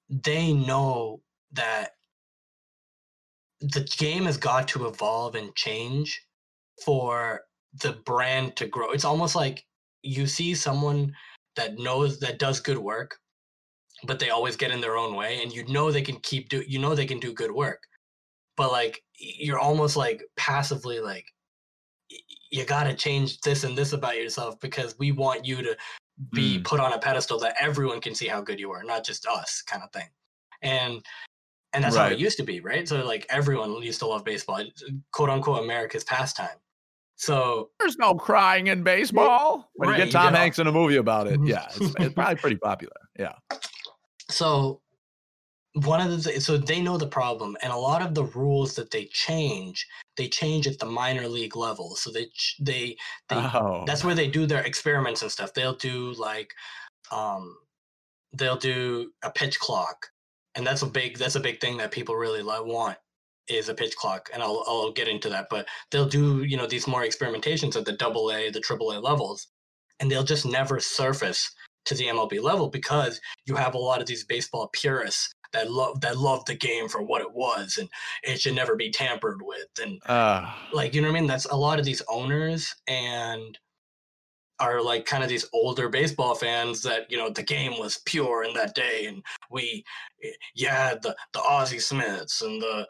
they 0.08 0.52
know 0.52 1.20
that 1.52 1.90
the 3.60 3.88
game 3.98 4.26
has 4.26 4.36
got 4.36 4.68
to 4.68 4.86
evolve 4.86 5.34
and 5.34 5.54
change 5.54 6.22
for 6.84 7.42
the 7.80 7.92
brand 8.04 8.54
to 8.56 8.66
grow. 8.66 8.90
It's 8.92 9.04
almost 9.04 9.34
like 9.34 9.64
you 10.06 10.26
see 10.26 10.54
someone 10.54 11.12
that 11.56 11.78
knows 11.78 12.20
that 12.20 12.38
does 12.38 12.60
good 12.60 12.78
work, 12.78 13.18
but 14.04 14.18
they 14.18 14.30
always 14.30 14.56
get 14.56 14.70
in 14.70 14.80
their 14.80 14.96
own 14.96 15.14
way, 15.14 15.42
and 15.42 15.52
you 15.52 15.66
know 15.66 15.90
they 15.90 16.02
can 16.02 16.16
keep 16.20 16.48
do 16.48 16.62
you 16.66 16.78
know 16.78 16.94
they 16.94 17.06
can 17.06 17.20
do 17.20 17.32
good 17.32 17.50
work, 17.50 17.82
but 18.56 18.70
like 18.72 19.02
you're 19.18 19.58
almost 19.58 19.96
like 19.96 20.22
passively 20.36 21.00
like 21.00 21.26
you 22.50 22.64
got 22.64 22.84
to 22.84 22.94
change 22.94 23.40
this 23.40 23.64
and 23.64 23.76
this 23.76 23.92
about 23.92 24.16
yourself 24.16 24.58
because 24.60 24.96
we 24.98 25.12
want 25.12 25.44
you 25.44 25.62
to 25.62 25.76
be 26.32 26.58
Mm. 26.58 26.64
put 26.64 26.80
on 26.80 26.92
a 26.92 26.98
pedestal 26.98 27.38
that 27.40 27.56
everyone 27.60 28.00
can 28.00 28.14
see 28.14 28.26
how 28.26 28.40
good 28.40 28.58
you 28.58 28.70
are, 28.70 28.82
not 28.82 29.04
just 29.04 29.26
us, 29.26 29.62
kind 29.62 29.82
of 29.82 29.92
thing. 29.92 30.08
And 30.62 31.04
and 31.72 31.84
that's 31.84 31.96
how 31.96 32.06
it 32.06 32.18
used 32.18 32.38
to 32.38 32.42
be, 32.42 32.60
right? 32.60 32.88
So 32.88 33.04
like 33.04 33.26
everyone 33.28 33.82
used 33.82 33.98
to 33.98 34.06
love 34.06 34.24
baseball, 34.24 34.64
quote 35.12 35.28
unquote 35.28 35.62
America's 35.62 36.04
pastime. 36.04 36.56
So 37.16 37.70
There's 37.80 37.96
no 37.98 38.14
crying 38.14 38.66
in 38.66 38.82
baseball. 38.82 39.70
When 39.74 39.88
Right, 39.90 39.98
you 39.98 40.04
you 40.04 40.10
get 40.10 40.18
Tom 40.18 40.26
get 40.26 40.34
all- 40.34 40.40
Hanks 40.42 40.58
in 40.58 40.66
a 40.66 40.72
movie 40.72 40.96
about 40.96 41.26
it, 41.26 41.40
Mhm. 41.40 41.48
yeah, 41.48 41.66
it's, 41.74 41.94
it's 41.98 42.14
probably 42.14 42.36
pretty 42.36 42.56
popular. 42.56 42.94
Yeah. 43.18 43.32
so 44.30 44.80
one 45.84 46.00
of 46.00 46.22
the 46.24 46.40
so 46.40 46.56
they 46.56 46.80
know 46.80 46.96
the 46.96 47.06
problem 47.06 47.54
and 47.62 47.70
a 47.72 47.76
lot 47.76 48.00
of 48.02 48.14
the 48.14 48.24
rules 48.24 48.74
that 48.74 48.90
they 48.90 49.04
change 49.12 49.86
they 50.16 50.26
change 50.26 50.66
at 50.66 50.78
the 50.78 50.86
minor 50.86 51.28
league 51.28 51.54
level 51.54 51.94
so 51.96 52.10
they 52.10 52.26
they 52.58 52.96
they 53.28 53.36
oh, 53.36 53.84
that's 53.86 54.02
where 54.02 54.14
they 54.14 54.26
do 54.26 54.46
their 54.46 54.62
experiments 54.64 55.20
and 55.20 55.30
stuff 55.30 55.52
they'll 55.52 55.74
do 55.76 56.12
like 56.14 56.50
um 57.12 57.54
they'll 58.32 58.56
do 58.56 59.12
a 59.22 59.30
pitch 59.30 59.58
clock 59.60 60.06
and 60.54 60.66
that's 60.66 60.80
a 60.80 60.86
big 60.86 61.18
that's 61.18 61.36
a 61.36 61.40
big 61.40 61.60
thing 61.60 61.76
that 61.76 61.90
people 61.90 62.16
really 62.16 62.42
like, 62.42 62.64
want 62.64 62.96
is 63.48 63.68
a 63.68 63.74
pitch 63.74 63.96
clock 63.96 64.28
and 64.32 64.42
I'll, 64.42 64.64
I'll 64.66 64.92
get 64.92 65.08
into 65.08 65.28
that 65.30 65.46
but 65.50 65.66
they'll 65.90 66.08
do 66.08 66.42
you 66.44 66.56
know 66.56 66.66
these 66.66 66.86
more 66.86 67.02
experimentations 67.02 67.76
at 67.76 67.84
the 67.84 67.92
double 67.92 68.30
a 68.32 68.50
the 68.50 68.60
triple 68.60 68.92
a 68.92 68.98
levels 68.98 69.48
and 70.00 70.10
they'll 70.10 70.24
just 70.24 70.46
never 70.46 70.80
surface 70.80 71.50
to 71.84 71.94
the 71.94 72.06
mlb 72.06 72.42
level 72.42 72.68
because 72.68 73.20
you 73.44 73.54
have 73.54 73.74
a 73.74 73.78
lot 73.78 74.00
of 74.00 74.06
these 74.06 74.24
baseball 74.24 74.68
purists 74.72 75.32
that 75.52 75.70
love 75.70 76.00
that 76.00 76.16
love 76.18 76.44
the 76.44 76.54
game 76.54 76.88
for 76.88 77.02
what 77.02 77.22
it 77.22 77.32
was 77.32 77.78
and 77.78 77.88
it 78.22 78.40
should 78.40 78.54
never 78.54 78.76
be 78.76 78.90
tampered 78.90 79.40
with 79.42 79.68
and 79.82 80.00
uh, 80.06 80.50
like 80.72 80.94
you 80.94 81.00
know 81.00 81.08
what 81.08 81.16
I 81.16 81.20
mean? 81.20 81.28
That's 81.28 81.46
a 81.46 81.56
lot 81.56 81.78
of 81.78 81.84
these 81.84 82.02
owners 82.08 82.74
and 82.86 83.58
are 84.58 84.82
like 84.82 85.04
kind 85.04 85.22
of 85.22 85.28
these 85.28 85.46
older 85.52 85.88
baseball 85.88 86.34
fans 86.34 86.82
that 86.82 87.10
you 87.10 87.16
know 87.16 87.30
the 87.30 87.42
game 87.42 87.78
was 87.78 88.00
pure 88.06 88.44
in 88.44 88.54
that 88.54 88.74
day 88.74 89.06
and 89.06 89.22
we 89.50 89.84
eh, 90.24 90.30
yeah 90.54 90.94
the 90.94 91.14
the 91.32 91.40
Ozzie 91.40 91.78
Smiths 91.78 92.42
and 92.42 92.60
the 92.60 92.86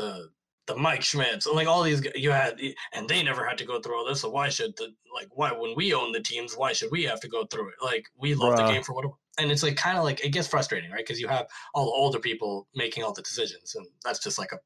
the 0.00 0.30
the 0.66 0.76
Mike 0.76 1.04
and 1.14 1.44
like 1.52 1.66
all 1.66 1.82
these 1.82 2.02
you 2.14 2.30
had 2.30 2.60
and 2.92 3.08
they 3.08 3.22
never 3.22 3.44
had 3.44 3.58
to 3.58 3.64
go 3.64 3.80
through 3.80 3.96
all 3.96 4.06
this 4.06 4.20
so 4.20 4.30
why 4.30 4.48
should 4.48 4.76
the 4.76 4.88
like 5.12 5.28
why 5.32 5.50
when 5.50 5.74
we 5.74 5.92
own 5.92 6.12
the 6.12 6.20
teams 6.20 6.54
why 6.56 6.72
should 6.72 6.90
we 6.92 7.02
have 7.02 7.20
to 7.20 7.28
go 7.28 7.44
through 7.46 7.68
it 7.68 7.74
like 7.82 8.06
we 8.16 8.34
love 8.34 8.56
the 8.56 8.62
game 8.62 8.82
for 8.82 8.94
what 8.94 9.04
it, 9.04 9.10
and 9.38 9.50
it's 9.50 9.62
like 9.62 9.76
kind 9.76 9.98
of 9.98 10.04
like 10.04 10.24
it 10.24 10.30
gets 10.30 10.46
frustrating 10.46 10.90
right 10.90 11.04
because 11.04 11.20
you 11.20 11.26
have 11.26 11.46
all 11.74 11.86
the 11.86 11.90
older 11.92 12.20
people 12.20 12.68
making 12.74 13.02
all 13.02 13.12
the 13.12 13.22
decisions 13.22 13.74
and 13.74 13.86
that's 14.04 14.22
just 14.22 14.38
like 14.38 14.52
a 14.52 14.58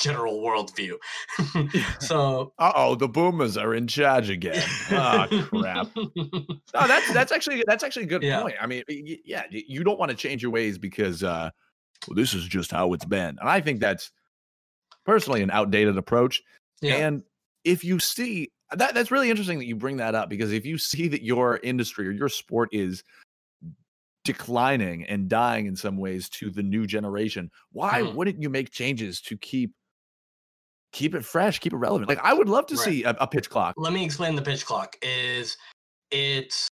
general 0.00 0.40
worldview 0.40 0.94
so 2.00 2.54
uh 2.58 2.72
oh, 2.74 2.94
the 2.94 3.08
boomers 3.08 3.56
are 3.58 3.74
in 3.74 3.86
charge 3.86 4.30
again. 4.30 4.62
Oh 4.90 5.26
crap. 5.42 5.88
No, 6.74 6.86
that's 6.88 7.12
that's 7.12 7.32
actually 7.32 7.62
that's 7.66 7.84
actually 7.84 8.04
a 8.04 8.08
good 8.08 8.22
Yeah. 8.22 8.40
point. 8.40 8.54
I 8.58 8.66
mean, 8.66 8.82
yeah, 8.88 9.42
you 9.50 9.84
don't 9.84 9.98
want 9.98 10.10
to 10.10 10.16
change 10.16 10.42
your 10.42 10.50
ways 10.50 10.78
because 10.78 11.22
uh, 11.22 11.50
well, 12.08 12.14
this 12.14 12.32
is 12.32 12.44
just 12.46 12.70
how 12.70 12.94
it's 12.94 13.04
been, 13.04 13.36
and 13.38 13.48
I 13.48 13.60
think 13.60 13.80
that's 13.80 14.10
personally 15.04 15.42
an 15.42 15.50
outdated 15.50 15.96
approach. 15.96 16.42
yeah 16.80 16.96
And 16.96 17.22
if 17.64 17.84
you 17.84 17.98
see 17.98 18.50
that, 18.72 18.94
that's 18.94 19.10
really 19.10 19.30
interesting 19.30 19.58
that 19.58 19.66
you 19.66 19.76
bring 19.76 19.98
that 19.98 20.14
up 20.14 20.28
because 20.28 20.52
if 20.52 20.64
you 20.64 20.78
see 20.78 21.08
that 21.08 21.22
your 21.22 21.58
industry 21.62 22.08
or 22.08 22.12
your 22.12 22.28
sport 22.28 22.68
is 22.72 23.02
declining 24.24 25.04
and 25.04 25.28
dying 25.28 25.66
in 25.66 25.74
some 25.76 25.96
ways 25.96 26.28
to 26.30 26.48
the 26.50 26.62
new 26.62 26.86
generation, 26.86 27.50
why 27.72 28.02
Hmm. 28.02 28.14
wouldn't 28.14 28.40
you 28.40 28.48
make 28.48 28.70
changes 28.70 29.20
to 29.22 29.36
keep 29.36 29.72
keep 30.92 31.14
it 31.14 31.24
fresh, 31.24 31.58
keep 31.58 31.72
it 31.72 31.76
relevant? 31.76 32.08
Like 32.08 32.20
I 32.22 32.32
would 32.34 32.48
love 32.48 32.66
to 32.66 32.76
Right. 32.76 32.84
see 32.84 33.04
a, 33.04 33.10
a 33.20 33.26
pitch 33.26 33.48
clock. 33.50 33.74
let 33.76 33.92
me 33.92 34.04
explain 34.04 34.36
the 34.36 34.42
pitch 34.42 34.64
clock 34.66 34.96
is 35.02 35.56
it's 36.10 36.68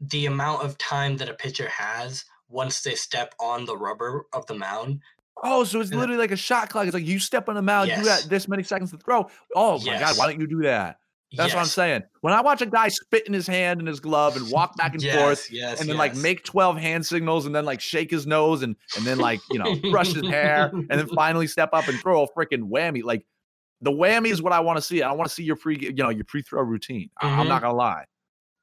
the 0.00 0.26
amount 0.26 0.62
of 0.62 0.76
time 0.78 1.16
that 1.16 1.28
a 1.30 1.34
pitcher 1.34 1.68
has 1.68 2.24
once 2.48 2.82
they 2.82 2.94
step 2.94 3.34
on 3.40 3.64
the 3.64 3.76
rubber 3.76 4.26
of 4.34 4.44
the 4.46 4.54
mound 4.54 5.00
Oh, 5.42 5.64
so 5.64 5.80
it's 5.80 5.92
literally 5.92 6.18
like 6.18 6.30
a 6.30 6.36
shot 6.36 6.70
clock. 6.70 6.86
It's 6.86 6.94
like 6.94 7.04
you 7.06 7.18
step 7.18 7.48
on 7.48 7.54
the 7.54 7.62
mound, 7.62 7.90
you 7.90 7.96
Yes. 7.96 8.22
got 8.22 8.30
this 8.30 8.48
many 8.48 8.62
seconds 8.62 8.92
to 8.92 8.98
throw. 8.98 9.28
Oh 9.54 9.78
my 9.84 9.98
god, 9.98 10.16
why 10.16 10.30
don't 10.30 10.40
you 10.40 10.46
do 10.46 10.62
that? 10.62 10.98
That's 11.36 11.52
what 11.52 11.60
I'm 11.60 11.66
saying. 11.66 12.02
When 12.20 12.32
I 12.32 12.40
watch 12.40 12.62
a 12.62 12.66
guy 12.66 12.88
spit 12.88 13.26
in 13.26 13.32
his 13.32 13.46
hand 13.46 13.80
and 13.80 13.88
his 13.88 14.00
glove 14.00 14.36
and 14.36 14.48
walk 14.50 14.76
back 14.76 14.94
and 14.94 15.02
forth, 15.02 15.50
yes, 15.50 15.50
yes, 15.50 15.80
and 15.80 15.88
then 15.88 15.96
like 15.96 16.14
make 16.14 16.44
12 16.44 16.76
hand 16.76 17.04
signals 17.04 17.46
and 17.46 17.54
then 17.54 17.64
like 17.64 17.80
shake 17.80 18.10
his 18.10 18.26
nose 18.26 18.62
and 18.62 18.76
and 18.96 19.04
then 19.04 19.18
like 19.18 19.40
you 19.50 19.58
know 19.58 19.74
brush 19.90 20.12
his 20.12 20.26
hair 20.28 20.70
and 20.72 20.88
then 20.88 21.06
finally 21.14 21.46
step 21.46 21.70
up 21.72 21.88
and 21.88 21.98
throw 21.98 22.22
a 22.22 22.28
freaking 22.32 22.70
whammy 22.70 23.02
like 23.02 23.24
the 23.80 23.90
whammy 23.90 24.30
is 24.30 24.40
what 24.40 24.52
i 24.52 24.60
want 24.60 24.76
to 24.76 24.82
see 24.82 25.02
i 25.02 25.10
want 25.12 25.28
to 25.28 25.34
see 25.34 25.42
your 25.42 25.56
pre 25.56 25.76
you 25.78 25.92
know 25.92 26.08
your 26.08 26.24
pre-throw 26.24 26.62
routine 26.62 27.10
I- 27.20 27.28
i'm 27.28 27.48
not 27.48 27.56
mm-hmm. 27.56 27.66
gonna 27.66 27.76
lie 27.76 28.04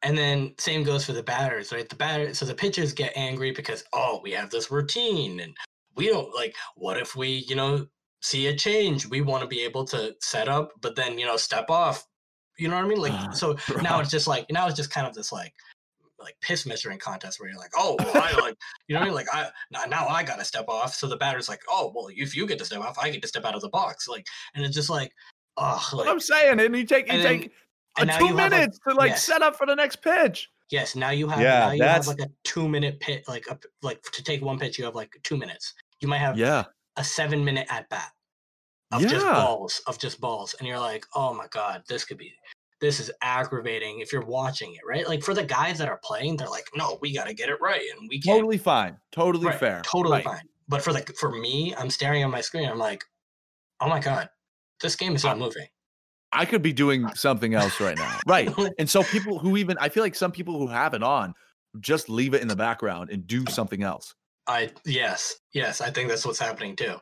And 0.03 0.17
then 0.17 0.55
same 0.57 0.83
goes 0.83 1.05
for 1.05 1.13
the 1.13 1.21
batters, 1.21 1.71
right? 1.71 1.87
The 1.87 1.95
batter 1.95 2.33
so 2.33 2.45
the 2.45 2.55
pitchers 2.55 2.93
get 2.93 3.11
angry 3.15 3.51
because 3.51 3.83
oh, 3.93 4.19
we 4.23 4.31
have 4.31 4.49
this 4.49 4.71
routine 4.71 5.39
and 5.41 5.53
we 5.95 6.07
don't 6.07 6.33
like 6.33 6.55
what 6.75 6.97
if 6.97 7.15
we, 7.15 7.45
you 7.47 7.55
know, 7.55 7.87
see 8.21 8.47
a 8.47 8.55
change? 8.55 9.07
We 9.07 9.21
want 9.21 9.41
to 9.41 9.47
be 9.47 9.63
able 9.63 9.85
to 9.85 10.15
set 10.21 10.47
up, 10.47 10.71
but 10.81 10.95
then, 10.95 11.17
you 11.19 11.25
know, 11.25 11.37
step 11.37 11.69
off. 11.69 12.05
You 12.57 12.67
know 12.67 12.75
what 12.75 12.85
I 12.85 12.87
mean? 12.87 12.99
Like 12.99 13.33
so 13.35 13.57
now 13.81 13.99
it's 13.99 14.11
just 14.11 14.27
like 14.27 14.45
now 14.51 14.67
it's 14.67 14.75
just 14.75 14.91
kind 14.91 15.07
of 15.07 15.13
this 15.13 15.31
like 15.31 15.53
like 16.19 16.35
piss 16.41 16.65
measuring 16.67 16.99
contest 16.99 17.39
where 17.39 17.49
you're 17.49 17.57
like, 17.57 17.71
oh, 17.75 17.95
well, 17.97 18.11
I 18.15 18.39
like, 18.39 18.55
you 18.87 18.93
know 18.93 18.99
what 18.99 19.05
I 19.05 19.09
mean? 19.09 19.15
Like, 19.15 19.25
I 19.33 19.49
now, 19.71 19.85
now 19.85 20.07
I 20.07 20.21
got 20.21 20.37
to 20.37 20.45
step 20.45 20.65
off. 20.67 20.93
So 20.93 21.07
the 21.07 21.17
batter's 21.17 21.49
like, 21.49 21.61
oh, 21.67 21.91
well, 21.95 22.09
if 22.15 22.35
you 22.35 22.45
get 22.45 22.59
to 22.59 22.65
step 22.65 22.81
off, 22.81 22.99
I 22.99 23.09
get 23.09 23.23
to 23.23 23.27
step 23.27 23.43
out 23.43 23.55
of 23.55 23.61
the 23.61 23.69
box. 23.69 24.07
Like, 24.07 24.27
and 24.53 24.63
it's 24.63 24.75
just 24.75 24.91
like, 24.91 25.11
oh, 25.57 25.89
what 25.91 26.05
like, 26.05 26.09
i'm 26.09 26.19
saying 26.19 26.59
and 26.59 26.75
you 26.75 26.85
take 26.85 27.11
you 27.11 27.21
then- 27.21 27.41
take 27.41 27.51
uh, 27.97 28.05
two 28.05 28.27
have, 28.27 28.35
like- 28.35 28.51
minutes 28.51 28.79
to 28.87 28.93
like 28.95 29.11
yes. 29.11 29.25
set 29.25 29.41
up 29.41 29.55
for 29.55 29.65
the 29.65 29.75
next 29.75 29.97
pitch 29.97 30.49
yes, 30.69 30.95
now 30.95 31.09
you 31.09 31.27
have, 31.27 31.41
Yeah, 31.41 31.59
now 31.59 31.71
you 31.71 31.83
have 31.83 32.05
that's- 32.05 32.07
like 32.07 32.21
a 32.21 32.31
two 32.45 32.67
minute 32.67 32.99
pit, 33.01 33.25
like 33.27 33.45
a, 33.47 33.59
like 33.81 34.01
to 34.13 34.23
take 34.23 34.41
one 34.41 34.57
pitch, 34.57 34.79
you 34.79 34.85
have 34.85 34.95
like 34.95 35.13
two 35.23 35.35
minutes. 35.35 35.73
You 36.01 36.07
might 36.07 36.17
have 36.17 36.37
yeah 36.37 36.65
a 36.97 37.03
seven 37.03 37.43
minute 37.43 37.67
at 37.69 37.89
bat 37.89 38.11
of 38.91 39.01
just 39.07 39.25
balls, 39.25 39.81
of 39.87 39.97
just 39.97 40.19
balls, 40.19 40.55
and 40.59 40.67
you're 40.67 40.79
like, 40.79 41.05
oh 41.15 41.33
my 41.33 41.47
god, 41.51 41.83
this 41.87 42.03
could 42.05 42.17
be. 42.17 42.33
This 42.81 42.99
is 42.99 43.11
aggravating 43.21 43.99
if 43.99 44.11
you're 44.11 44.25
watching 44.25 44.73
it, 44.73 44.81
right? 44.87 45.07
Like 45.07 45.21
for 45.23 45.35
the 45.35 45.43
guys 45.43 45.77
that 45.77 45.87
are 45.87 45.99
playing, 46.03 46.37
they're 46.37 46.49
like, 46.49 46.65
"No, 46.75 46.97
we 46.99 47.13
got 47.13 47.27
to 47.27 47.33
get 47.33 47.47
it 47.47 47.61
right, 47.61 47.81
and 47.95 48.09
we 48.09 48.19
can't 48.19 48.37
totally 48.37 48.57
fine 48.57 48.97
totally 49.11 49.47
Right, 49.47 49.59
fair 49.59 49.81
Totally 49.83 50.17
Right. 50.17 50.23
fine. 50.23 50.41
But 50.67 50.81
for 50.81 50.91
the 50.91 51.01
for 51.19 51.31
me, 51.31 51.75
I'm 51.77 51.89
staring 51.89 52.23
at 52.23 52.29
my 52.29 52.41
screen. 52.41 52.67
I'm 52.67 52.79
like, 52.79 53.03
oh 53.81 53.87
my 53.87 53.99
god, 53.99 54.29
this 54.81 54.95
game 54.95 55.15
is 55.15 55.23
not 55.23 55.37
moving. 55.37 55.67
I 56.31 56.45
could 56.45 56.61
be 56.61 56.73
doing 56.73 57.07
something 57.15 57.53
else 57.53 57.79
right 57.79 57.97
now. 57.97 58.19
Right. 58.25 58.49
And 58.79 58.89
so 58.89 59.03
people 59.03 59.37
who 59.37 59.57
even 59.57 59.77
I 59.79 59.89
feel 59.89 60.01
like 60.03 60.15
some 60.15 60.31
people 60.31 60.57
who 60.57 60.67
have 60.67 60.93
it 60.93 61.03
on 61.03 61.33
just 61.79 62.09
leave 62.09 62.33
it 62.33 62.41
in 62.41 62.47
the 62.47 62.55
background 62.55 63.09
and 63.09 63.27
do 63.27 63.45
something 63.47 63.83
else. 63.83 64.15
I 64.51 64.71
yes, 64.85 65.35
yes, 65.53 65.81
I 65.81 65.91
think 65.91 66.09
that's 66.09 66.25
what's 66.25 66.39
happening 66.39 66.75
too. 66.75 66.97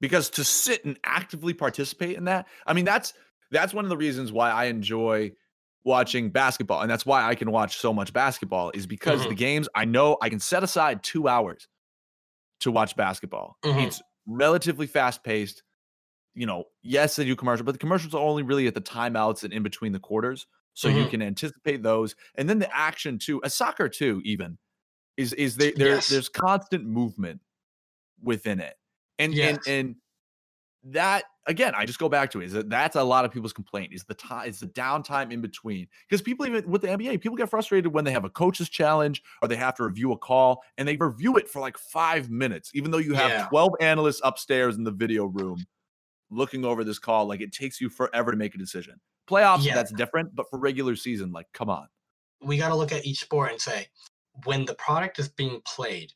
Because 0.00 0.30
to 0.30 0.44
sit 0.44 0.84
and 0.84 0.98
actively 1.04 1.52
participate 1.54 2.16
in 2.16 2.24
that, 2.24 2.46
I 2.66 2.72
mean 2.72 2.84
that's 2.84 3.14
that's 3.50 3.74
one 3.74 3.84
of 3.84 3.88
the 3.88 3.96
reasons 3.96 4.30
why 4.30 4.50
I 4.50 4.66
enjoy 4.66 5.32
watching 5.84 6.30
basketball 6.30 6.82
and 6.82 6.90
that's 6.90 7.06
why 7.06 7.26
I 7.26 7.34
can 7.34 7.50
watch 7.50 7.78
so 7.78 7.92
much 7.92 8.12
basketball 8.12 8.70
is 8.74 8.86
because 8.86 9.22
Mhm. 9.22 9.28
the 9.28 9.34
games 9.34 9.68
I 9.74 9.84
know 9.86 10.16
I 10.20 10.28
can 10.28 10.40
set 10.40 10.62
aside 10.62 11.02
2 11.02 11.26
hours 11.28 11.66
to 12.60 12.70
watch 12.72 12.96
basketball. 12.96 13.58
Mhm. 13.64 13.82
It's 13.84 14.02
relatively 14.26 14.86
fast 14.86 15.24
paced. 15.24 15.62
You 16.34 16.46
know, 16.46 16.64
yes, 16.82 17.16
they 17.16 17.24
do 17.24 17.36
commercial, 17.36 17.64
but 17.66 17.72
the 17.72 17.78
commercials 17.78 18.14
are 18.14 18.22
only 18.22 18.42
really 18.44 18.66
at 18.68 18.74
the 18.74 18.80
timeouts 18.80 19.44
and 19.44 19.52
in 19.52 19.62
between 19.62 19.92
the 19.92 20.00
quarters. 20.00 20.46
So 20.74 20.88
you 20.88 21.06
Mhm. 21.06 21.10
can 21.10 21.22
anticipate 21.22 21.82
those. 21.82 22.14
And 22.36 22.48
then 22.48 22.60
the 22.60 22.74
action 22.76 23.18
too, 23.18 23.40
a 23.44 23.50
soccer 23.50 23.88
too, 23.88 24.22
even 24.24 24.58
is 25.18 25.34
is 25.34 25.56
they, 25.56 25.72
there 25.72 25.96
Yes. 25.96 26.08
there's 26.08 26.28
constant 26.30 26.86
movement 26.86 27.40
within 28.22 28.60
it. 28.60 28.76
And 29.18 29.34
Yes. 29.34 29.58
and 29.66 29.86
and 29.88 29.96
that 30.84 31.24
again, 31.46 31.74
I 31.74 31.84
just 31.86 31.98
go 31.98 32.08
back 32.08 32.30
to 32.30 32.40
it, 32.40 32.46
is 32.46 32.52
that 32.52 32.70
that's 32.70 32.94
a 32.94 33.02
lot 33.02 33.24
of 33.24 33.32
people's 33.32 33.52
complaint 33.52 33.92
is 33.92 34.04
the 34.04 34.14
time 34.14 34.48
is 34.48 34.60
the 34.60 34.68
downtime 34.68 35.32
in 35.32 35.40
between. 35.40 35.88
Because 36.08 36.22
people 36.22 36.46
even 36.46 36.70
with 36.70 36.82
the 36.82 36.88
NBA, 36.88 37.20
people 37.20 37.36
get 37.36 37.50
frustrated 37.50 37.92
when 37.92 38.04
they 38.04 38.12
have 38.12 38.24
a 38.24 38.30
coach's 38.30 38.68
challenge 38.68 39.22
or 39.42 39.48
they 39.48 39.56
have 39.56 39.74
to 39.74 39.84
review 39.84 40.12
a 40.12 40.16
call 40.16 40.62
and 40.78 40.86
they 40.86 40.96
review 40.96 41.36
it 41.36 41.48
for 41.48 41.60
like 41.60 41.76
five 41.76 42.30
minutes, 42.30 42.70
even 42.74 42.92
though 42.92 42.98
you 42.98 43.14
have 43.14 43.30
Yeah. 43.30 43.46
12 43.48 43.72
analysts 43.80 44.20
upstairs 44.22 44.76
in 44.76 44.84
the 44.84 44.92
video 44.92 45.26
room 45.26 45.58
looking 46.30 46.64
over 46.64 46.84
this 46.84 46.98
call. 47.00 47.26
Like 47.26 47.40
it 47.40 47.52
takes 47.52 47.80
you 47.80 47.88
forever 47.90 48.30
to 48.30 48.36
make 48.36 48.54
a 48.54 48.58
decision. 48.58 49.00
Playoffs, 49.28 49.64
Yeah. 49.64 49.74
that's 49.74 49.92
different, 49.92 50.34
but 50.34 50.48
for 50.48 50.58
regular 50.60 50.94
season, 50.94 51.32
like 51.32 51.46
come 51.52 51.68
on. 51.70 51.88
We 52.40 52.56
got 52.56 52.68
to 52.68 52.76
look 52.76 52.92
at 52.92 53.04
each 53.04 53.18
sport 53.20 53.50
and 53.50 53.60
say, 53.60 53.88
when 54.44 54.64
the 54.64 54.74
product 54.74 55.18
is 55.18 55.28
being 55.28 55.60
played, 55.66 56.12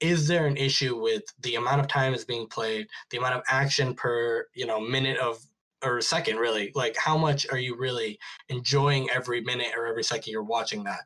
is 0.00 0.26
there 0.26 0.46
an 0.46 0.56
issue 0.56 1.00
with 1.00 1.22
the 1.40 1.54
amount 1.54 1.80
of 1.80 1.88
time 1.88 2.14
is 2.14 2.24
being 2.24 2.46
played, 2.46 2.86
the 3.10 3.18
amount 3.18 3.34
of 3.34 3.42
action 3.48 3.94
per 3.94 4.46
you 4.54 4.66
know 4.66 4.80
minute 4.80 5.18
of 5.18 5.38
or 5.84 6.00
second 6.00 6.36
really? 6.36 6.72
Like 6.74 6.96
how 6.96 7.16
much 7.16 7.46
are 7.50 7.58
you 7.58 7.76
really 7.76 8.18
enjoying 8.48 9.08
every 9.10 9.40
minute 9.40 9.72
or 9.76 9.86
every 9.86 10.04
second 10.04 10.30
you're 10.30 10.42
watching 10.42 10.84
that? 10.84 11.00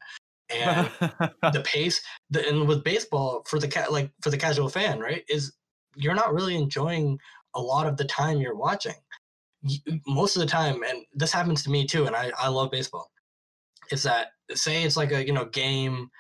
And 0.51 0.91
the 1.53 1.63
pace 1.65 2.01
the, 2.31 2.47
and 2.49 2.67
with 2.67 2.85
baseball 2.85 3.45
for 3.47 3.59
the 3.59 3.69
cat 3.69 3.93
like 3.93 4.11
for 4.23 4.31
the 4.31 4.39
casual 4.39 4.69
fan 4.69 4.99
right 4.99 5.25
is 5.29 5.53
you're 5.97 6.15
not 6.15 6.33
really 6.33 6.57
enjoying 6.57 7.19
a 7.55 7.61
lot 7.61 7.87
of 7.87 7.97
the 7.97 8.05
time 8.05 8.41
you're 8.41 8.57
watching. 8.57 8.95
Most 10.07 10.37
of 10.37 10.41
the 10.41 10.47
time 10.47 10.83
and 10.83 11.05
this 11.13 11.33
happens 11.33 11.63
to 11.65 11.71
me 11.71 11.85
too 11.85 12.07
and 12.07 12.15
i 12.15 12.31
i 12.39 12.49
love 12.49 12.71
baseball 12.71 13.11
is 13.91 14.03
that 14.05 14.29
say 14.55 14.85
it's 14.85 14.97
like 14.97 15.13
a 15.13 15.27
you 15.27 15.33
know 15.33 15.45
game 15.47 16.11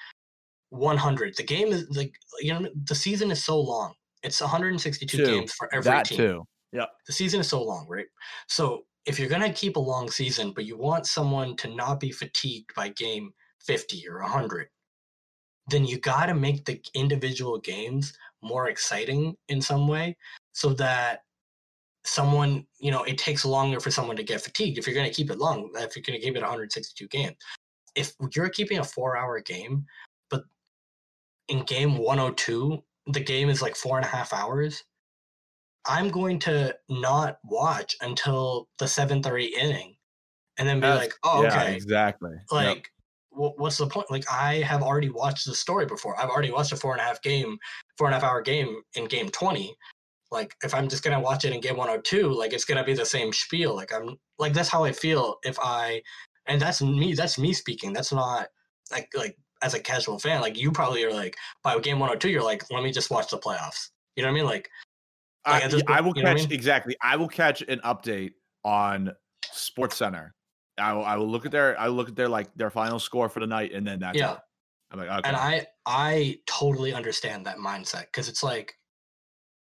100 0.70 1.34
the 1.36 1.42
game 1.42 1.68
is 1.68 1.88
like 1.96 2.12
you 2.40 2.52
know 2.52 2.68
the 2.84 2.94
season 2.94 3.30
is 3.30 3.42
so 3.42 3.58
long 3.58 3.94
it's 4.22 4.40
162 4.40 5.16
Two. 5.16 5.24
games 5.24 5.52
for 5.52 5.72
every 5.72 5.90
that 5.90 6.04
team 6.04 6.18
too. 6.18 6.46
the 7.06 7.12
season 7.12 7.40
is 7.40 7.48
so 7.48 7.62
long, 7.62 7.86
right? 7.88 8.06
So 8.48 8.84
if 9.06 9.18
you're 9.18 9.28
gonna 9.28 9.52
keep 9.52 9.76
a 9.76 9.80
long 9.80 10.10
season, 10.10 10.52
but 10.52 10.64
you 10.64 10.76
want 10.76 11.06
someone 11.06 11.56
to 11.56 11.74
not 11.74 12.00
be 12.00 12.12
fatigued 12.12 12.74
by 12.74 12.90
game 12.90 13.32
50 13.60 14.04
or 14.08 14.20
100, 14.20 14.68
then 15.68 15.84
you 15.84 15.98
got 15.98 16.26
to 16.26 16.34
make 16.34 16.64
the 16.64 16.80
individual 16.94 17.58
games 17.58 18.16
more 18.42 18.68
exciting 18.68 19.36
in 19.48 19.60
some 19.60 19.88
way, 19.88 20.16
so 20.52 20.72
that 20.74 21.22
someone, 22.04 22.66
you 22.78 22.90
know, 22.90 23.02
it 23.04 23.18
takes 23.18 23.44
longer 23.44 23.80
for 23.80 23.90
someone 23.90 24.16
to 24.16 24.22
get 24.22 24.40
fatigued. 24.40 24.78
If 24.78 24.86
you're 24.86 24.96
gonna 24.96 25.10
keep 25.10 25.30
it 25.30 25.38
long, 25.38 25.70
if 25.76 25.96
you're 25.96 26.02
gonna 26.06 26.18
keep 26.18 26.36
it 26.36 26.42
162 26.42 27.08
games, 27.08 27.36
if 27.94 28.14
you're 28.34 28.48
keeping 28.50 28.78
a 28.78 28.84
four-hour 28.84 29.40
game, 29.40 29.86
but 30.07 30.07
in 31.48 31.62
game 31.64 31.96
102 31.98 32.82
the 33.08 33.20
game 33.20 33.48
is 33.48 33.62
like 33.62 33.74
four 33.76 33.96
and 33.96 34.04
a 34.04 34.08
half 34.08 34.32
hours 34.32 34.84
I'm 35.88 36.10
going 36.10 36.38
to 36.40 36.76
not 36.90 37.38
watch 37.44 37.96
until 38.02 38.68
the 38.78 38.86
seventh 38.86 39.26
or 39.26 39.38
eighth 39.38 39.56
inning, 39.56 39.96
and 40.58 40.68
then 40.68 40.78
be 40.78 40.82
That's- 40.82 41.00
like, 41.00 41.14
"Oh, 41.24 41.42
yeah, 41.42 41.62
okay." 41.62 41.74
exactly. 41.74 42.32
Yep. 42.32 42.52
Like, 42.52 42.90
what's 43.30 43.78
the 43.78 43.86
point? 43.86 44.10
Like, 44.10 44.24
I 44.30 44.56
have 44.56 44.82
already 44.82 45.08
watched 45.08 45.46
the 45.46 45.54
story 45.54 45.86
before. 45.86 46.18
I've 46.20 46.28
already 46.28 46.50
watched 46.50 46.72
a 46.72 46.76
four 46.76 46.92
and 46.92 47.00
a 47.00 47.04
half 47.04 47.22
game, 47.22 47.58
four 47.96 48.06
and 48.06 48.14
a 48.14 48.20
half 48.20 48.28
hour 48.28 48.42
game 48.42 48.82
in 48.94 49.06
game 49.06 49.30
twenty. 49.30 49.74
Like, 50.30 50.54
if 50.62 50.74
I'm 50.74 50.88
just 50.88 51.02
gonna 51.02 51.20
watch 51.20 51.44
it 51.46 51.54
in 51.54 51.60
game 51.60 51.76
one 51.76 51.88
or 51.88 52.02
two, 52.02 52.28
like 52.32 52.52
it's 52.52 52.66
gonna 52.66 52.84
be 52.84 52.94
the 52.94 53.06
same 53.06 53.32
spiel. 53.32 53.74
Like, 53.74 53.92
I'm 53.92 54.18
like 54.38 54.52
that's 54.52 54.68
how 54.68 54.84
I 54.84 54.92
feel 54.92 55.38
if 55.44 55.58
I, 55.60 56.02
and 56.46 56.60
that's 56.60 56.82
me. 56.82 57.14
That's 57.14 57.38
me 57.38 57.54
speaking. 57.54 57.92
That's 57.94 58.12
not 58.12 58.48
like 58.92 59.08
like 59.14 59.38
as 59.62 59.74
a 59.74 59.80
casual 59.80 60.18
fan. 60.18 60.40
Like, 60.40 60.56
you 60.58 60.70
probably 60.70 61.04
are 61.04 61.12
like 61.12 61.36
by 61.62 61.78
game 61.78 61.98
one 61.98 62.10
or 62.10 62.16
two, 62.16 62.30
you're 62.30 62.42
like, 62.42 62.64
let 62.70 62.82
me 62.82 62.92
just 62.92 63.10
watch 63.10 63.30
the 63.30 63.38
playoffs. 63.38 63.88
You 64.16 64.22
know 64.22 64.28
what 64.28 64.32
I 64.32 64.34
mean? 64.36 64.44
Like, 64.46 64.68
Like, 65.46 65.64
I, 65.64 65.68
this 65.68 65.82
I 65.88 66.00
will 66.00 66.10
what 66.10 66.18
I 66.18 66.22
catch 66.22 66.36
mean? 66.38 66.52
exactly. 66.52 66.96
I 67.02 67.16
will 67.16 67.28
catch 67.28 67.62
an 67.62 67.80
update 67.84 68.32
on 68.64 69.12
Sports 69.52 69.96
Center. 69.96 70.34
I 70.78 70.92
will, 70.92 71.04
I 71.04 71.16
will 71.16 71.28
look 71.28 71.44
at 71.44 71.50
their 71.52 71.78
I 71.80 71.88
look 71.88 72.08
at 72.08 72.14
their 72.16 72.28
like 72.28 72.54
their 72.54 72.70
final 72.70 72.98
score 73.00 73.28
for 73.28 73.40
the 73.40 73.46
night, 73.46 73.72
and 73.72 73.86
then 73.86 73.98
that's 74.00 74.16
Yeah. 74.18 74.34
it. 74.34 74.38
I'm 74.90 74.98
like, 75.00 75.10
okay. 75.10 75.28
and 75.28 75.36
i 75.36 75.66
i 75.84 76.38
totally 76.46 76.94
understand 76.94 77.44
that 77.46 77.58
mindset 77.58 78.06
because 78.06 78.26
it's 78.28 78.42
like 78.42 78.72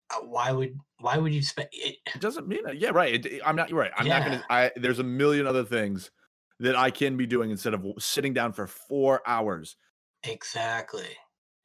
uh, 0.09 0.21
why 0.21 0.51
would 0.53 0.77
why 0.99 1.17
would 1.17 1.33
you 1.33 1.41
spend 1.41 1.67
it, 1.73 1.97
it 2.15 2.21
doesn't 2.21 2.47
mean 2.47 2.65
it. 2.67 2.77
Yeah, 2.77 2.91
right. 2.91 3.13
It, 3.15 3.25
it- 3.25 3.41
I'm 3.45 3.55
not. 3.55 3.69
You're 3.69 3.79
right. 3.79 3.91
I'm 3.97 4.07
not 4.07 4.23
gonna. 4.23 4.43
I 4.49 4.71
there's 4.75 4.99
a 4.99 5.03
million 5.03 5.45
other 5.47 5.65
things 5.65 6.11
that 6.59 6.75
I 6.75 6.91
can 6.91 7.17
be 7.17 7.25
doing 7.25 7.51
instead 7.51 7.73
of 7.73 7.85
sitting 7.99 8.33
down 8.33 8.53
for 8.53 8.67
four 8.67 9.21
hours. 9.27 9.75
Exactly 10.23 11.07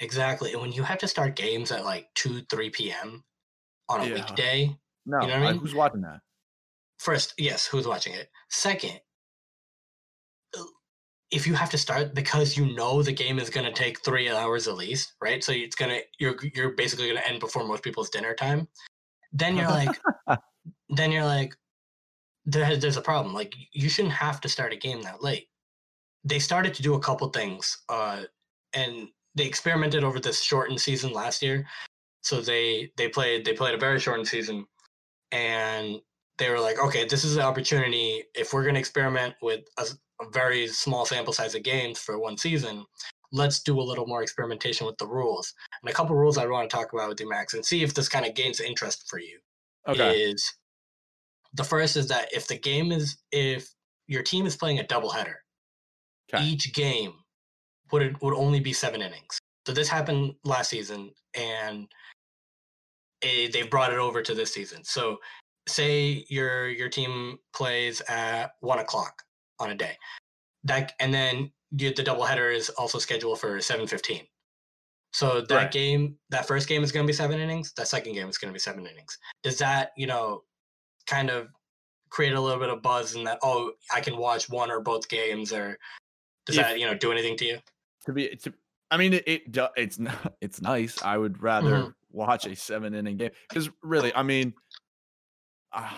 exactly 0.01 0.53
and 0.53 0.61
when 0.61 0.73
you 0.73 0.83
have 0.83 0.99
to 0.99 1.09
start 1.09 1.37
games 1.37 1.71
at 1.73 1.85
like 1.85 2.09
2 2.15 2.43
3 2.51 2.71
p.m 2.71 3.25
on 3.89 4.01
a 4.01 4.05
Yeah. 4.07 4.15
weekday 4.15 4.77
No, 5.07 5.23
You 5.23 5.29
know 5.29 5.41
what 5.41 5.49
I 5.49 5.53
mean? 5.53 5.61
who's 5.61 5.75
watching 5.75 6.01
that? 6.03 6.21
first 6.99 7.35
yes 7.39 7.67
who's 7.67 7.87
watching 7.87 8.15
it 8.15 8.31
second 8.51 9.01
uh, 10.57 10.63
if 11.31 11.47
you 11.47 11.55
have 11.55 11.71
to 11.71 11.79
start 11.79 12.15
because 12.15 12.57
you 12.57 12.75
know 12.75 13.03
the 13.03 13.13
game 13.13 13.39
is 13.39 13.51
going 13.51 13.67
to 13.67 13.73
take 13.73 14.05
three 14.05 14.29
hours 14.31 14.69
at 14.69 14.77
least 14.77 15.15
right 15.21 15.43
so 15.43 15.51
it's 15.53 15.75
going 15.75 15.91
to 15.91 16.01
you're 16.19 16.37
you're 16.55 16.71
basically 16.73 17.07
going 17.07 17.17
to 17.17 17.29
end 17.29 17.41
before 17.41 17.65
most 17.67 17.83
people's 17.83 18.11
dinner 18.11 18.35
time 18.35 18.69
then 19.33 19.57
you're 19.57 19.69
like 19.69 19.99
then 20.91 21.11
you're 21.11 21.25
like 21.25 21.57
there, 22.45 22.77
there's 22.77 22.97
a 22.97 23.03
problem 23.03 23.35
like 23.35 23.55
you 23.73 23.89
shouldn't 23.89 24.15
have 24.15 24.41
to 24.41 24.49
start 24.49 24.73
a 24.73 24.77
game 24.77 25.01
that 25.03 25.23
late 25.23 25.49
they 26.25 26.39
started 26.39 26.73
to 26.75 26.83
do 26.83 26.95
a 26.95 27.01
couple 27.01 27.29
things 27.31 27.79
uh 27.89 28.23
and 28.75 29.09
they 29.35 29.47
experimented 29.47 30.05
over 30.05 30.21
this 30.21 30.43
shortened 30.43 30.81
season 30.81 31.13
last 31.13 31.43
year 31.43 31.67
so 32.23 32.41
they 32.41 32.91
they 32.97 33.09
played 33.09 33.45
they 33.45 33.53
played 33.53 33.75
a 33.75 33.79
very 33.79 33.99
shortened 33.99 34.29
season 34.29 34.67
and 35.33 36.01
they 36.39 36.51
were 36.51 36.61
like 36.61 36.79
okay 36.79 37.05
this 37.07 37.25
is 37.25 37.37
an 37.37 37.43
opportunity 37.43 38.23
if 38.35 38.53
we're 38.53 38.63
going 38.63 38.75
to 38.75 38.81
experiment 38.81 39.35
with 39.43 39.61
a 39.79 39.87
very 40.33 40.67
small 40.69 41.05
sample 41.05 41.33
size 41.33 41.55
of 41.55 41.63
games 41.63 41.99
for 41.99 42.19
one 42.19 42.37
season 42.37 42.85
let's 43.33 43.61
do 43.63 43.81
a 43.81 43.83
little 43.83 44.07
more 44.07 44.23
experimentation 44.23 44.87
with 44.87 44.97
the 44.99 45.07
rules 45.07 45.55
and 45.83 45.91
a 45.91 45.95
couple 45.95 46.15
rules 46.15 46.39
i 46.39 46.47
want 46.47 46.69
to 46.69 46.77
talk 46.77 46.93
about 46.93 47.09
with 47.09 47.21
you 47.21 47.29
max 47.29 47.55
and 47.55 47.65
see 47.65 47.83
if 47.83 47.95
this 47.95 48.09
kind 48.09 48.27
of 48.27 48.35
gains 48.35 48.61
interest 48.61 49.09
for 49.09 49.19
you 49.19 49.39
Okay. 49.89 50.13
is 50.13 50.55
the 51.55 51.65
first 51.65 51.97
is 51.97 52.07
that 52.09 52.33
if 52.33 52.47
the 52.47 52.57
game 52.59 52.93
is 52.93 53.19
if 53.33 53.69
your 54.07 54.23
team 54.23 54.47
is 54.47 54.57
playing 54.57 54.79
a 54.79 54.85
doubleheader, 54.85 55.37
'Kay. 56.29 56.43
each 56.45 56.73
game 56.73 57.15
would 57.93 58.03
it 58.03 58.23
would 58.23 58.35
only 58.35 58.61
be 58.61 58.73
seven 58.73 59.03
innings. 59.03 59.39
So 59.67 59.73
this 59.73 59.89
happened 59.89 60.35
last 60.45 60.71
season, 60.71 61.13
and 61.35 61.87
eh, 63.23 63.49
they 63.53 63.63
brought 63.63 63.93
it 63.93 63.99
over 63.99 64.23
to 64.23 64.35
this 64.35 64.53
season. 64.53 64.83
So 64.85 65.19
say 65.69 66.25
your 66.29 66.69
your 66.69 66.89
team 66.89 67.39
plays 67.55 68.01
at 68.09 68.53
one 68.61 68.81
o'clock 68.81 69.23
on 69.61 69.71
a 69.71 69.75
day, 69.75 69.97
that 70.65 70.93
and 70.99 71.13
then 71.15 71.53
you, 71.71 71.95
the 71.95 72.03
doubleheader 72.03 72.55
is 72.55 72.71
also 72.71 72.99
scheduled 72.99 73.39
for 73.41 73.61
seven 73.61 73.87
fifteen. 73.87 74.27
So 75.15 75.43
that 75.43 75.55
Right. 75.55 75.71
game, 75.71 76.17
that 76.31 76.47
first 76.49 76.67
game 76.69 76.83
is 76.83 76.91
going 76.91 77.05
to 77.05 77.11
be 77.11 77.13
seven 77.15 77.39
innings. 77.39 77.75
That 77.77 77.87
second 77.87 78.15
game 78.15 78.29
is 78.31 78.39
going 78.39 78.49
to 78.49 78.55
be 78.55 78.59
seven 78.59 78.87
innings. 78.87 79.19
Does 79.43 79.59
that, 79.59 79.91
you 79.95 80.07
know, 80.07 80.45
kind 81.07 81.29
of 81.29 81.49
create 82.09 82.33
a 82.33 82.41
little 82.41 82.59
bit 82.59 82.71
of 82.71 82.81
buzz 82.81 83.15
in 83.15 83.25
that? 83.25 83.39
Oh, 83.43 83.73
I 83.93 84.01
can 84.01 84.17
watch 84.17 84.49
one 84.49 84.71
or 84.71 84.81
both 84.81 85.11
games, 85.11 85.53
or 85.53 85.79
does 86.47 86.57
If- 86.57 86.63
that, 86.65 86.81
you 86.81 86.87
know, 86.87 86.95
do 86.95 87.13
anything 87.13 87.37
to 87.37 87.45
you? 87.45 87.59
To 88.07 88.13
be 88.13 88.37
to, 88.37 88.53
I 88.91 88.97
mean 88.97 89.15
it, 89.15 89.25
it 89.27 89.43
it's 89.77 89.99
not 89.99 90.35
it's 90.41 90.61
nice. 90.61 90.99
I 91.03 91.17
would 91.17 91.43
rather 91.43 91.89
Mhm. 91.89 91.95
watch 92.11 92.47
a 92.47 92.55
seven 92.57 92.95
inning 92.95 93.17
game 93.17 93.31
because 93.49 93.71
really, 93.83 94.15
I 94.15 94.23
mean, 94.23 94.55
uh, 95.73 95.97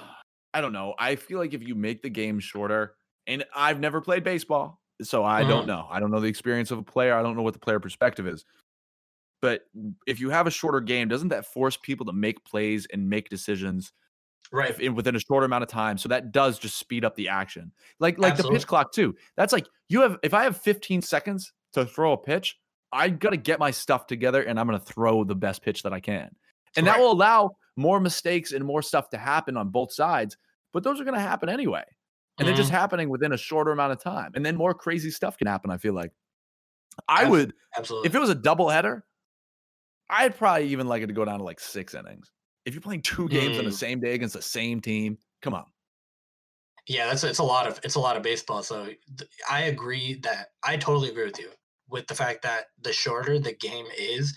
I 0.53 0.61
don't 0.61 0.73
know. 0.73 0.95
I 0.99 1.17
feel 1.17 1.39
like 1.39 1.55
if 1.55 1.63
you 1.63 1.75
make 1.75 2.03
the 2.03 2.11
game 2.11 2.39
shorter, 2.41 2.97
and 3.27 3.45
I've 3.55 3.81
never 3.81 4.01
played 4.01 4.23
baseball, 4.23 4.81
so 5.03 5.25
I 5.25 5.45
don't 5.45 5.65
Mhm. 5.65 5.67
know. 5.67 5.87
I 5.91 5.99
don't 6.01 6.11
know 6.11 6.21
the 6.21 6.29
experience 6.29 6.71
of 6.71 6.79
a 6.79 6.83
player. 6.83 7.15
I 7.15 7.23
don't 7.23 7.37
know 7.37 7.43
what 7.43 7.55
the 7.55 7.61
player 7.61 7.81
perspective 7.81 8.27
is. 8.29 8.45
But 9.43 9.63
if 10.07 10.21
you 10.21 10.31
have 10.31 10.47
a 10.47 10.51
shorter 10.51 10.81
game, 10.81 11.09
doesn't 11.09 11.29
that 11.29 11.47
force 11.47 11.77
people 11.77 12.07
to 12.07 12.13
make 12.13 12.45
plays 12.45 12.87
and 12.93 13.09
make 13.11 13.29
decisions 13.29 13.93
Right. 14.53 14.79
in, 14.81 14.95
within 14.95 15.17
a 15.17 15.21
shorter 15.21 15.47
amount 15.47 15.65
of 15.65 15.71
time. 15.71 15.99
So 15.99 16.09
that 16.11 16.33
does 16.33 16.59
just 16.59 16.79
speed 16.79 17.05
up 17.05 17.17
the 17.17 17.29
action. 17.29 17.73
Like 18.01 18.19
like 18.19 18.37
the 18.37 18.45
pitch 18.45 18.67
clock 18.67 18.93
too. 18.93 19.17
That's 19.37 19.53
like 19.53 19.69
you 19.89 20.01
have 20.03 20.19
if 20.23 20.35
I 20.35 20.45
have 20.45 20.57
15 20.57 21.03
seconds 21.03 21.53
to 21.75 21.87
throw 21.87 22.13
a 22.13 22.19
pitch, 22.19 22.59
I 22.93 23.09
gotta 23.11 23.37
get 23.37 23.59
my 23.59 23.71
stuff 23.71 24.07
together 24.07 24.43
and 24.43 24.59
I'm 24.59 24.67
gonna 24.67 24.81
throw 24.81 25.25
the 25.25 25.35
best 25.37 25.63
pitch 25.63 25.83
that 25.85 25.93
I 25.93 26.01
can. 26.01 26.35
And 26.77 26.87
that 26.87 26.99
will 26.99 27.13
allow 27.13 27.57
more 27.77 28.01
mistakes 28.01 28.53
and 28.53 28.65
more 28.65 28.83
stuff 28.83 29.11
to 29.11 29.19
happen 29.19 29.57
on 29.57 29.71
both 29.71 29.93
sides. 29.93 30.37
But 30.73 30.83
those 30.85 31.01
are 31.01 31.05
gonna 31.05 31.21
happen 31.21 31.49
anyway. 31.49 31.85
And 32.39 32.49
they're 32.49 32.55
just 32.55 32.71
Mm-hmm. 32.71 32.77
happening 32.77 33.09
within 33.11 33.33
a 33.33 33.37
shorter 33.37 33.71
amount 33.73 33.93
of 33.93 34.01
time. 34.01 34.33
And 34.35 34.45
then 34.45 34.57
more 34.57 34.75
crazy 34.75 35.11
stuff 35.11 35.39
can 35.39 35.47
happen, 35.47 35.71
I 35.71 35.79
feel 35.79 35.95
like. 35.95 36.13
I 37.09 37.25
would 37.25 37.55
Absolutely. 37.77 38.09
if 38.09 38.15
it 38.15 38.19
was 38.21 38.31
a 38.31 38.35
double 38.35 38.69
header, 38.71 39.05
I'd 40.09 40.37
probably 40.37 40.69
even 40.69 40.87
like 40.87 41.03
it 41.03 41.07
to 41.09 41.13
go 41.13 41.25
down 41.25 41.39
to 41.39 41.45
like 41.45 41.61
six 41.61 41.95
innings. 41.95 42.33
If 42.65 42.75
you're 42.75 42.81
playing 42.83 43.03
two 43.03 43.29
games 43.29 43.59
on 43.59 43.65
the 43.65 43.71
Mm. 43.71 43.79
same 43.79 44.01
day 44.01 44.15
against 44.15 44.35
the 44.35 44.43
same 44.43 44.81
team, 44.81 45.19
come 45.43 45.55
on. 45.55 45.67
yeah, 46.87 47.07
that's 47.07 47.25
it's 47.25 47.39
a 47.39 47.45
lot 47.45 47.67
of 47.67 47.81
it's 47.83 47.95
a 47.95 48.01
lot 48.01 48.17
of 48.17 48.23
baseball. 48.23 48.63
So 48.63 48.89
I 49.49 49.63
agree 49.63 50.15
that 50.23 50.49
I 50.63 50.77
totally 50.77 51.09
agree 51.11 51.25
with 51.25 51.39
you 51.39 51.51
with 51.89 52.07
the 52.07 52.15
fact 52.15 52.43
that 52.43 52.67
the 52.81 52.93
shorter 52.93 53.39
the 53.39 53.55
game 53.55 53.87
is, 53.99 54.35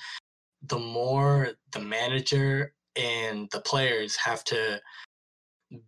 the 0.63 0.79
more 0.79 1.49
the 1.71 1.79
manager 1.79 2.73
and 2.95 3.47
the 3.51 3.61
players 3.61 4.15
have 4.15 4.43
to 4.45 4.81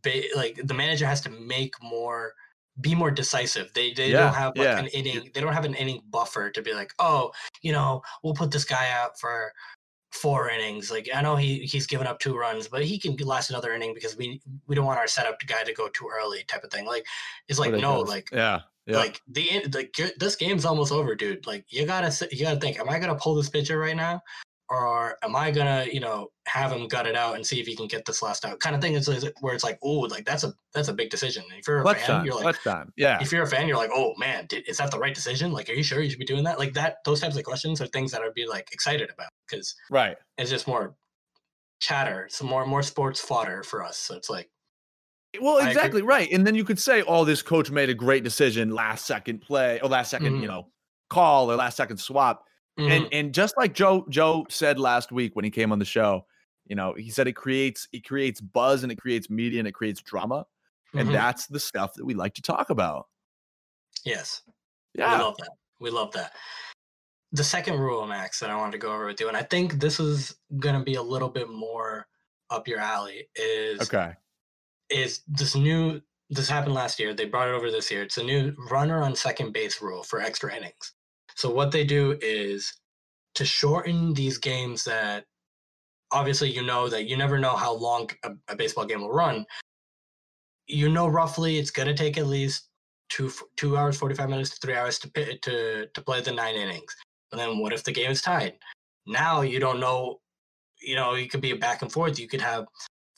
ba- 0.04 0.36
like 0.36 0.60
the 0.64 0.74
manager 0.74 1.06
has 1.06 1.22
to 1.22 1.30
make 1.30 1.74
more 1.82 2.34
be 2.82 2.96
more 2.96 3.12
decisive. 3.12 3.72
They 3.74 3.94
they 3.94 4.12
Yeah, 4.12 4.20
don't 4.20 4.34
have 4.34 4.58
like 4.58 4.68
yeah. 4.68 4.80
an 4.80 4.88
inning. 4.88 5.32
They 5.34 5.42
don't 5.42 5.54
have 5.54 5.66
an 5.66 5.76
inning 5.76 6.02
buffer 6.10 6.50
to 6.52 6.62
be 6.62 6.74
like, 6.74 6.94
oh, 7.00 7.32
you 7.62 7.72
know, 7.72 8.02
we'll 8.24 8.34
put 8.34 8.52
this 8.52 8.64
guy 8.66 8.90
out 8.92 9.20
for 9.20 9.52
four 10.12 10.50
innings. 10.50 10.90
Like 10.90 11.10
I 11.14 11.22
know 11.22 11.36
he 11.36 11.60
he's 11.60 11.88
given 11.88 12.08
up 12.08 12.20
two 12.20 12.38
runs, 12.38 12.68
but 12.68 12.86
he 12.86 12.98
can 12.98 13.16
last 13.18 13.50
another 13.50 13.74
inning 13.74 13.94
because 13.94 14.16
we 14.16 14.42
we 14.68 14.76
don't 14.76 14.86
want 14.86 15.00
our 15.00 15.08
setup 15.08 15.40
guy 15.46 15.64
to 15.64 15.74
go 15.74 15.90
too 15.90 16.10
early, 16.14 16.44
type 16.48 16.64
of 16.64 16.72
thing. 16.72 16.86
Like 16.86 17.06
it's 17.48 17.60
like 17.60 17.74
no, 17.74 18.02
like 18.02 18.30
yeah, 18.32 18.62
yeah. 18.90 18.98
like 18.98 19.22
the 19.28 19.66
like 19.74 19.96
this 20.18 20.36
game's 20.36 20.66
almost 20.66 20.92
over, 20.92 21.16
dude. 21.16 21.46
Like 21.48 21.66
you 21.70 21.86
gotta 21.86 22.28
you 22.32 22.44
gotta 22.46 22.60
think, 22.60 22.80
am 22.80 22.90
I 22.90 23.00
gonna 23.00 23.16
pull 23.16 23.36
this 23.36 23.50
pitcher 23.50 23.78
right 23.78 23.96
now, 23.96 24.22
or 24.70 25.18
am 25.24 25.36
I 25.36 25.52
gonna, 25.52 25.86
you 25.92 26.00
know, 26.00 26.30
have 26.46 26.72
him 26.72 26.88
gut 26.88 27.08
it 27.08 27.16
out 27.16 27.36
and 27.36 27.46
see 27.46 27.60
if 27.60 27.68
he 27.68 27.76
can 27.76 27.88
get 27.88 28.06
this 28.06 28.22
last 28.22 28.46
out? 28.46 28.60
Kind 28.60 28.76
of 28.76 28.82
thing. 28.82 28.94
Is 28.94 29.08
where 29.42 29.54
it's 29.56 29.64
like, 29.64 29.80
oh, 29.84 30.00
like 30.02 30.26
that's 30.26 30.44
a 30.44 30.54
that's 30.74 30.88
a 30.90 30.94
big 30.94 31.10
decision. 31.10 31.44
If 31.58 31.68
you're 31.68 31.80
a 31.80 31.82
Clutch 31.82 31.98
fan, 32.00 32.08
time. 32.08 32.26
you're 32.26 32.36
like, 32.36 32.62
time. 32.64 32.92
Yeah. 32.98 33.18
if 33.22 33.32
you're 33.32 33.44
a 33.44 33.48
fan, 33.48 33.68
you're 33.68 33.78
like, 33.78 33.92
oh 33.94 34.14
man, 34.18 34.46
did, 34.48 34.68
is 34.68 34.78
that 34.78 34.92
the 34.92 35.00
right 35.00 35.14
decision? 35.16 35.52
Like, 35.52 35.70
are 35.70 35.74
you 35.74 35.84
sure 35.84 36.02
you 36.02 36.10
should 36.10 36.20
be 36.20 36.26
doing 36.26 36.44
that? 36.44 36.60
Like 36.60 36.74
that, 36.74 36.98
those 37.06 37.20
types 37.20 37.38
of 37.38 37.44
questions 37.44 37.82
are 37.82 37.88
things 37.88 38.12
that 38.12 38.22
I'd 38.22 38.34
be 38.34 38.48
like 38.48 38.70
excited 38.72 39.10
about 39.10 39.30
because 39.50 39.76
Right. 39.90 40.18
it's 40.38 40.50
just 40.50 40.68
more 40.68 40.96
chatter, 41.80 42.28
some 42.30 42.48
more 42.48 42.66
more 42.66 42.84
sports 42.84 43.20
fodder 43.20 43.64
for 43.64 43.84
us. 43.84 43.98
So 43.98 44.16
it's 44.16 44.30
like, 44.30 44.50
Well, 45.40 45.60
exactly 45.60 46.02
right. 46.02 46.30
And 46.32 46.46
then 46.46 46.56
you 46.56 46.64
could 46.64 46.80
say, 46.80 47.04
"Oh, 47.04 47.24
this 47.24 47.42
coach 47.42 47.70
made 47.70 47.90
a 47.90 47.94
great 47.94 48.24
decision 48.24 48.72
last 48.72 49.06
second 49.06 49.42
play 49.42 49.80
or 49.82 49.90
last 49.90 50.10
2nd 50.10 50.34
Mhm. 50.36 50.42
you 50.42 50.48
know, 50.48 50.72
call 51.10 51.52
or 51.52 51.56
last 51.56 51.78
second 51.78 51.98
swap." 51.98 52.46
mhm, 52.80 52.90
And 52.92 53.14
and 53.14 53.34
just 53.34 53.56
like 53.58 53.74
Joe 53.74 54.06
Joe 54.10 54.46
said 54.50 54.80
last 54.80 55.12
week 55.12 55.36
when 55.36 55.46
he 55.46 55.52
came 55.52 55.72
on 55.72 55.80
the 55.80 55.86
show, 55.86 56.26
you 56.66 56.76
know, 56.76 56.94
he 56.96 57.12
said 57.12 57.28
it 57.28 57.34
creates 57.34 57.88
it 57.94 58.06
creates 58.06 58.42
buzz 58.42 58.82
and 58.84 58.92
it 58.92 58.98
creates 59.00 59.30
media 59.30 59.60
and 59.60 59.68
it 59.68 59.74
creates 59.74 60.02
drama, 60.02 60.46
and 60.98 61.08
mhm, 61.10 61.14
that's 61.14 61.46
the 61.48 61.60
stuff 61.60 61.94
that 61.96 62.06
we 62.06 62.16
like 62.16 62.34
to 62.36 62.42
talk 62.42 62.70
about. 62.72 63.08
yes, 64.06 64.42
Yeah. 64.96 65.18
we 65.18 65.24
love 65.24 65.38
that. 65.38 65.52
We 65.80 65.90
love 65.92 66.12
that. 66.14 66.34
The 67.32 67.44
second 67.44 67.80
rule, 67.80 68.08
Max, 68.08 68.40
that 68.40 68.50
I 68.50 68.56
wanted 68.56 68.74
to 68.74 68.78
go 68.80 68.94
over 68.94 69.06
with 69.08 69.20
you, 69.20 69.28
and 69.28 69.38
I 69.38 69.44
think 69.44 69.74
this 69.74 70.00
is 70.00 70.36
gonna 70.60 70.84
be 70.84 70.96
a 70.96 71.02
little 71.04 71.30
bit 71.30 71.50
more 71.50 72.08
up 72.50 72.68
your 72.68 72.80
alley, 72.80 73.30
is 73.36 73.80
Okay. 73.82 74.16
Is 74.90 75.22
this 75.28 75.56
new 75.56 76.02
this 76.30 76.50
happened 76.50 76.76
last 76.76 77.00
year 77.00 77.14
they 77.14 77.26
brought 77.26 77.48
it 77.48 77.56
over 77.56 77.72
this 77.72 77.90
year. 77.90 78.04
It's 78.04 78.18
a 78.18 78.24
new 78.24 78.54
runner 78.70 79.02
on 79.02 79.16
second 79.16 79.52
base 79.54 79.82
rule 79.82 80.04
for 80.04 80.22
extra 80.22 80.56
innings. 80.56 80.94
So 81.36 81.50
what 81.50 81.72
they 81.72 81.84
do 81.84 82.18
is 82.22 82.74
to 83.36 83.46
shorten 83.46 84.14
these 84.14 84.38
games 84.38 84.84
that 84.84 85.26
obviously 86.12 86.52
you 86.52 86.64
know 86.64 86.90
that 86.90 87.06
you 87.06 87.18
never 87.18 87.40
know 87.40 87.56
how 87.56 87.74
long 87.74 88.10
a, 88.24 88.32
a 88.50 88.56
baseball 88.56 88.86
game 88.86 89.02
will 89.02 89.14
run. 89.14 89.46
You 90.68 90.90
know 90.90 91.08
roughly 91.08 91.58
it's 91.58 91.72
going 91.72 91.88
to 91.88 91.96
take 91.96 92.18
at 92.18 92.28
least 92.28 92.70
two 93.10 93.32
two 93.56 93.76
hours 93.76 93.98
45 93.98 94.30
minutes 94.30 94.52
to 94.52 94.58
three 94.58 94.76
hours 94.76 95.00
to 95.00 95.10
to 95.10 95.88
to 95.88 96.02
play 96.02 96.22
the 96.22 96.32
nine 96.32 96.56
innings. 96.56 96.96
But 97.32 97.38
then 97.38 97.60
what 97.60 97.74
if 97.74 97.84
the 97.84 97.92
game 97.92 98.12
is 98.12 98.22
tied? 98.22 98.54
Now 99.08 99.42
you 99.42 99.60
don't 99.60 99.80
know 99.80 100.20
you 100.82 100.96
know 100.96 101.16
you 101.16 101.28
could 101.28 101.42
be 101.42 101.54
back 101.54 101.82
and 101.82 101.92
forth. 101.92 102.20
You 102.20 102.28
could 102.28 102.42
have 102.42 102.66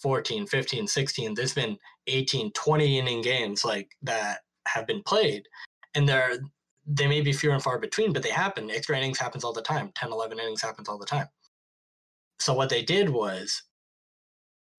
14 0.02 0.48
15 0.48 0.88
16 0.88 1.34
there's 1.34 1.54
been 1.54 1.78
18 2.08 2.52
20 2.52 3.00
inning 3.00 3.22
games 3.22 3.64
like 3.64 3.92
that 4.02 4.40
have 4.68 4.88
been 4.88 5.04
played. 5.04 5.48
And 5.96 6.08
they're 6.08 6.40
they 6.88 7.08
may 7.08 7.22
be 7.22 7.32
few 7.32 7.52
and 7.52 7.62
far 7.62 7.80
between 7.80 8.14
but 8.14 8.24
they 8.24 8.32
happen. 8.32 8.72
Extra 8.72 8.98
innings 8.98 9.20
happens 9.20 9.44
all 9.44 9.54
the 9.54 9.62
time. 9.62 9.92
10 9.96 10.12
11 10.12 10.40
innings 10.40 10.62
happens 10.62 10.90
all 10.90 10.98
the 10.98 11.06
time. 11.06 11.28
So 12.40 12.54
what 12.54 12.70
they 12.70 12.82
did 12.82 13.10
was 13.10 13.62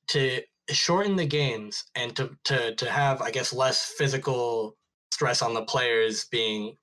to 0.09 0.43
shorten 0.71 1.17
the 1.17 1.27
games 1.27 1.85
and 1.95 2.15
to 2.17 2.31
to 2.45 2.75
to 2.77 2.91
have 2.91 3.21
i 3.21 3.31
guess 3.31 3.53
less 3.53 3.93
physical 3.99 4.77
stress 5.13 5.43
on 5.43 5.55
the 5.55 5.63
players 5.63 6.27
being 6.27 6.77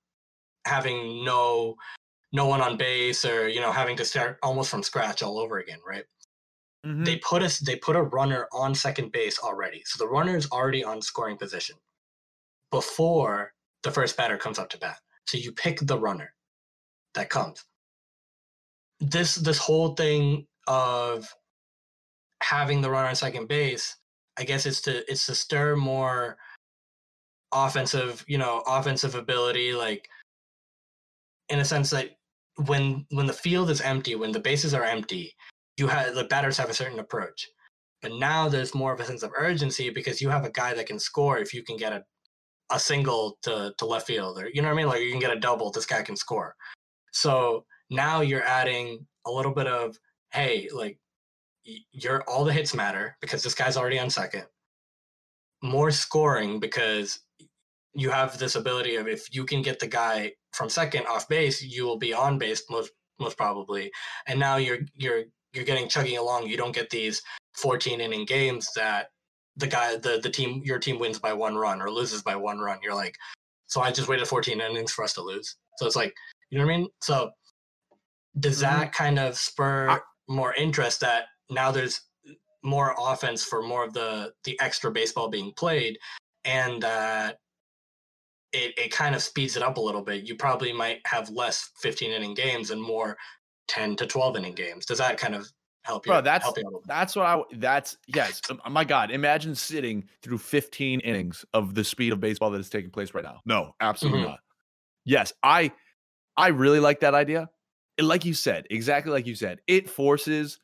having 0.66 1.24
no 1.24 1.74
no 2.32 2.46
one 2.46 2.60
on 2.60 2.76
base 2.76 3.24
or 3.24 3.48
you 3.48 3.60
know 3.60 3.72
having 3.72 3.96
to 3.96 4.04
start 4.04 4.38
almost 4.42 4.70
from 4.70 4.82
scratch 4.82 5.22
all 5.22 5.38
over 5.38 5.58
again 5.58 5.78
right 5.86 6.04
Mhm. 6.86 7.04
they 7.04 7.18
put 7.18 7.42
us 7.42 7.58
they 7.58 7.76
put 7.76 7.96
a 7.96 8.02
runner 8.02 8.48
on 8.52 8.74
second 8.74 9.12
base 9.12 9.38
already. 9.38 9.82
So 9.86 9.98
the 9.98 10.08
runner 10.10 10.36
is 10.36 10.50
already 10.50 10.84
on 10.84 11.02
scoring 11.02 11.36
position 11.38 11.76
before 12.70 13.54
the 13.82 13.92
first 13.92 14.16
batter 14.16 14.38
comes 14.38 14.58
up 14.58 14.70
to 14.70 14.78
bat. 14.78 15.00
So 15.26 15.38
you 15.38 15.52
pick 15.52 15.80
the 15.80 15.98
runner 15.98 16.34
that 17.14 17.30
comes. 17.30 17.64
This 19.00 19.34
this 19.36 19.58
whole 19.58 19.94
thing 19.94 20.46
of 20.66 21.28
having 22.42 22.80
the 22.80 22.90
runner 22.90 23.08
on 23.08 23.14
second 23.16 23.48
base 23.48 23.96
i 24.38 24.44
guess 24.44 24.66
it's 24.66 24.80
to 24.80 25.10
it's 25.10 25.26
to 25.26 25.34
stir 25.34 25.76
more 25.76 26.36
offensive 27.52 28.24
you 28.28 28.38
know 28.38 28.62
offensive 28.66 29.14
ability 29.14 29.72
like 29.72 30.08
in 31.48 31.60
a 31.60 31.64
sense 31.64 31.90
that 31.90 32.10
when 32.66 33.04
when 33.10 33.26
the 33.26 33.32
field 33.32 33.70
is 33.70 33.80
empty 33.80 34.14
when 34.14 34.32
the 34.32 34.40
bases 34.40 34.74
are 34.74 34.84
empty 34.84 35.34
you 35.80 35.88
have 35.88 36.14
the 36.14 36.24
batters 36.24 36.58
have 36.58 36.68
a 36.68 36.74
certain 36.74 37.00
approach. 37.00 37.48
But 38.02 38.12
now 38.12 38.48
there's 38.48 38.74
more 38.74 38.92
of 38.92 39.00
a 39.00 39.04
sense 39.04 39.22
of 39.22 39.32
urgency 39.36 39.90
because 39.90 40.20
you 40.20 40.28
have 40.28 40.44
a 40.44 40.50
guy 40.50 40.74
that 40.74 40.86
can 40.86 40.98
score 40.98 41.38
if 41.38 41.52
you 41.52 41.62
can 41.62 41.76
get 41.76 41.92
a, 41.92 42.04
a 42.70 42.78
single 42.78 43.38
to, 43.42 43.74
to 43.78 43.84
left 43.86 44.06
field 44.06 44.38
or 44.38 44.48
you 44.52 44.62
know 44.62 44.68
what 44.68 44.74
i 44.74 44.76
mean? 44.76 44.86
Like 44.86 45.00
you 45.00 45.10
can 45.10 45.20
get 45.20 45.36
a 45.36 45.40
double 45.40 45.70
this 45.70 45.86
guy 45.86 46.02
can 46.02 46.16
score. 46.16 46.54
So 47.12 47.64
now 47.88 48.20
you're 48.20 48.44
adding 48.44 49.06
a 49.26 49.30
little 49.30 49.52
bit 49.52 49.66
of 49.66 49.98
hey 50.32 50.68
like 50.72 50.98
you're 51.92 52.22
all 52.22 52.44
the 52.44 52.52
hits 52.52 52.74
matter 52.74 53.16
because 53.20 53.42
this 53.42 53.54
guy's 53.54 53.76
already 53.76 53.98
on 53.98 54.10
second. 54.10 54.44
More 55.62 55.90
scoring 55.90 56.60
because 56.60 57.20
you 57.94 58.10
have 58.10 58.38
this 58.38 58.54
ability 58.54 58.96
of 58.96 59.08
if 59.08 59.34
you 59.34 59.44
can 59.44 59.62
get 59.62 59.78
the 59.78 59.86
guy 59.86 60.32
from 60.52 60.68
second 60.68 61.06
off 61.06 61.28
base 61.28 61.62
you 61.62 61.84
will 61.84 61.98
be 61.98 62.14
on 62.14 62.38
base 62.38 62.62
most 62.70 62.92
most 63.20 63.36
probably. 63.36 63.90
And 64.26 64.40
now 64.40 64.56
you're 64.56 64.80
you're 64.94 65.24
you're 65.52 65.64
getting 65.64 65.88
chugging 65.88 66.18
along 66.18 66.46
you 66.46 66.56
don't 66.56 66.74
get 66.74 66.90
these 66.90 67.22
14 67.56 68.00
inning 68.00 68.24
games 68.24 68.70
that 68.76 69.08
the 69.56 69.66
guy 69.66 69.96
the 69.96 70.20
the 70.22 70.30
team 70.30 70.62
your 70.64 70.78
team 70.78 70.98
wins 70.98 71.18
by 71.18 71.32
one 71.32 71.56
run 71.56 71.82
or 71.82 71.90
loses 71.90 72.22
by 72.22 72.36
one 72.36 72.58
run. 72.58 72.78
You're 72.82 72.94
like 72.94 73.14
so 73.66 73.80
i 73.80 73.90
just 73.90 74.08
waited 74.08 74.26
14 74.26 74.60
innings 74.60 74.92
for 74.92 75.04
us 75.04 75.12
to 75.14 75.22
lose. 75.22 75.56
So 75.76 75.86
it's 75.86 75.96
like 75.96 76.14
you 76.50 76.58
know 76.58 76.66
what 76.66 76.72
i 76.74 76.76
mean? 76.78 76.88
So 77.02 77.30
does 78.38 78.58
Mhm. 78.58 78.60
that 78.62 78.92
kind 78.92 79.18
of 79.18 79.36
spur 79.36 80.00
more 80.28 80.54
interest 80.54 81.00
that 81.00 81.26
now 81.50 81.70
there's 81.72 82.00
more 82.62 82.94
offense 82.98 83.42
for 83.44 83.62
more 83.62 83.84
of 83.84 83.92
the 83.92 84.32
the 84.44 84.58
extra 84.60 84.90
baseball 84.90 85.28
being 85.28 85.52
played 85.54 85.98
and 86.44 86.82
that 86.82 87.38
it, 88.52 88.76
it 88.78 88.90
kind 88.92 89.14
of 89.14 89.22
speeds 89.22 89.56
it 89.56 89.62
up 89.62 89.76
a 89.76 89.80
little 89.80 90.02
bit? 90.02 90.24
You 90.24 90.36
probably 90.36 90.72
might 90.72 91.00
have 91.06 91.28
less 91.30 91.70
15 91.82 92.10
inning 92.12 92.34
games 92.34 92.70
and 92.70 92.80
more 92.80 93.16
10 93.70 93.96
to 93.96 94.06
12 94.06 94.36
inning 94.36 94.54
games 94.54 94.84
does 94.86 94.98
that 94.98 95.18
kind 95.18 95.34
of 95.34 95.50
help 95.84 96.06
you 96.06 96.12
Bro, 96.12 96.22
that's 96.22 96.44
help 96.44 96.58
you 96.58 96.82
that's 96.86 97.14
what 97.14 97.26
I, 97.26 97.42
That's 97.52 97.96
yes. 98.06 98.42
um, 98.50 98.60
Oh 98.64 98.70
my 98.70 98.84
God! 98.84 99.10
Imagine 99.10 99.54
sitting 99.54 100.08
through 100.22 100.38
15 100.38 101.00
innings 101.00 101.44
of 101.52 101.74
the 101.74 101.84
speed 101.84 102.12
of 102.12 102.20
baseball 102.20 102.50
that 102.50 102.58
is 102.60 102.70
taking 102.70 102.90
place 102.90 103.12
right 103.14 103.22
now. 103.24 103.40
No, 103.44 103.74
absolutely 103.80 104.20
Mhm. 104.20 104.30
not. 104.30 104.40
Yes, 105.04 105.32
I, 105.42 105.72
I 106.36 106.48
really 106.48 106.80
like 106.80 107.00
that 107.00 107.14
idea. 107.14 107.50
And 107.98 108.08
like 108.08 108.24
you 108.24 108.34
said, 108.34 108.66
exactly 108.70 109.12
like 109.12 109.26
you 109.26 109.34
said, 109.36 109.60
it 109.68 109.90
forces 109.90 110.60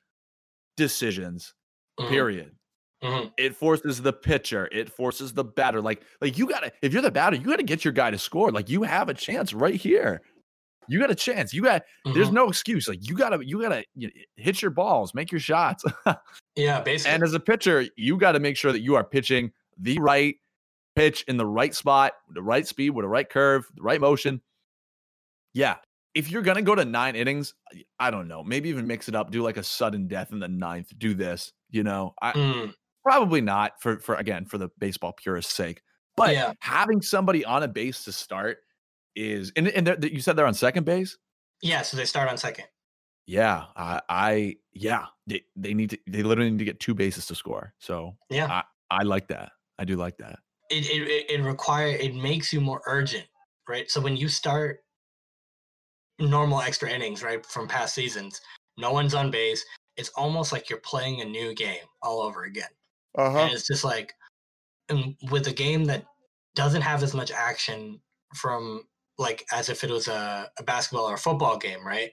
decisions. 0.77 1.55
Mhm, 1.99 2.09
Period. 2.11 2.57
mhm. 3.03 3.35
It 3.39 3.57
forces 3.57 4.03
the 4.03 4.13
pitcher. 4.15 4.69
It 4.73 4.91
forces 4.91 5.35
the 5.35 5.45
batter. 5.45 5.83
Like, 5.83 6.05
like 6.21 6.39
you 6.39 6.47
gotta. 6.49 6.73
If 6.83 6.93
you're 6.93 7.03
the 7.03 7.11
batter, 7.11 7.37
you 7.37 7.45
gotta 7.45 7.63
get 7.65 7.85
your 7.85 7.93
guy 7.93 8.11
to 8.11 8.19
score. 8.19 8.51
Like 8.53 8.71
you 8.71 8.83
have 8.85 9.09
a 9.11 9.15
chance 9.15 9.53
right 9.55 9.75
here. 9.77 10.23
You 10.89 10.99
got 10.99 11.11
a 11.11 11.15
chance. 11.15 11.53
You 11.55 11.63
got. 11.63 11.83
There's 12.05 12.29
Mhm. 12.31 12.33
no 12.35 12.49
excuse. 12.49 12.89
Like 12.89 13.09
you 13.09 13.17
gotta. 13.17 13.45
You 13.45 13.61
gotta 13.63 13.85
you 13.95 14.09
know, 14.09 14.13
hit 14.37 14.63
your 14.63 14.71
balls. 14.71 15.15
Make 15.15 15.31
your 15.33 15.41
shots. 15.41 15.85
yeah 16.57 16.81
basically 16.81 17.13
And 17.15 17.23
as 17.23 17.35
a 17.35 17.41
pitcher, 17.41 17.87
you 17.97 18.17
got 18.17 18.33
to 18.33 18.41
make 18.41 18.57
sure 18.57 18.73
that 18.73 18.81
you 18.81 18.95
are 18.95 19.05
pitching 19.05 19.53
the 19.79 19.99
right 20.01 20.37
pitch 20.95 21.23
in 21.29 21.37
the 21.37 21.47
right 21.47 21.75
spot, 21.75 22.15
the 22.31 22.43
right 22.43 22.67
speed, 22.67 22.91
with 22.91 23.05
the 23.05 23.09
right 23.09 23.29
curve, 23.29 23.67
the 23.75 23.83
right 23.83 24.01
motion. 24.01 24.41
Yeah. 25.55 25.77
If 26.15 26.31
you're 26.31 26.43
going 26.43 26.57
to 26.57 26.63
go 26.63 26.75
to 26.75 26.85
nine 26.85 27.15
innings, 27.15 27.53
I 27.99 28.11
don't 28.11 28.27
know, 28.29 28.43
maybe 28.43 28.71
even 28.71 28.87
mix 28.87 29.09
it 29.09 29.15
up, 29.15 29.31
do 29.31 29.43
like 29.43 29.59
a 29.59 29.63
sudden 29.63 30.09
death 30.09 30.33
in 30.33 30.39
the 30.39 30.49
ninth, 30.49 30.93
do 30.99 31.13
this, 31.13 31.53
you 31.71 31.83
know, 31.83 32.15
I 32.23 32.33
Mm, 32.33 32.75
probably 33.05 33.43
not 33.43 33.81
for, 33.83 33.99
for 34.01 34.15
again, 34.15 34.47
for 34.47 34.57
the 34.57 34.71
baseball 34.79 35.13
purist's 35.13 35.53
sake, 35.53 35.83
but 36.17 36.33
Yeah. 36.33 36.53
having 36.61 37.03
somebody 37.03 37.45
on 37.45 37.63
a 37.63 37.69
base 37.69 38.05
to 38.05 38.13
start 38.13 38.59
is, 39.17 39.53
and, 39.57 39.69
and 39.69 39.87
they're- 39.87 39.99
you 40.11 40.21
said 40.21 40.37
they're 40.37 40.47
on 40.47 40.55
second 40.55 40.85
base. 40.85 41.17
yeah 41.63 41.83
so 41.83 41.97
they 41.97 42.05
start 42.05 42.29
on 42.29 42.37
second 42.37 42.67
Yeah. 43.27 43.65
I, 43.77 44.01
I, 44.09 44.57
yeah, 44.73 45.07
they, 45.27 45.43
they 45.57 45.75
need 45.75 45.91
to, 45.91 45.99
they 46.07 46.23
literally 46.23 46.51
need 46.51 46.59
to 46.61 46.65
get 46.65 46.79
two 46.81 46.95
bases 46.95 47.27
to 47.27 47.35
score. 47.35 47.75
So 47.79 48.17
yeah 48.31 48.63
I 48.91 49.03
like 49.03 49.27
that. 49.29 49.51
I 49.79 49.85
do 49.85 49.97
like 49.97 50.17
that. 50.19 50.39
it 50.71 50.85
it, 50.87 51.03
it, 51.09 51.31
it 51.41 51.43
require 51.43 51.89
it 51.89 52.15
makes 52.15 52.53
you 52.53 52.61
more 52.61 52.83
urgent 52.87 53.27
right 53.69 53.91
so 53.91 54.01
when 54.01 54.17
you 54.17 54.29
start 54.29 54.81
normal 56.19 56.61
extra 56.61 56.89
innings 56.91 57.23
right 57.23 57.45
from 57.45 57.69
past 57.69 57.95
seasons 57.95 58.41
no 58.79 58.91
one's 58.93 59.15
on 59.15 59.31
base 59.31 59.65
it's 59.97 60.09
almost 60.11 60.53
like 60.53 60.69
you're 60.71 60.81
playing 60.81 61.21
a 61.21 61.25
new 61.25 61.55
game 61.55 61.85
all 62.03 62.21
over 62.23 62.45
again 62.45 62.73
Uh-huh. 63.19 63.39
and 63.39 63.53
it's 63.53 63.67
just 63.67 63.85
like 63.85 64.15
and 64.89 65.15
with 65.31 65.47
a 65.49 65.53
game 65.53 65.85
that 65.85 66.05
doesn't 66.55 66.83
have 66.83 67.03
as 67.03 67.13
much 67.15 67.31
action 67.31 68.01
from 68.35 68.83
like 69.19 69.45
as 69.53 69.69
if 69.69 69.85
it 69.85 69.91
was 69.91 70.09
a, 70.09 70.51
a 70.59 70.63
basketball 70.63 71.09
or 71.09 71.15
a 71.15 71.19
football 71.19 71.57
game 71.57 71.87
right 71.87 72.11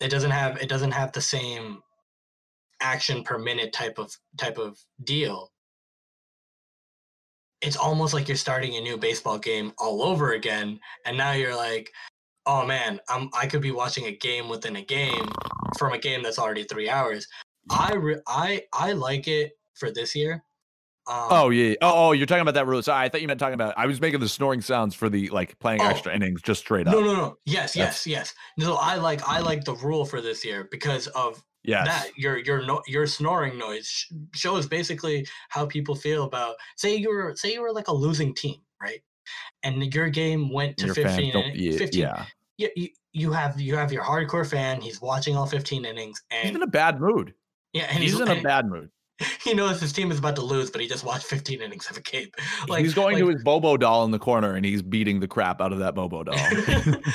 it 0.00 0.08
doesn't 0.08 0.30
have 0.30 0.56
it 0.60 0.68
doesn't 0.68 0.92
have 0.92 1.12
the 1.12 1.20
same 1.20 1.82
action 2.80 3.22
per 3.24 3.38
minute 3.38 3.72
type 3.72 3.98
of 3.98 4.14
type 4.36 4.58
of 4.58 4.78
deal 5.04 5.50
it's 7.60 7.76
almost 7.76 8.14
like 8.14 8.28
you're 8.28 8.36
starting 8.36 8.76
a 8.76 8.80
new 8.80 8.96
baseball 8.96 9.38
game 9.38 9.72
all 9.78 10.02
over 10.02 10.32
again 10.32 10.78
and 11.04 11.16
now 11.16 11.32
you're 11.32 11.56
like 11.56 11.90
oh 12.48 12.64
man, 12.64 12.98
I'm 13.08 13.30
I 13.34 13.46
could 13.46 13.62
be 13.62 13.70
watching 13.70 14.06
a 14.06 14.16
game 14.16 14.48
within 14.48 14.76
a 14.76 14.82
game 14.82 15.28
from 15.78 15.92
a 15.92 15.98
game 15.98 16.22
that's 16.22 16.38
already 16.38 16.64
three 16.64 16.88
hours. 16.88 17.28
I 17.70 17.94
re- 17.94 18.22
I 18.26 18.62
I 18.72 18.92
like 18.92 19.28
it 19.28 19.52
for 19.74 19.92
this 19.92 20.16
year. 20.16 20.42
Um, 21.08 21.26
Oh 21.30 21.48
yeah. 21.50 21.74
Oh, 21.80 22.08
oh, 22.08 22.12
you're 22.12 22.26
talking 22.26 22.42
about 22.42 22.54
that 22.54 22.66
rule. 22.66 22.82
Sorry, 22.82 23.04
I 23.04 23.08
thought 23.08 23.22
you 23.22 23.28
meant 23.28 23.40
talking 23.40 23.54
about. 23.54 23.74
I 23.76 23.86
was 23.86 24.00
making 24.00 24.20
the 24.20 24.28
snoring 24.28 24.60
sounds 24.60 24.94
for 24.94 25.08
the 25.08 25.28
like 25.30 25.58
playing 25.58 25.80
Oh. 25.82 25.86
extra 25.88 26.14
innings, 26.14 26.42
just 26.42 26.60
straight 26.60 26.86
up. 26.86 26.92
no 26.92 27.00
no 27.00 27.14
no 27.14 27.38
yes 27.46 27.74
That's- 27.74 28.06
yes 28.06 28.06
yes. 28.06 28.34
No, 28.66 28.74
I 28.76 28.96
like 28.96 29.26
I 29.28 29.40
like 29.40 29.64
the 29.64 29.74
rule 29.76 30.04
for 30.04 30.20
this 30.20 30.44
year 30.44 30.68
because 30.70 31.06
of 31.08 31.42
Yes. 31.64 31.86
that 31.86 32.16
your 32.16 32.38
your 32.38 32.64
no, 32.64 32.82
your 32.86 33.06
snoring 33.06 33.58
noise 33.58 34.06
shows 34.34 34.66
basically 34.66 35.26
how 35.48 35.66
people 35.66 35.94
feel 35.94 36.24
about 36.24 36.54
say 36.76 36.94
you 36.96 37.08
were 37.10 37.34
say 37.36 37.52
you 37.52 37.60
were 37.62 37.72
like 37.72 37.88
a 37.88 37.94
losing 37.94 38.32
team 38.34 38.56
right 38.80 39.00
and 39.62 39.92
your 39.94 40.08
game 40.08 40.50
went 40.52 40.76
to 40.78 40.86
Your 40.86 40.94
15 40.94 41.32
don't- 41.32 41.44
in- 41.46 41.56
yeah, 41.56 41.76
15 41.76 42.00
yeah. 42.00 42.24
you, 42.58 42.68
you, 42.76 42.88
you 43.12 43.32
have 43.32 43.60
you 43.60 43.76
have 43.76 43.92
your 43.92 44.04
hardcore 44.04 44.48
fan 44.48 44.80
he's 44.80 45.02
watching 45.02 45.36
all 45.36 45.46
15 45.46 45.84
innings 45.84 46.22
and 46.30 46.46
He's 46.46 46.56
in 46.56 46.62
a 46.62 46.66
bad 46.66 47.00
mood. 47.00 47.34
yeah 47.72 47.86
and 47.90 47.98
He's, 47.98 48.12
he's, 48.12 48.20
in 48.20 48.28
a 48.28 48.40
bad 48.40 48.66
mood. 48.66 48.88
he 49.44 49.54
knows 49.54 49.80
his 49.80 49.92
team 49.92 50.10
is 50.10 50.18
about 50.18 50.36
to 50.36 50.42
lose 50.42 50.70
but 50.70 50.80
he 50.80 50.88
just 50.88 51.04
watched 51.04 51.26
15 51.26 51.60
innings 51.60 51.90
of 51.90 51.96
a 51.96 52.00
game 52.00 52.28
like 52.68 52.84
he's 52.84 52.94
going 52.94 53.14
like, 53.14 53.24
to 53.24 53.28
his 53.28 53.42
Bobo 53.42 53.76
doll 53.76 54.04
in 54.04 54.10
the 54.10 54.18
corner 54.18 54.54
and 54.54 54.64
he's 54.64 54.82
beating 54.82 55.20
the 55.20 55.28
crap 55.28 55.60
out 55.60 55.72
of 55.72 55.78
that 55.78 55.94
Bobo 55.94 56.24
doll. 56.24 56.36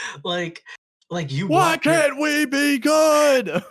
like 0.23 0.63
like 1.09 1.31
you 1.31 1.47
Why 1.47 1.77
can't 1.77 2.19
we 2.19 2.45
be 2.45 2.79
good? 2.79 3.49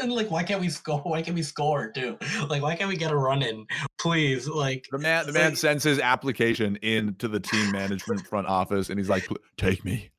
and 0.00 0.12
like 0.12 0.30
why 0.30 0.44
can't 0.44 0.60
we 0.60 0.68
score 0.68 1.00
why 1.00 1.20
can't 1.20 1.34
we 1.34 1.42
score 1.42 1.90
too 1.90 2.16
like 2.48 2.62
why 2.62 2.76
can't 2.76 2.88
we 2.88 2.96
get 2.96 3.10
a 3.10 3.16
run 3.16 3.42
in 3.42 3.66
please 3.98 4.46
like 4.46 4.86
The 4.92 4.98
man, 4.98 5.26
the 5.26 5.32
man 5.32 5.50
like- 5.50 5.58
sends 5.58 5.82
his 5.82 5.98
application 5.98 6.76
into 6.82 7.26
the 7.28 7.40
team 7.40 7.72
management 7.72 8.26
front 8.26 8.46
office, 8.46 8.90
and 8.90 8.98
he's 8.98 9.08
like, 9.08 9.28
"Take 9.56 9.84
me, 9.84 10.10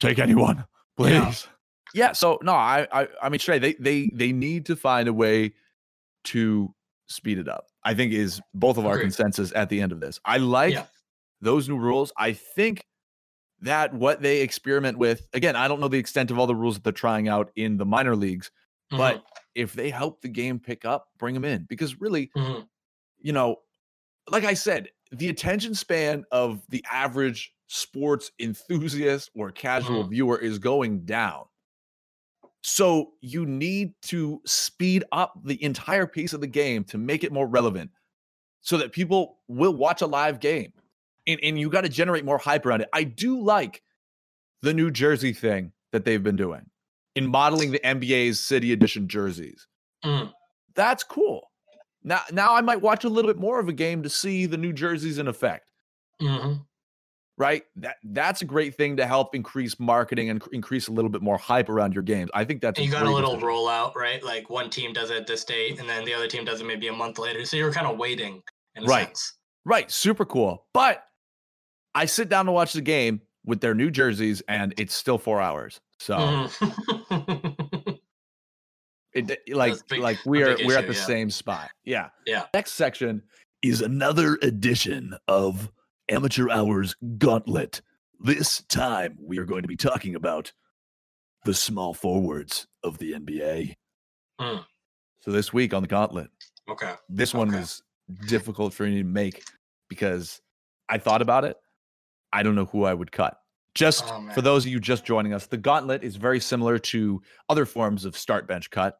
take 0.00 0.18
anyone, 0.18 0.64
please." 0.96 1.12
Yeah. 1.12 1.32
Yeah. 1.94 2.12
so 2.12 2.38
no, 2.42 2.52
I, 2.52 2.86
I, 2.92 3.08
I 3.22 3.28
mean, 3.28 3.38
Trey, 3.38 3.58
they, 3.58 3.72
they, 3.74 4.10
they 4.12 4.32
need 4.32 4.66
to 4.66 4.76
find 4.76 5.08
a 5.08 5.12
way 5.12 5.52
to 6.24 6.74
speed 7.08 7.38
it 7.38 7.48
up. 7.48 7.66
I 7.84 7.94
think 7.94 8.12
is 8.12 8.40
both 8.54 8.78
of 8.78 8.86
our 8.86 8.92
Agreed. 8.94 9.04
consensus 9.04 9.52
at 9.54 9.68
the 9.68 9.80
end 9.80 9.92
of 9.92 10.00
this. 10.00 10.20
I 10.24 10.36
like 10.38 10.74
Yeah. 10.74 10.86
those 11.40 11.68
new 11.68 11.78
rules. 11.78 12.12
I 12.16 12.32
think 12.32 12.84
that 13.60 13.92
what 13.94 14.22
they 14.22 14.40
experiment 14.42 14.98
with, 14.98 15.26
again, 15.34 15.56
I 15.56 15.68
don't 15.68 15.80
know 15.80 15.88
the 15.88 15.98
extent 15.98 16.30
of 16.30 16.38
all 16.38 16.46
the 16.46 16.54
rules 16.54 16.76
that 16.76 16.84
they're 16.84 16.92
trying 16.92 17.28
out 17.28 17.50
in 17.56 17.76
the 17.76 17.84
minor 17.86 18.16
leagues, 18.16 18.50
but 18.90 19.24
if 19.54 19.72
they 19.74 19.90
help 19.90 20.20
the 20.22 20.28
game 20.28 20.58
pick 20.58 20.84
up, 20.84 21.08
bring 21.18 21.34
them 21.34 21.44
in 21.44 21.64
because 21.68 22.00
really, 22.00 22.30
Mhm. 22.36 22.68
you 23.18 23.32
know, 23.32 23.56
like 24.30 24.44
I 24.44 24.54
said, 24.54 24.90
the 25.12 25.28
attention 25.28 25.74
span 25.74 26.24
of 26.30 26.62
the 26.68 26.84
average 26.90 27.52
sports 27.66 28.30
enthusiast 28.40 29.30
or 29.34 29.50
casual 29.52 30.04
Mhm. 30.04 30.10
viewer 30.10 30.38
is 30.38 30.58
going 30.58 31.04
down. 31.04 31.44
So 32.62 33.12
you 33.20 33.46
need 33.46 33.94
to 34.02 34.40
speed 34.44 35.04
up 35.12 35.34
the 35.44 35.62
entire 35.64 36.06
pace 36.06 36.32
of 36.32 36.40
the 36.40 36.46
game 36.46 36.84
to 36.84 36.98
make 36.98 37.24
it 37.24 37.32
more 37.32 37.46
relevant 37.46 37.90
so 38.60 38.76
that 38.76 38.92
people 38.92 39.38
will 39.48 39.74
watch 39.74 40.02
a 40.02 40.06
live 40.06 40.40
game. 40.40 40.72
And, 41.26 41.40
and 41.42 41.58
you 41.58 41.70
got 41.70 41.82
to 41.82 41.88
generate 41.88 42.24
more 42.24 42.38
hype 42.38 42.66
around 42.66 42.82
it. 42.82 42.88
I 42.92 43.04
do 43.04 43.40
like 43.40 43.82
the 44.62 44.74
New 44.74 44.90
Jersey 44.90 45.32
thing 45.32 45.72
that 45.92 46.04
they've 46.04 46.22
been 46.22 46.36
doing 46.36 46.68
in 47.14 47.26
modeling 47.26 47.72
the 47.72 47.78
NBA's 47.80 48.38
City 48.40 48.72
Edition 48.72 49.08
jerseys. 49.08 49.66
Mhm. 50.04 50.32
That's 50.74 51.02
cool. 51.02 51.50
Now, 52.02 52.20
now 52.30 52.54
I 52.54 52.60
might 52.60 52.80
watch 52.80 53.04
a 53.04 53.08
little 53.08 53.30
bit 53.30 53.40
more 53.40 53.58
of 53.58 53.68
a 53.68 53.72
game 53.72 54.02
to 54.02 54.08
see 54.10 54.46
the 54.46 54.56
New 54.56 54.72
Jerseys 54.72 55.18
in 55.18 55.28
effect 55.28 55.70
Mhm. 56.20 56.64
Right? 57.38 57.62
That 57.76 57.96
that's 58.04 58.42
a 58.42 58.44
great 58.44 58.74
thing 58.76 58.96
to 58.98 59.06
help 59.06 59.34
increase 59.34 59.78
marketing 59.80 60.30
and 60.30 60.42
increase 60.52 60.88
a 60.88 60.92
little 60.92 61.10
bit 61.10 61.22
more 61.22 61.38
hype 61.38 61.68
around 61.68 61.94
your 61.94 62.02
games. 62.02 62.30
I 62.34 62.44
think 62.44 62.60
that's 62.60 62.78
And 62.78 62.86
you 62.86 62.92
got 62.92 63.06
a 63.06 63.10
little 63.10 63.30
decision. 63.34 63.48
rollout, 63.48 63.94
right? 63.94 64.22
Like 64.22 64.50
one 64.50 64.70
team 64.70 64.92
does 64.92 65.10
it 65.10 65.26
this 65.26 65.44
date, 65.44 65.78
and 65.80 65.88
then 65.88 66.04
the 66.04 66.14
other 66.14 66.26
team 66.28 66.44
does 66.44 66.60
it 66.60 66.64
maybe 66.66 66.88
a 66.88 66.92
month 66.92 67.18
later. 67.18 67.44
So 67.44 67.56
you're 67.56 67.72
kind 67.72 67.86
of 67.86 67.96
waiting, 67.98 68.42
Right. 68.82 69.06
sense. 69.08 69.38
right? 69.64 69.90
Super 69.90 70.24
cool. 70.24 70.66
But 70.74 71.04
I 71.94 72.04
sit 72.06 72.28
down 72.28 72.46
to 72.46 72.52
watch 72.52 72.72
the 72.72 72.80
game 72.82 73.20
with 73.44 73.60
their 73.60 73.74
new 73.74 73.90
jerseys, 73.90 74.42
and 74.48 74.74
it's 74.78 74.94
still 74.94 75.18
four 75.18 75.40
hours. 75.40 75.80
So 75.98 76.16
Mhm. 76.18 77.98
it 79.12 79.40
like 79.54 79.74
big- 79.88 80.00
like 80.00 80.18
we 80.24 80.42
are 80.42 80.56
big 80.56 80.66
we're 80.66 80.78
at 80.78 80.86
the 80.86 80.94
yeah. 80.94 81.00
same 81.06 81.30
spot. 81.30 81.70
Yeah. 81.84 82.10
Yeah. 82.26 82.46
Next 82.54 82.72
section 82.72 83.22
is 83.62 83.82
another 83.82 84.38
edition 84.42 85.14
of 85.28 85.70
Amateur 86.10 86.50
Hours 86.50 86.94
Gauntlet. 87.18 87.80
This 88.20 88.62
time 88.68 89.16
we 89.20 89.38
are 89.38 89.44
going 89.44 89.62
to 89.62 89.68
be 89.68 89.76
talking 89.76 90.14
about 90.14 90.52
the 91.44 91.54
small 91.54 91.94
forwards 91.94 92.66
of 92.84 92.98
the 92.98 93.12
NBA. 93.12 93.76
Mm. 94.40 94.64
So 95.20 95.30
this 95.30 95.52
week 95.52 95.72
on 95.72 95.82
the 95.82 95.88
Gauntlet, 95.88 96.28
okay. 96.68 96.94
this 97.08 97.32
one 97.32 97.48
Okay. 97.48 97.58
was 97.60 97.82
difficult 98.26 98.74
for 98.74 98.84
me 98.84 98.98
to 98.98 99.04
make 99.04 99.42
because 99.88 100.40
I 100.88 100.98
thought 100.98 101.22
about 101.22 101.44
it. 101.44 101.56
I 102.32 102.42
don't 102.42 102.54
know 102.54 102.66
who 102.66 102.84
I 102.84 102.94
would 102.94 103.12
cut. 103.12 103.36
Just 103.74 104.04
Oh, 104.08 104.28
for 104.34 104.42
those 104.42 104.66
of 104.66 104.72
you 104.72 104.80
just 104.80 105.04
joining 105.04 105.32
us, 105.32 105.46
the 105.46 105.56
gauntlet 105.56 106.02
is 106.02 106.16
very 106.16 106.40
similar 106.40 106.78
to 106.78 107.22
other 107.48 107.64
forms 107.64 108.04
of 108.04 108.16
start 108.16 108.48
bench 108.48 108.70
cut. 108.70 108.98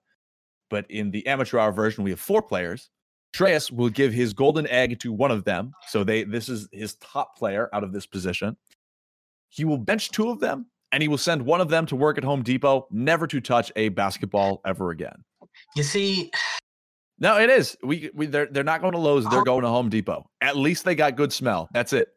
But 0.70 0.88
in 0.90 1.10
the 1.10 1.26
amateur 1.26 1.58
hour 1.58 1.72
version, 1.72 2.04
we 2.04 2.10
have 2.10 2.20
four 2.20 2.40
players. 2.42 2.88
Shreyas 3.34 3.70
will 3.70 3.88
give 3.90 4.12
his 4.12 4.32
golden 4.32 4.66
egg 4.68 4.98
to 5.00 5.12
one 5.12 5.30
of 5.30 5.44
them. 5.44 5.72
So 5.88 6.04
they 6.04 6.24
this 6.24 6.48
is 6.48 6.68
his 6.72 6.94
top 6.96 7.36
player 7.36 7.68
out 7.72 7.84
of 7.84 7.92
this 7.92 8.06
position. 8.06 8.56
He 9.48 9.64
will 9.64 9.78
bench 9.78 10.10
two 10.10 10.30
of 10.30 10.40
them 10.40 10.66
and 10.92 11.02
he 11.02 11.08
will 11.08 11.18
send 11.18 11.42
one 11.42 11.60
of 11.60 11.68
them 11.68 11.86
to 11.86 11.96
work 11.96 12.18
at 12.18 12.24
Home 12.24 12.42
Depot, 12.42 12.86
never 12.90 13.26
to 13.28 13.40
touch 13.40 13.70
a 13.76 13.88
basketball 13.90 14.60
ever 14.66 14.90
again. 14.90 15.24
You 15.76 15.82
see, 15.82 16.30
No, 17.22 17.38
it 17.38 17.50
is. 17.50 17.76
We, 17.82 18.10
we 18.14 18.24
they're 18.26 18.46
they're 18.46 18.64
not 18.64 18.80
going 18.80 18.92
to 18.94 18.98
Lowe's. 18.98 19.28
They're 19.28 19.40
Oh. 19.40 19.44
going 19.44 19.62
to 19.62 19.68
Home 19.68 19.90
Depot. 19.90 20.24
At 20.40 20.56
least 20.56 20.84
they 20.86 20.94
got 20.94 21.16
good 21.16 21.32
smell. 21.32 21.68
That's 21.74 21.92
it. 21.92 22.08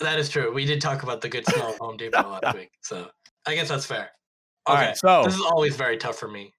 that 0.00 0.18
is 0.18 0.28
true. 0.28 0.52
We 0.52 0.66
did 0.66 0.80
talk 0.82 1.02
about 1.02 1.20
the 1.22 1.28
good 1.30 1.46
smell 1.46 1.70
of 1.70 1.78
Home 1.78 1.96
Depot 1.98 2.28
last 2.28 2.54
week, 2.54 2.70
so 2.82 3.08
I 3.46 3.54
guess 3.54 3.68
that's 3.70 3.86
fair. 3.86 4.10
All 4.66 4.76
Okay. 4.76 4.88
right. 4.88 4.96
So 4.98 5.24
this 5.24 5.34
is 5.34 5.40
always 5.40 5.76
very 5.76 5.96
tough 5.96 6.18
for 6.18 6.28
me. 6.28 6.52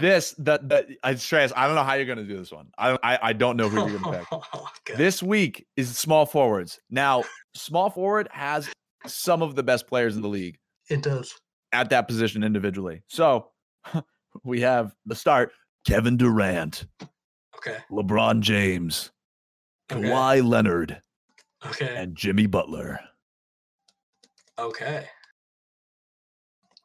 This 0.00 0.32
the 0.38 0.58
the 0.62 0.96
I 1.02 1.14
Shreyas, 1.14 1.52
I 1.56 1.66
don't 1.66 1.74
know 1.76 1.82
how 1.82 1.94
you're 1.94 2.06
going 2.06 2.18
to 2.18 2.24
do 2.24 2.36
this 2.36 2.52
one. 2.52 2.68
I, 2.78 2.98
I 3.02 3.18
I 3.22 3.32
don't 3.32 3.56
know 3.56 3.68
who 3.68 3.78
you're 3.88 3.98
going 3.98 4.12
to 4.14 4.26
pick. 4.30 4.96
This 4.96 5.22
week 5.22 5.66
is 5.76 5.96
small 5.96 6.26
forwards. 6.26 6.78
Now, 6.90 7.24
small 7.54 7.88
forward 7.90 8.28
has 8.32 8.68
some 9.06 9.42
of 9.42 9.54
the 9.54 9.62
best 9.62 9.86
players 9.86 10.16
in 10.16 10.22
the 10.22 10.28
league 10.28 10.58
it 10.90 11.02
does. 11.02 11.34
at 11.72 11.90
that 11.90 12.06
position 12.08 12.42
individually. 12.44 13.02
So 13.08 13.50
we 14.44 14.60
have 14.60 14.94
the 15.06 15.14
start: 15.14 15.52
Kevin 15.86 16.16
Durant, 16.16 16.86
Okay. 17.56 17.78
LeBron 17.90 18.40
James, 18.40 19.10
Okay. 19.90 20.02
Kawhi 20.02 20.46
Leonard, 20.46 21.00
Okay. 21.66 21.94
and 21.96 22.14
Jimmy 22.16 22.46
Butler. 22.46 22.98
Okay. 24.58 25.06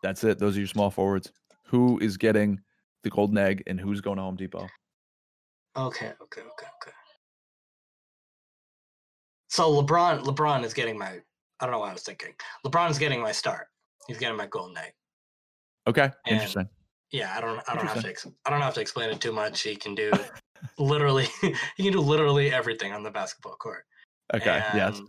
That's 0.03 0.23
it. 0.23 0.39
Those 0.39 0.55
are 0.55 0.59
your 0.59 0.67
small 0.67 0.89
forwards. 0.91 1.31
Who 1.65 1.99
is 1.99 2.17
getting 2.17 2.59
the 3.07 3.15
golden 3.15 3.37
egg 3.37 3.63
and 3.67 3.79
who's 3.79 4.01
going 4.01 4.17
to 4.17 4.23
Home 4.23 4.35
Depot? 4.35 4.67
Okay. 5.77 6.07
Okay. 6.21 6.41
Okay. 6.41 6.41
Okay. 6.41 6.91
So 9.49 9.81
LeBron, 9.81 10.23
LeBron 10.23 10.63
is 10.63 10.73
getting 10.73 10.97
my. 10.97 11.19
I 11.59 11.65
don't 11.65 11.71
know 11.71 11.79
what 11.79 11.89
I 11.89 11.93
was 11.93 12.03
thinking. 12.03 12.33
LeBron 12.65 12.91
is 12.91 12.99
getting 12.99 13.21
my 13.21 13.31
start. 13.31 13.67
He's 14.07 14.17
getting 14.17 14.37
my 14.37 14.47
golden 14.47 14.77
egg. 14.77 14.91
Okay, 15.87 16.03
And- 16.25 16.33
interesting. 16.35 16.67
Yeah, 17.11 17.33
I 17.37 17.39
don't. 17.39 17.61
I 17.69 17.75
don't 17.75 17.87
have 17.87 18.01
to. 18.01 18.09
Ex- 18.09 18.27
I 18.45 18.49
don't 18.49 18.59
have 18.59 18.73
to 18.73 18.81
explain 18.81 19.09
it 19.09 19.21
too 19.21 19.31
much. 19.31 19.61
He 19.61 19.77
can 19.77 19.95
do 19.95 20.11
literally. 20.77 21.27
he 21.41 21.83
can 21.83 21.93
do 21.93 22.01
literally 22.01 22.51
everything 22.51 22.91
on 22.91 23.01
the 23.01 23.09
basketball 23.11 23.55
court. 23.55 23.85
Okay, 24.33 24.61
yes. 24.75 24.99
and 24.99 25.07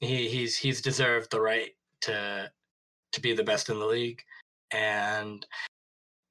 He 0.00 0.28
he's 0.28 0.54
he's 0.58 0.82
deserved 0.82 1.30
the 1.30 1.40
right 1.40 1.70
to 2.02 2.50
to 3.12 3.20
be 3.22 3.32
the 3.32 3.42
best 3.42 3.70
in 3.70 3.78
the 3.78 3.86
league, 3.86 4.22
and 4.70 5.46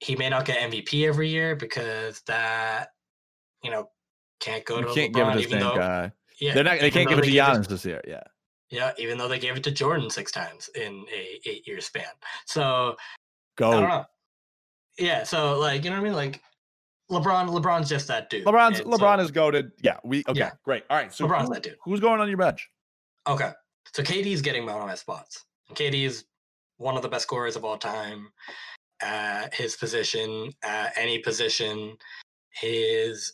he 0.04 0.16
may 0.16 0.30
not 0.30 0.46
get 0.46 0.58
MVP 0.72 1.08
every 1.08 1.30
year 1.30 1.56
because 1.56 2.22
that 2.28 2.90
you 3.64 3.72
know 3.72 3.90
can't 4.40 4.66
go 4.66 4.80
You 4.80 4.88
to 4.88 4.94
can't 4.94 5.14
LeBron, 5.14 5.16
give 5.16 5.28
it 5.28 5.32
to 5.32 5.38
the 5.38 5.40
even 5.44 5.52
same 5.52 5.60
though 5.62 5.76
guy. 5.78 6.12
yeah, 6.40 6.54
They're 6.54 6.64
not. 6.64 6.80
They 6.80 6.92
can't 6.92 7.08
give 7.10 7.20
it 7.20 7.24
to 7.24 7.32
Giannis 7.32 7.68
this 7.68 7.86
year. 7.86 8.02
Yeah. 8.08 8.24
yeah, 8.70 8.92
even 8.98 9.18
though 9.18 9.28
they 9.28 9.40
gave 9.40 9.56
it 9.56 9.64
to 9.64 9.72
Jordan 9.72 10.10
six 10.10 10.32
times 10.32 10.70
in 10.76 11.06
a 11.14 11.40
eight 11.46 11.66
year 11.68 11.80
span. 11.82 12.06
So 12.46 12.96
Go. 13.58 13.70
I 13.70 13.80
don't 13.80 13.90
know. 13.90 14.06
Yeah, 15.00 15.24
so 15.24 15.60
like 15.60 15.84
you 15.84 15.90
know 15.90 15.96
what 15.98 16.02
I 16.02 16.10
mean? 16.10 16.14
Like 16.14 16.42
LeBron, 17.12 17.50
LeBron's 17.50 17.90
just 17.90 18.08
that 18.08 18.30
dude. 18.30 18.46
LeBron's 18.46 18.80
And 18.80 18.92
so- 18.92 18.98
LeBron 18.98 19.20
is 19.20 19.32
GOATed. 19.32 19.72
Yeah. 19.84 19.98
We 20.04 20.24
okay. 20.28 20.40
Yeah. 20.40 20.52
Great. 20.66 20.84
All 20.90 20.98
right. 20.98 21.14
So 21.14 21.28
LeBron's 21.28 21.48
who- 21.48 21.54
that 21.54 21.64
dude. 21.64 21.78
who's 21.84 22.00
going 22.00 22.20
on 22.20 22.28
your 22.28 22.38
bench? 22.38 22.70
Okay. 23.28 23.52
So 23.94 24.02
KD's 24.04 24.42
getting 24.42 24.66
one 24.66 24.76
of 24.82 24.88
my 24.88 24.96
spots. 24.96 25.46
KD 25.76 26.04
is 26.06 26.26
one 26.78 26.96
of 26.98 27.04
the 27.04 27.10
best 27.10 27.24
scorers 27.24 27.56
of 27.56 27.64
all 27.64 27.78
time 27.78 28.30
at 29.04 29.54
his 29.54 29.76
position, 29.76 30.52
at 30.64 30.94
any 30.98 31.20
position. 31.20 31.98
His 32.52 33.34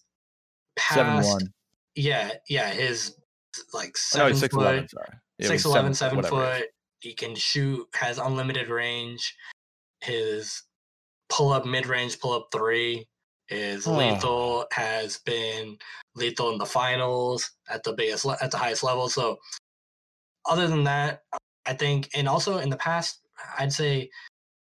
Seven 0.80 1.24
one. 1.24 1.53
yeah, 1.95 2.32
yeah, 2.47 2.70
his 2.72 3.15
like 3.74 3.89
Oh, 3.89 3.89
No, 3.89 3.93
seven 4.20 4.32
he's 4.32 4.39
six 4.39 4.53
foot, 4.55 4.61
eleven. 4.61 4.88
Sorry. 4.88 5.07
Yeah, 5.39 5.47
six 5.47 5.65
eleven, 5.65 5.93
seven 5.93 6.20
is. 6.20 6.28
foot, 6.28 6.63
he 6.99 7.13
can 7.13 7.36
shoot, 7.36 7.86
has 7.95 8.17
unlimited 8.17 8.70
range. 8.70 9.36
His 10.01 10.63
pull 11.30 11.51
up 11.51 11.65
mid 11.65 11.86
range, 11.88 12.20
pull 12.20 12.34
up 12.34 12.47
three 12.53 13.07
is 13.49 13.88
Oh. 13.88 13.97
lethal. 13.97 14.65
Has 14.72 15.17
been 15.20 15.78
lethal 16.15 16.51
in 16.53 16.57
the 16.59 16.65
finals 16.65 17.49
at 17.70 17.84
the 17.84 17.93
biggest 17.93 18.24
le- 18.26 18.38
at 18.41 18.51
the 18.51 18.57
highest 18.57 18.84
level. 18.84 19.09
So 19.09 19.38
other 20.45 20.67
than 20.67 20.84
that, 20.86 21.24
I 21.65 21.74
think, 21.74 22.09
and 22.15 22.28
also 22.30 22.59
in 22.59 22.70
the 22.70 22.78
past, 22.78 23.20
I'd 23.57 23.74
say 23.74 24.09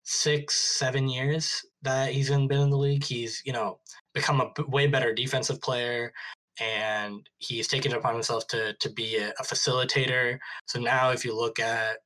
six, 0.09 0.55
seven 0.55 1.07
years 1.07 1.63
that 1.83 2.11
he's 2.11 2.29
been 2.29 2.51
in 2.51 2.69
the 2.71 2.77
league, 2.77 3.03
he's 3.03 3.43
you 3.45 3.53
know 3.53 3.79
become 4.13 4.41
a 4.41 4.51
way 4.67 4.87
better 4.87 5.13
defensive 5.13 5.61
player, 5.61 6.11
and 6.59 7.29
he's 7.37 7.67
taken 7.67 7.91
it 7.91 7.97
upon 7.97 8.13
himself 8.15 8.47
to 8.47 8.73
to 8.79 8.89
be 8.89 9.17
a, 9.17 9.29
a 9.29 9.43
facilitator. 9.43 10.39
So 10.65 10.79
now, 10.79 11.11
if 11.11 11.23
you 11.23 11.35
look 11.35 11.59
at 11.59 11.97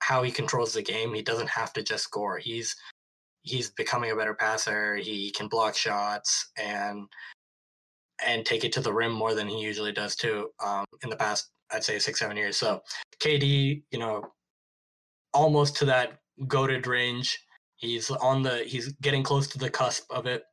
how 0.00 0.22
he 0.22 0.30
controls 0.32 0.74
the 0.74 0.82
game, 0.82 1.14
he 1.14 1.22
doesn't 1.22 1.48
have 1.48 1.72
to 1.74 1.82
just 1.82 2.04
score. 2.04 2.38
He's 2.38 2.74
he's 3.42 3.70
becoming 3.70 4.10
a 4.10 4.16
better 4.16 4.34
passer. 4.34 4.96
He 4.96 5.30
can 5.30 5.46
block 5.46 5.76
shots 5.76 6.50
and 6.58 7.06
and 8.26 8.44
take 8.44 8.64
it 8.64 8.72
to 8.72 8.80
the 8.80 8.92
rim 8.92 9.12
more 9.12 9.34
than 9.34 9.46
he 9.46 9.60
usually 9.60 9.92
does 9.92 10.16
too. 10.16 10.48
Um, 10.64 10.84
in 11.04 11.10
the 11.10 11.16
past, 11.16 11.50
I'd 11.72 11.84
say 11.84 11.98
six, 12.00 12.18
seven 12.18 12.36
years. 12.36 12.56
So 12.56 12.80
KD, 13.22 13.82
you 13.92 13.98
know, 13.98 14.24
almost 15.32 15.76
to 15.76 15.84
that 15.84 16.18
GOATed 16.46 16.86
range. 16.86 17.38
He's 17.76 18.10
on 18.10 18.42
the 18.42 18.58
he's 18.64 18.92
getting 19.02 19.22
close 19.22 19.46
to 19.48 19.58
the 19.58 19.70
cusp 19.70 20.04
of 20.10 20.26
it. 20.26 20.44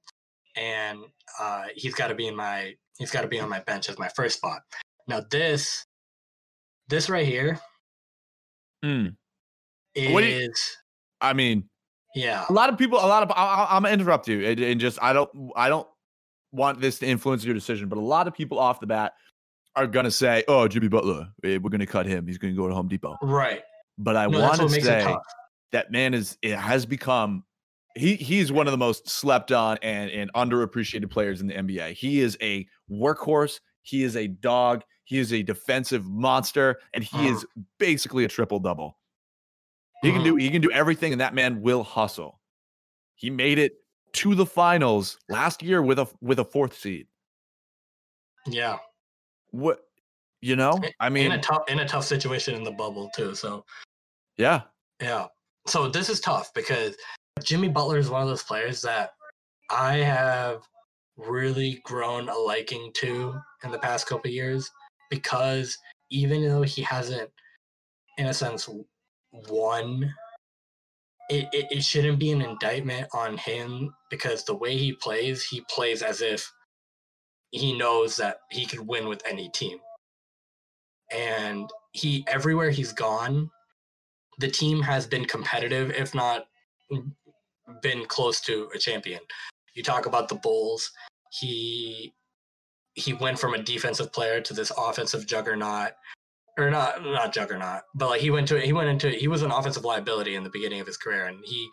And 0.56 1.00
uh 1.40 1.64
he's 1.76 1.94
gotta 1.96 2.16
be 2.16 2.28
in 2.28 2.36
my 2.36 2.74
he's 3.00 3.12
gotta 3.12 3.28
be 3.28 3.40
on 3.40 3.50
my 3.50 3.60
bench 3.62 3.90
as 3.90 3.98
my 3.98 4.10
first 4.16 4.38
spot. 4.38 4.62
Now 5.08 5.22
this 5.32 5.86
this 6.88 7.10
right 7.10 7.26
here 7.26 7.60
Hmm. 8.84 9.08
is 9.96 10.10
you- 10.10 10.52
I 11.22 11.32
mean, 11.32 11.70
yeah. 12.16 12.44
a 12.50 12.52
lot 12.54 12.70
of 12.70 12.78
people, 12.78 13.00
a 13.00 13.08
lot 13.08 13.24
of, 13.24 13.32
I, 13.32 13.68
I'm 13.70 13.84
gonna 13.84 13.94
interrupt 13.94 14.28
you 14.28 14.46
and, 14.46 14.60
and 14.60 14.82
just, 14.82 15.00
I 15.02 15.14
don't, 15.14 15.30
I 15.56 15.70
don't 15.70 15.88
want 16.52 16.82
this 16.82 17.00
to 17.00 17.06
influence 17.08 17.46
your 17.46 17.54
decision, 17.54 17.88
but 17.88 17.98
a 17.98 18.02
lot 18.02 18.28
of 18.28 18.34
people 18.34 18.60
off 18.60 18.82
the 18.82 18.88
bat 18.88 19.14
are 19.78 19.88
gonna 19.88 20.12
say, 20.12 20.44
"Oh, 20.50 20.68
Jimmy 20.68 20.90
Butler, 20.90 21.30
eh, 21.46 21.58
we're 21.62 21.70
gonna 21.70 21.88
cut 21.88 22.06
him. 22.06 22.28
He's 22.28 22.38
gonna 22.38 22.54
go 22.54 22.68
to 22.68 22.74
Home 22.76 22.90
Depot." 22.90 23.18
Right. 23.24 23.62
But 23.98 24.18
I 24.18 24.28
No, 24.28 24.42
want 24.42 24.58
to 24.58 24.64
what 24.64 24.72
makes 24.74 24.84
it 24.86 25.02
say. 25.02 25.16
That 25.74 25.92
man 25.92 26.14
is 26.14 26.38
it 26.42 26.56
has 26.56 26.86
become 26.86 27.44
he 27.96 28.16
he's 28.16 28.52
one 28.52 28.68
of 28.68 28.72
the 28.72 28.78
most 28.78 29.10
slept 29.10 29.52
on 29.52 29.78
and 29.82 30.10
and 30.10 30.32
underappreciated 30.34 31.10
players 31.12 31.42
in 31.42 31.48
the 31.48 31.54
NBA. 31.54 31.94
He 31.94 32.22
is 32.22 32.38
a 32.42 32.66
workhorse. 32.90 33.60
He 33.82 34.04
is 34.04 34.16
a 34.16 34.28
dog. 34.28 34.84
He 35.04 35.20
is 35.20 35.34
a 35.34 35.44
defensive 35.44 36.08
monster, 36.08 36.80
and 36.94 37.04
he 37.04 37.28
is 37.28 37.40
mm-hmm. 37.40 37.62
basically 37.78 38.24
a 38.24 38.30
triple 38.30 38.60
double. 38.60 38.98
He 40.02 40.12
can 40.12 40.24
do 40.24 40.32
mm-hmm. 40.32 40.40
he 40.40 40.50
can 40.50 40.62
do 40.62 40.72
everything, 40.72 41.12
and 41.12 41.22
that 41.22 41.34
man 41.34 41.62
will 41.62 41.84
hustle. 41.84 42.40
He 43.16 43.30
made 43.30 43.60
it 43.60 43.74
to 44.14 44.36
the 44.36 44.46
finals 44.46 45.18
last 45.28 45.62
year 45.62 45.82
with 45.82 46.00
a 46.00 46.08
with 46.22 46.40
a 46.40 46.46
fourth 46.46 46.78
seed. 46.78 47.08
Yeah. 48.48 48.78
What 49.52 49.82
you 50.42 50.56
know? 50.56 50.80
I 51.00 51.10
mean, 51.10 51.28
in 51.28 51.32
a 51.34 51.42
tough 51.42 51.64
in 51.68 51.80
a 51.80 51.88
tough 51.88 52.06
situation 52.06 52.56
in 52.56 52.64
the 52.64 52.72
bubble 52.72 53.10
too. 53.16 53.36
So 53.36 53.66
yeah, 54.38 54.62
yeah. 55.02 55.28
So 55.68 55.88
this 55.88 56.10
is 56.10 56.20
tough 56.20 56.54
because 56.54 56.96
Jimmy 57.42 57.70
Butler 57.70 57.98
is 57.98 58.10
one 58.10 58.22
of 58.22 58.28
those 58.28 58.44
players 58.44 58.82
that 58.82 59.12
I 59.70 59.98
have 59.98 60.62
really 61.18 61.82
grown 61.84 62.30
a 62.30 62.36
liking 62.36 62.92
to 62.96 63.36
in 63.64 63.72
the 63.72 63.80
past 63.80 64.08
couple 64.08 64.30
years 64.30 64.70
because 65.10 65.78
even 66.10 66.48
though 66.48 66.64
he 66.64 66.82
hasn't, 66.82 67.30
in 68.18 68.28
a 68.28 68.34
sense, 68.34 68.70
won, 69.50 70.14
it, 71.30 71.48
it, 71.54 71.66
it 71.72 71.84
shouldn't 71.84 72.20
be 72.20 72.32
an 72.32 72.42
indictment 72.42 73.08
on 73.14 73.38
him 73.38 73.94
because 74.10 74.44
the 74.44 74.56
way 74.56 74.78
he 74.78 74.94
plays, 74.94 75.44
he 75.44 75.64
plays 75.70 76.02
as 76.02 76.22
if 76.22 76.52
he 77.52 77.78
knows 77.78 78.16
that 78.18 78.38
he 78.52 78.66
could 78.66 78.86
win 78.86 79.08
with 79.08 79.22
any 79.26 79.50
team. 79.50 79.78
And 81.12 81.70
he 81.92 82.26
everywhere 82.28 82.72
he's 82.72 82.92
gone, 82.92 83.50
the 84.40 84.48
team 84.48 84.82
has 84.82 85.08
been 85.08 85.26
competitive, 85.26 85.92
if 85.92 86.14
not 86.14 86.46
been 87.82 88.06
close 88.06 88.42
to 88.42 88.70
a 88.76 88.78
champion. 88.78 89.20
You 89.76 89.84
talk 89.84 90.06
about 90.06 90.30
the 90.30 90.36
Bulls, 90.36 90.92
he 91.32 92.14
he 92.96 93.14
went 93.14 93.40
from 93.40 93.54
a 93.54 93.62
defensive 93.62 94.14
player 94.14 94.40
to 94.42 94.54
this 94.54 94.72
offensive 94.78 95.26
juggernaut 95.26 95.92
or 96.58 96.70
not 96.70 97.04
not 97.04 97.34
juggernaut 97.34 97.82
but 97.96 98.10
like 98.10 98.22
he 98.22 98.30
went 98.30 98.48
to 98.48 98.60
he 98.62 98.74
went 98.74 98.90
into 98.90 99.10
he 99.10 99.28
was 99.28 99.42
an 99.42 99.52
offensive 99.52 99.84
liability 99.84 100.36
in 100.36 100.44
the 100.44 100.50
beginning 100.52 100.80
of 100.80 100.86
his 100.86 100.98
career 100.98 101.26
and 101.26 101.40
he 101.44 101.68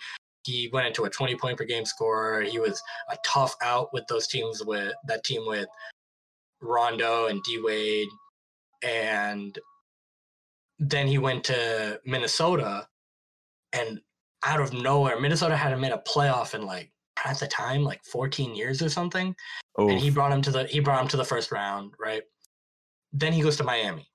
he 0.44 0.70
went 0.72 0.86
into 0.86 1.04
a 1.04 1.10
20 1.10 1.36
point 1.36 1.58
per 1.58 1.64
game 1.64 1.84
scorer 1.84 2.40
he 2.42 2.58
was 2.58 2.82
a 3.10 3.16
tough 3.24 3.54
out 3.62 3.92
with 3.92 4.06
those 4.08 4.26
teams 4.26 4.64
with 4.64 4.94
that 5.06 5.22
team 5.24 5.42
with 5.46 5.68
rondo 6.62 7.26
and 7.26 7.42
d 7.42 7.60
wade 7.62 8.08
and 8.82 9.58
then 10.80 11.06
he 11.06 11.18
went 11.18 11.44
to 11.44 12.00
minnesota 12.04 12.88
and 13.72 14.00
out 14.44 14.60
of 14.60 14.72
nowhere 14.72 15.20
minnesota 15.20 15.56
hadn't 15.56 15.80
made 15.80 15.92
a 15.92 16.02
playoff 16.08 16.54
in 16.54 16.66
like 16.66 16.90
at 17.24 17.38
the 17.38 17.46
time 17.46 17.82
like 17.84 18.02
14 18.04 18.54
years 18.54 18.82
or 18.82 18.88
something 18.88 19.34
oh, 19.78 19.88
and 19.88 19.98
he 19.98 20.10
brought 20.10 20.32
him 20.32 20.42
to 20.42 20.50
the 20.50 20.64
he 20.64 20.80
brought 20.80 21.00
him 21.00 21.08
to 21.08 21.16
the 21.16 21.24
first 21.24 21.52
round, 21.52 21.92
right? 21.98 22.22
Then 23.12 23.32
he 23.32 23.42
goes 23.42 23.56
to 23.56 23.64
Miami. 23.64 24.08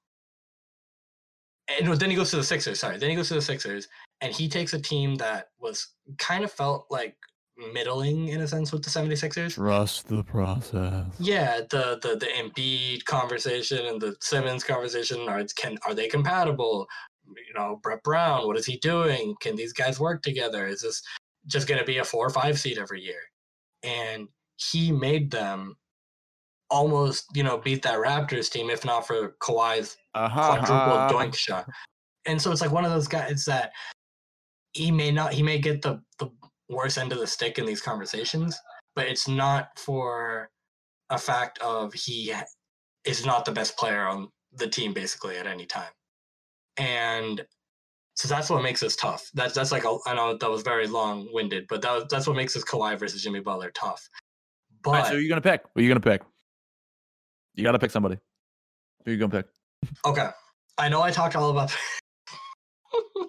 And 1.68 1.88
no, 1.88 1.96
then 1.96 2.10
he 2.12 2.16
goes 2.16 2.30
to 2.30 2.36
the 2.36 2.44
Sixers, 2.44 2.80
sorry. 2.80 2.98
Then 2.98 3.10
he 3.10 3.16
goes 3.16 3.28
to 3.30 3.34
the 3.34 3.42
Sixers 3.42 3.88
and 4.22 4.34
he 4.34 4.48
takes 4.48 4.74
a 4.74 4.80
team 4.80 5.16
that 5.16 5.50
was 5.60 5.88
kind 6.20 6.44
of 6.44 6.52
felt 6.52 6.86
like 6.90 7.16
middling 7.58 8.30
in 8.30 8.42
a 8.42 8.48
sense 8.48 8.72
with 8.72 8.84
the 8.84 8.90
76ers. 8.90 9.56
Trust 9.56 10.08
the 10.08 10.24
process. 10.24 11.06
Yeah, 11.20 11.62
the 11.70 12.00
the 12.02 12.16
the 12.16 12.28
Embiid 12.28 13.06
conversation 13.06 13.86
and 13.86 14.02
the 14.02 14.16
Simmons 14.22 14.64
conversation 14.64 15.28
are 15.30 15.40
it's 15.40 15.54
can 15.54 15.78
are 15.86 15.94
they 15.94 16.08
compatible? 16.08 16.88
You 17.28 17.54
know, 17.56 17.80
Brett 17.82 18.04
Brown, 18.04 18.46
what 18.46 18.58
is 18.58 18.66
he 18.66 18.78
doing? 18.78 19.36
Can 19.42 19.56
these 19.56 19.74
guys 19.74 20.00
work 20.00 20.22
together? 20.22 20.68
Is 20.68 20.82
this 20.82 21.02
just 21.48 21.68
going 21.68 21.80
to 21.80 21.86
be 21.86 21.98
a 21.98 22.04
four 22.04 22.26
or 22.26 22.30
five 22.30 22.60
seed 22.60 22.78
every 22.78 23.02
year? 23.02 23.22
And 23.84 24.28
he 24.58 24.92
made 24.92 25.32
them 25.32 25.76
almost, 26.70 27.26
you 27.36 27.44
know, 27.44 27.58
beat 27.58 27.82
that 27.84 28.00
Raptors 28.00 28.52
team 28.52 28.70
if 28.70 28.86
not 28.86 29.08
for 29.08 29.36
Kawhi's 29.42 29.98
uh-huh. 30.14 30.58
quadruple 30.58 31.18
doink 31.18 31.36
shot. 31.36 31.68
And 32.26 32.42
so 32.42 32.52
it's 32.52 32.62
like 32.62 32.72
one 32.72 32.86
of 32.86 32.92
those 32.92 33.08
guys 33.08 33.46
that 33.46 33.72
he 34.74 34.92
may 34.92 35.12
not 35.12 35.34
he 35.34 35.42
may 35.42 35.58
get 35.58 35.82
the 35.82 36.02
the 36.20 36.30
worst 36.70 36.98
end 36.98 37.12
of 37.12 37.20
the 37.20 37.28
stick 37.28 37.60
in 37.60 37.66
these 37.66 37.82
conversations, 37.82 38.60
but 38.96 39.08
it's 39.08 39.28
not 39.28 39.70
for 39.78 40.50
a 41.10 41.18
fact 41.18 41.60
of 41.60 41.94
he 41.94 42.34
is 43.06 43.26
not 43.26 43.46
the 43.46 43.52
best 43.52 43.78
player 43.78 44.08
on 44.08 44.30
the 44.54 44.68
team 44.68 44.94
basically 44.94 45.38
at 45.38 45.48
any 45.48 45.66
time. 45.66 45.92
And 46.78 47.46
so 48.16 48.28
that's 48.28 48.50
what 48.50 48.64
makes 48.64 48.80
this 48.80 48.96
tough. 48.96 49.30
That's 49.34 49.54
that's 49.54 49.72
like 49.72 49.84
a, 49.84 49.98
I 50.06 50.16
know 50.16 50.38
that 50.38 50.50
was 50.50 50.64
very 50.64 50.88
long 50.88 51.28
winded, 51.32 51.66
but 51.68 51.82
that 51.82 51.92
was, 51.92 52.06
that's 52.10 52.28
what 52.28 52.36
makes 52.36 52.54
this 52.54 52.64
Kawhi 52.64 52.98
versus 52.98 53.22
Jimmy 53.22 53.42
Butler 53.42 53.72
tough. 53.72 54.10
But 54.84 54.92
right, 54.92 55.08
so 55.08 55.14
who 55.14 55.20
you 55.20 55.30
gonna 55.30 55.42
pick? 55.42 55.64
Who 55.74 55.82
are 55.82 55.84
you 55.84 55.90
gonna 55.90 56.00
pick? 56.00 56.22
You 57.56 57.64
gotta 57.64 57.80
pick 57.80 57.92
somebody. 57.92 58.18
Who 59.06 59.12
you 59.12 59.18
gonna 59.18 59.44
pick? 59.44 59.48
Okay. 60.06 60.30
I 60.78 60.90
know 60.90 61.02
I 61.02 61.12
talked 61.12 61.36
all 61.36 61.50
about. 61.52 61.76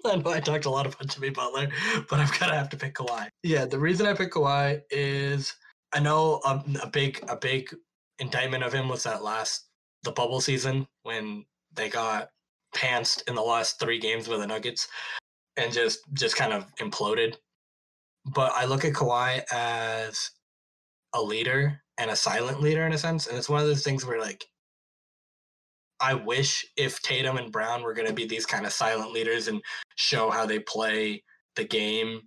I 0.12 0.16
know 0.16 0.30
I 0.30 0.40
talked 0.40 0.64
a 0.66 0.70
lot 0.70 0.86
about 0.86 1.06
Jimmy 1.08 1.30
Butler, 1.30 1.68
but 2.08 2.20
I'm 2.20 2.30
gonna 2.38 2.54
have 2.54 2.68
to 2.70 2.76
pick 2.76 2.94
Kawhi. 2.94 3.28
Yeah, 3.42 3.64
the 3.64 3.78
reason 3.78 4.06
I 4.06 4.14
picked 4.14 4.34
Kawhi 4.34 4.80
is 4.90 5.54
I 5.92 6.00
know 6.00 6.40
a, 6.44 6.62
a 6.82 6.86
big 6.86 7.24
a 7.28 7.36
big 7.36 7.74
indictment 8.18 8.64
of 8.64 8.72
him 8.72 8.88
was 8.88 9.02
that 9.02 9.22
last 9.22 9.66
the 10.04 10.12
bubble 10.12 10.40
season 10.40 10.86
when 11.02 11.44
they 11.74 11.88
got 11.88 12.30
pantsed 12.74 13.26
in 13.28 13.34
the 13.34 13.42
last 13.42 13.78
three 13.78 13.98
games 13.98 14.28
with 14.28 14.40
the 14.40 14.46
Nuggets 14.46 14.88
and 15.56 15.72
just 15.72 16.00
just 16.12 16.36
kind 16.36 16.52
of 16.52 16.66
imploded. 16.76 17.36
But 18.24 18.52
I 18.54 18.64
look 18.64 18.84
at 18.84 18.92
Kawhi 18.92 19.42
as 19.52 20.30
a 21.14 21.22
leader 21.22 21.80
and 21.98 22.10
a 22.10 22.16
silent 22.16 22.60
leader 22.60 22.86
in 22.86 22.92
a 22.92 22.98
sense, 22.98 23.26
and 23.26 23.36
it's 23.38 23.48
one 23.48 23.60
of 23.60 23.66
those 23.66 23.84
things 23.84 24.04
where 24.04 24.20
like 24.20 24.44
I 26.00 26.14
wish 26.14 26.66
if 26.76 27.00
Tatum 27.02 27.38
and 27.38 27.52
Brown 27.52 27.82
were 27.82 27.94
going 27.94 28.08
to 28.08 28.14
be 28.14 28.26
these 28.26 28.46
kind 28.46 28.66
of 28.66 28.72
silent 28.72 29.12
leaders 29.12 29.48
and 29.48 29.62
show 29.96 30.30
how 30.30 30.44
they 30.44 30.58
play 30.58 31.22
the 31.54 31.64
game 31.64 32.22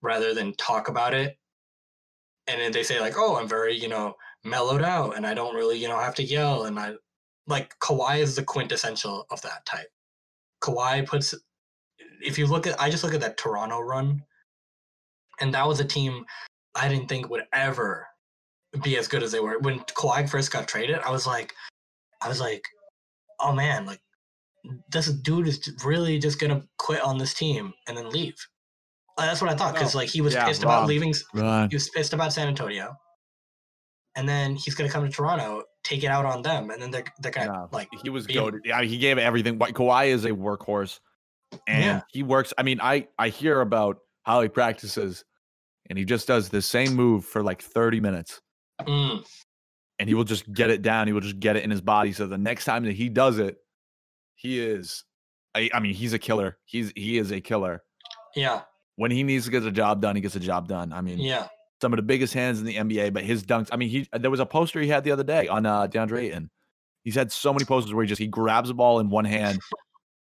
rather 0.00 0.34
than 0.34 0.54
talk 0.56 0.88
about 0.88 1.14
it. 1.14 1.36
And 2.46 2.60
then 2.60 2.72
they 2.72 2.82
say 2.82 3.00
like, 3.00 3.14
"Oh, 3.16 3.36
I'm 3.36 3.48
very, 3.48 3.76
you 3.76 3.88
know, 3.88 4.14
mellowed 4.44 4.82
out 4.82 5.16
and 5.16 5.26
I 5.26 5.34
don't 5.34 5.54
really, 5.54 5.78
you 5.78 5.88
know, 5.88 5.98
have 5.98 6.14
to 6.16 6.22
yell 6.22 6.64
and 6.64 6.78
I 6.78 6.94
like 7.46 7.74
Kawhi 7.80 8.18
is 8.18 8.36
the 8.36 8.42
quintessential 8.42 9.26
of 9.30 9.40
that 9.42 9.64
type. 9.66 9.88
Kawhi 10.62 11.06
puts 11.06 11.34
if 12.24 12.38
you 12.38 12.46
look 12.46 12.66
at 12.66 12.80
I 12.80 12.90
just 12.90 13.04
look 13.04 13.14
at 13.14 13.20
that 13.20 13.36
Toronto 13.36 13.80
run 13.80 14.22
and 15.40 15.52
that 15.54 15.66
was 15.66 15.80
a 15.80 15.84
team 15.84 16.24
I 16.74 16.88
didn't 16.88 17.08
think 17.08 17.28
would 17.28 17.44
ever 17.52 18.06
be 18.82 18.96
as 18.96 19.08
good 19.08 19.22
as 19.22 19.32
they 19.32 19.40
were. 19.40 19.58
When 19.58 19.80
Kawhi 19.80 20.28
first 20.28 20.50
got 20.52 20.68
traded, 20.68 20.98
I 21.00 21.10
was 21.10 21.26
like 21.26 21.54
I 22.20 22.28
was 22.28 22.40
like 22.40 22.64
oh 23.42 23.52
man, 23.52 23.84
like 23.86 24.00
this 24.90 25.06
dude 25.08 25.48
is 25.48 25.70
really 25.84 26.18
just 26.18 26.38
gonna 26.40 26.62
quit 26.78 27.02
on 27.02 27.18
this 27.18 27.34
team 27.34 27.72
and 27.88 27.96
then 27.96 28.08
leave. 28.10 28.34
Uh, 29.18 29.26
that's 29.26 29.42
what 29.42 29.50
I 29.50 29.54
thought 29.56 29.74
because 29.74 29.94
No. 29.94 30.00
like 30.00 30.08
he 30.08 30.20
was 30.20 30.34
Yeah, 30.34 30.46
pissed 30.46 30.62
wrong. 30.64 30.72
about 30.78 30.88
leaving. 30.88 31.10
s- 31.10 31.22
Run. 31.34 31.68
He 31.68 31.76
was 31.76 31.88
pissed 31.90 32.12
about 32.14 32.32
San 32.32 32.48
Antonio, 32.48 32.94
and 34.16 34.28
then 34.28 34.56
he's 34.56 34.74
gonna 34.74 34.88
come 34.90 35.04
to 35.04 35.10
Toronto, 35.10 35.64
take 35.84 36.02
it 36.04 36.08
out 36.08 36.24
on 36.24 36.42
them, 36.42 36.70
and 36.70 36.80
then 36.80 36.90
they're 36.90 37.04
they're 37.20 37.32
gonna 37.32 37.52
No, 37.52 37.68
like 37.72 37.88
he 38.02 38.08
was 38.10 38.26
be- 38.26 38.34
GOATed. 38.34 38.62
Yeah, 38.64 38.82
he 38.82 38.98
gave 38.98 39.18
everything. 39.18 39.58
But 39.58 39.72
Kawhi 39.74 40.06
is 40.08 40.24
a 40.24 40.30
workhorse, 40.30 41.00
and 41.66 41.84
Yeah. 41.84 42.00
he 42.10 42.22
works. 42.22 42.54
I 42.56 42.62
mean, 42.62 42.80
I 42.80 43.08
I 43.18 43.28
hear 43.28 43.60
about 43.60 43.98
how 44.22 44.40
he 44.42 44.48
practices, 44.48 45.24
and 45.90 45.98
he 45.98 46.04
just 46.04 46.26
does 46.28 46.48
the 46.48 46.62
same 46.62 46.94
move 46.94 47.24
for 47.24 47.42
like 47.42 47.60
thirty 47.62 48.00
minutes, 48.00 48.40
mm, 48.82 49.26
and 49.98 50.08
he 50.08 50.14
will 50.14 50.24
just 50.24 50.50
get 50.52 50.70
it 50.70 50.82
down. 50.82 51.06
He 51.06 51.12
will 51.12 51.20
just 51.20 51.40
get 51.40 51.56
it 51.56 51.64
in 51.64 51.70
his 51.70 51.80
body. 51.80 52.12
So 52.12 52.26
the 52.26 52.38
next 52.38 52.64
time 52.64 52.84
that 52.84 52.92
he 52.92 53.08
does 53.08 53.38
it, 53.38 53.58
he 54.34 54.60
is. 54.60 55.04
I, 55.54 55.68
I 55.74 55.80
mean, 55.80 55.94
he's 55.94 56.12
a 56.12 56.18
killer. 56.18 56.58
He's 56.64 56.92
he 56.96 57.18
is 57.18 57.30
a 57.30 57.40
killer. 57.40 57.82
yeah 58.34 58.62
When 58.96 59.10
he 59.10 59.22
needs 59.22 59.44
to 59.44 59.50
get 59.50 59.60
the 59.60 59.70
job 59.70 60.00
done, 60.00 60.16
he 60.16 60.22
gets 60.22 60.34
the 60.34 60.40
job 60.40 60.68
done. 60.68 60.92
I 60.92 61.00
mean, 61.00 61.18
yeah 61.18 61.48
some 61.82 61.92
of 61.92 61.98
the 61.98 62.02
biggest 62.02 62.32
hands 62.32 62.60
in 62.60 62.64
the 62.64 62.76
NBA, 62.76 63.12
but 63.12 63.24
his 63.24 63.42
dunks. 63.42 63.68
I 63.72 63.76
mean, 63.76 63.90
he 63.90 64.08
there 64.12 64.30
was 64.30 64.40
a 64.40 64.46
poster 64.46 64.80
he 64.80 64.88
had 64.88 65.04
the 65.04 65.10
other 65.10 65.24
day 65.24 65.48
on 65.48 65.66
uh, 65.66 65.88
DeAndre 65.88 66.22
Ayton. 66.22 66.48
He's 67.02 67.16
had 67.16 67.30
so 67.30 67.52
many 67.52 67.64
posters 67.64 67.92
where 67.92 68.04
he 68.04 68.08
just 68.08 68.20
he 68.20 68.28
grabs 68.28 68.70
a 68.70 68.74
ball 68.74 69.00
in 69.00 69.10
one 69.10 69.24
hand, 69.24 69.58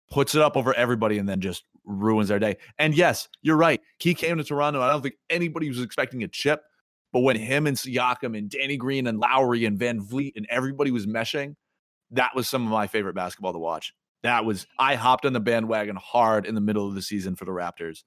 puts 0.09 0.35
it 0.35 0.41
up 0.41 0.57
over 0.57 0.73
everybody, 0.73 1.19
and 1.19 1.29
then 1.29 1.39
just 1.39 1.63
ruins 1.85 2.29
their 2.29 2.39
day. 2.39 2.57
And 2.79 2.95
yes, 2.95 3.29
you're 3.43 3.55
right. 3.55 3.79
He 3.99 4.15
came 4.15 4.37
to 4.37 4.43
Toronto. 4.43 4.81
I 4.81 4.89
don't 4.91 5.03
think 5.03 5.15
anybody 5.29 5.69
was 5.69 5.79
expecting 5.81 6.23
a 6.23 6.27
chip, 6.27 6.63
but 7.13 7.21
when 7.21 7.35
him 7.35 7.67
and 7.67 7.77
Siakam 7.77 8.37
and 8.37 8.49
Danny 8.49 8.77
Green 8.77 9.07
and 9.07 9.19
Lowry 9.19 9.65
and 9.65 9.77
VanVleet 9.79 10.33
and 10.35 10.47
everybody 10.49 10.91
was 10.91 11.05
meshing, 11.05 11.55
that 12.11 12.35
was 12.35 12.49
some 12.49 12.65
of 12.65 12.71
my 12.71 12.87
favorite 12.87 13.15
basketball 13.15 13.53
to 13.53 13.59
watch. 13.59 13.93
That 14.23 14.45
was 14.45 14.67
I 14.77 14.95
hopped 14.95 15.25
on 15.25 15.33
the 15.33 15.39
bandwagon 15.39 15.95
hard 15.95 16.45
in 16.45 16.55
the 16.55 16.61
middle 16.61 16.87
of 16.87 16.93
the 16.93 17.01
season 17.01 17.35
for 17.35 17.45
the 17.45 17.51
Raptors. 17.51 18.03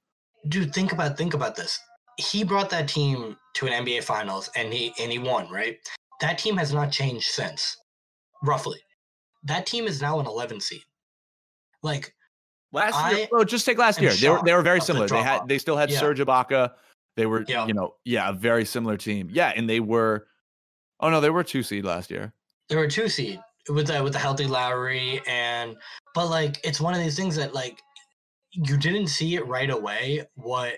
dude 0.48 0.72
think 0.72 0.92
about 0.92 1.16
think 1.16 1.34
about 1.34 1.56
this 1.56 1.78
he 2.16 2.44
brought 2.44 2.70
that 2.70 2.86
team 2.88 3.36
to 3.54 3.66
an 3.66 3.84
nba 3.84 4.04
finals 4.04 4.48
and 4.54 4.72
he 4.72 4.92
and 5.00 5.10
he 5.10 5.18
won 5.18 5.50
right 5.50 5.78
that 6.20 6.38
team 6.38 6.56
has 6.56 6.72
not 6.72 6.92
changed 6.92 7.26
since 7.26 7.76
roughly 8.44 8.78
that 9.42 9.66
team 9.66 9.86
is 9.86 10.00
now 10.00 10.20
an 10.20 10.26
11 10.26 10.60
seed 10.60 10.82
like 11.82 12.14
Last 12.74 12.96
I 12.96 13.12
year, 13.12 13.28
well, 13.30 13.44
just 13.44 13.64
take 13.64 13.78
last 13.78 14.00
year. 14.00 14.12
They 14.12 14.28
were 14.28 14.40
they 14.44 14.52
were 14.52 14.60
very 14.60 14.80
similar. 14.80 15.06
the 15.06 15.14
They 15.14 15.22
had 15.22 15.46
they 15.46 15.58
still 15.58 15.76
had 15.76 15.92
Yeah. 15.92 16.00
Serge 16.00 16.18
Ibaka. 16.18 16.72
They 17.16 17.26
were 17.26 17.44
Yeah. 17.46 17.66
you 17.66 17.74
know 17.74 17.94
yeah 18.04 18.28
a 18.30 18.32
very 18.32 18.64
similar 18.64 18.96
team. 18.96 19.28
Yeah, 19.30 19.52
and 19.54 19.68
they 19.68 19.80
were. 19.80 20.26
Oh 21.00 21.10
no, 21.10 21.20
they 21.20 21.30
were 21.30 21.44
two 21.44 21.62
seed 21.62 21.84
last 21.84 22.10
year. 22.10 22.32
they 22.68 22.76
were 22.76 22.88
two 22.88 23.08
seed 23.08 23.40
with 23.68 23.86
the 23.88 24.02
with 24.02 24.12
the 24.12 24.18
healthy 24.18 24.46
lowry 24.46 25.20
and 25.26 25.76
but 26.14 26.28
like 26.28 26.60
it's 26.64 26.80
one 26.80 26.94
of 26.94 27.00
these 27.00 27.16
things 27.16 27.34
that 27.36 27.54
like 27.54 27.80
you 28.52 28.76
didn't 28.76 29.08
see 29.08 29.34
it 29.36 29.46
right 29.46 29.70
away 29.70 30.22
what 30.34 30.74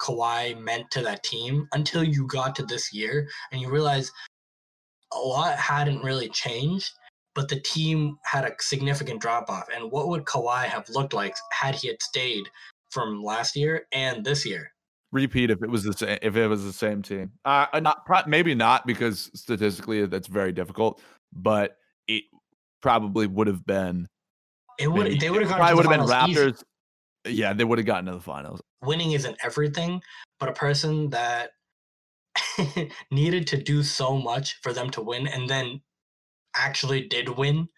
Kawhi 0.00 0.58
meant 0.58 0.90
to 0.92 1.02
that 1.02 1.22
team 1.22 1.68
until 1.72 2.02
you 2.02 2.26
got 2.26 2.54
to 2.56 2.64
this 2.64 2.92
year 2.92 3.28
and 3.52 3.60
you 3.60 3.70
realize 3.70 4.10
a 5.12 5.18
lot 5.18 5.56
hadn't 5.58 6.02
really 6.02 6.28
changed, 6.30 6.90
but 7.34 7.48
the 7.48 7.60
team 7.60 8.16
had 8.24 8.44
a 8.44 8.52
significant 8.60 9.20
drop 9.20 9.50
off. 9.50 9.66
And 9.74 9.90
what 9.90 10.08
would 10.08 10.24
Kawhi 10.24 10.64
have 10.64 10.88
looked 10.88 11.12
like 11.12 11.36
had 11.52 11.74
he 11.74 11.88
had 11.88 12.02
stayed 12.02 12.44
from 12.90 13.22
last 13.22 13.54
year 13.56 13.86
and 13.92 14.24
this 14.24 14.46
year? 14.46 14.72
Repeat 15.12 15.50
if 15.50 15.62
it 15.62 15.68
was 15.68 15.82
the 15.82 15.92
same 15.92 16.18
if 16.22 16.36
it 16.36 16.46
was 16.46 16.64
the 16.64 16.72
same 16.72 17.02
team. 17.02 17.32
Uh, 17.44 17.66
uh, 17.72 17.80
not 17.80 18.04
maybe 18.28 18.54
not 18.54 18.86
because 18.86 19.30
statistically 19.34 20.06
that's 20.06 20.28
very 20.28 20.52
difficult, 20.52 21.00
but 21.32 21.76
it 22.06 22.24
probably 22.80 23.26
would 23.26 23.48
have 23.48 23.66
been. 23.66 24.06
It 24.78 24.88
would 24.88 25.04
maybe- 25.04 25.18
they 25.18 25.30
would 25.30 25.42
have 25.42 25.50
probably 25.50 25.74
would 25.74 25.86
have 25.86 25.90
been 25.90 26.08
finals 26.08 26.30
easy. 26.30 26.40
Raptors. 26.40 26.62
Yeah, 27.26 27.52
they 27.52 27.64
would 27.64 27.78
have 27.78 27.86
gotten 27.86 28.06
to 28.06 28.12
the 28.12 28.20
finals. 28.20 28.62
winning 28.82 29.12
isn't 29.12 29.36
everything, 29.44 30.00
but 30.38 30.48
a 30.48 30.52
person 30.52 31.10
that 31.10 31.50
needed 33.10 33.46
to 33.48 33.56
do 33.62 33.82
so 33.82 34.16
much 34.16 34.60
for 34.62 34.72
them 34.72 34.90
to 34.90 35.02
win 35.02 35.26
and 35.26 35.48
then 35.48 35.82
actually 36.56 37.06
did 37.08 37.28
win 37.28 37.68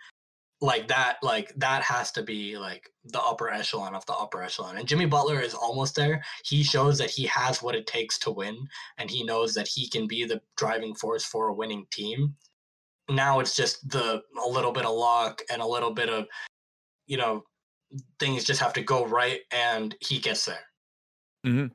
like 0.63 0.87
that 0.87 1.17
like 1.23 1.53
that 1.57 1.83
has 1.83 2.13
to 2.13 2.23
be 2.23 2.57
like 2.57 2.89
the 3.07 3.21
upper 3.21 3.51
echelon 3.51 3.95
of 3.95 4.07
the 4.07 4.13
upper 4.13 4.43
echelon 4.43 4.77
and 4.77 4.87
jimmy 4.87 5.05
butler 5.07 5.41
is 5.41 5.55
almost 5.55 5.97
there 5.97 6.23
he 6.45 6.63
shows 6.63 6.97
that 6.97 7.11
he 7.11 7.27
has 7.27 7.61
what 7.63 7.75
it 7.75 7.87
takes 7.87 8.17
to 8.19 8.31
win 8.31 8.57
and 8.97 9.11
he 9.11 9.25
knows 9.25 9.55
that 9.55 9.67
he 9.67 9.89
can 9.89 10.07
be 10.07 10.25
the 10.25 10.41
driving 10.57 10.95
force 10.95 11.25
for 11.25 11.49
a 11.49 11.55
winning 11.55 11.85
team 11.91 12.35
now 13.11 13.41
it's 13.41 13.57
just 13.57 13.87
the 13.91 14.23
a 14.45 14.49
little 14.49 14.73
bit 14.73 14.87
of 14.87 14.95
luck 14.95 15.43
and 15.51 15.61
a 15.61 15.67
little 15.67 15.91
bit 15.93 16.09
of 16.09 16.27
you 17.07 17.17
know 17.17 17.43
things 18.21 18.45
just 18.45 18.61
have 18.61 18.73
to 18.73 18.83
go 18.83 19.05
right 19.05 19.41
and 19.51 19.97
he 20.01 20.19
gets 20.21 20.47
there 20.47 20.65
mm-hmm. 21.45 21.67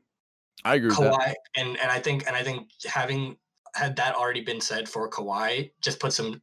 I 0.64 0.76
agree 0.76 0.90
with 0.90 0.98
that. 0.98 1.14
Kawhi, 1.14 1.34
and 1.56 1.78
and 1.80 1.92
I 1.92 2.00
think 2.00 2.26
and 2.28 2.36
I 2.36 2.44
think 2.44 2.70
having 2.86 3.38
had 3.76 3.96
that 3.98 4.16
already 4.16 4.42
been 4.42 4.60
said 4.60 4.90
for 4.90 5.10
Kawhi, 5.10 5.72
just 5.82 6.00
puts 6.00 6.20
him 6.20 6.42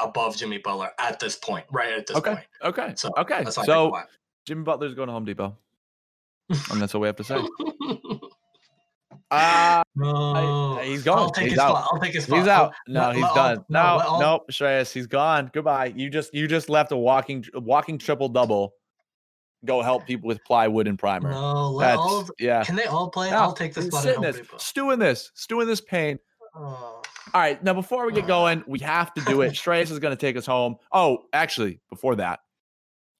above 0.00 0.36
Jimmy 0.36 0.58
Butler 0.58 0.90
at 0.98 1.18
this 1.20 1.36
point, 1.36 1.64
right 1.72 1.92
at 1.92 2.06
this 2.06 2.16
Okay. 2.16 2.34
point. 2.34 2.46
Okay. 2.64 2.92
So, 2.96 3.10
okay. 3.18 3.44
So 3.50 3.94
I 3.94 4.04
Jimmy 4.46 4.62
Butler's 4.62 4.94
going 4.94 5.08
to 5.08 5.12
Home 5.12 5.24
Depot, 5.24 5.56
and 6.70 6.80
that's 6.82 6.94
all 6.94 7.00
we 7.00 7.06
have 7.08 7.16
to 7.16 7.24
say. 7.24 7.38
Uh, 9.30 9.82
no, 9.96 10.78
he's 10.84 11.02
gone. 11.02 11.18
I'll 11.18 11.30
take 11.30 11.44
He's 11.44 11.52
his 11.54 11.58
out. 11.58 11.70
spot. 11.70 11.88
I'll 11.92 12.00
take 12.00 12.14
his 12.14 12.24
spot. 12.24 12.38
He's 12.38 12.46
out. 12.48 12.72
No, 12.86 13.10
he's 13.10 13.24
all- 13.24 13.34
done. 13.34 13.64
no, 13.68 13.98
No, 13.98 14.18
nope, 14.20 14.50
Shreyas, 14.52 14.92
he's 14.92 15.08
gone. 15.08 15.50
Goodbye. 15.52 15.92
You 15.96 16.10
just 16.10 16.32
you 16.32 16.46
just 16.46 16.68
left 16.68 16.92
a 16.92 16.96
walking 16.96 17.44
walking 17.54 17.98
triple 17.98 18.28
double. 18.28 18.74
Go 19.64 19.82
help 19.82 20.06
people 20.06 20.28
with 20.28 20.44
plywood 20.44 20.86
and 20.86 20.96
primer. 20.96 21.30
No, 21.32 21.70
let 21.72 21.86
That's 21.88 21.98
all. 21.98 22.28
yeah. 22.38 22.62
Can 22.62 22.76
they 22.76 22.84
all 22.84 23.10
play? 23.10 23.30
No, 23.30 23.38
I'll 23.38 23.52
take 23.52 23.74
the 23.74 23.82
spot 23.82 24.04
sitting 24.04 24.20
this, 24.22 24.36
Depot. 24.36 24.58
stew 24.58 24.90
in 24.92 25.00
this, 25.00 25.32
stew 25.34 25.60
in 25.60 25.66
this 25.66 25.80
pain. 25.80 26.20
Oh. 26.54 26.95
All 27.34 27.40
right, 27.40 27.62
now 27.62 27.74
before 27.74 28.06
we 28.06 28.12
get 28.12 28.26
going, 28.26 28.62
we 28.66 28.78
have 28.80 29.12
to 29.14 29.20
do 29.22 29.42
it. 29.42 29.52
Shreyas 29.52 29.90
is 29.90 29.98
going 29.98 30.16
to 30.16 30.20
take 30.20 30.36
us 30.36 30.46
home. 30.46 30.76
Oh, 30.92 31.24
actually, 31.32 31.80
before 31.90 32.14
that, 32.16 32.40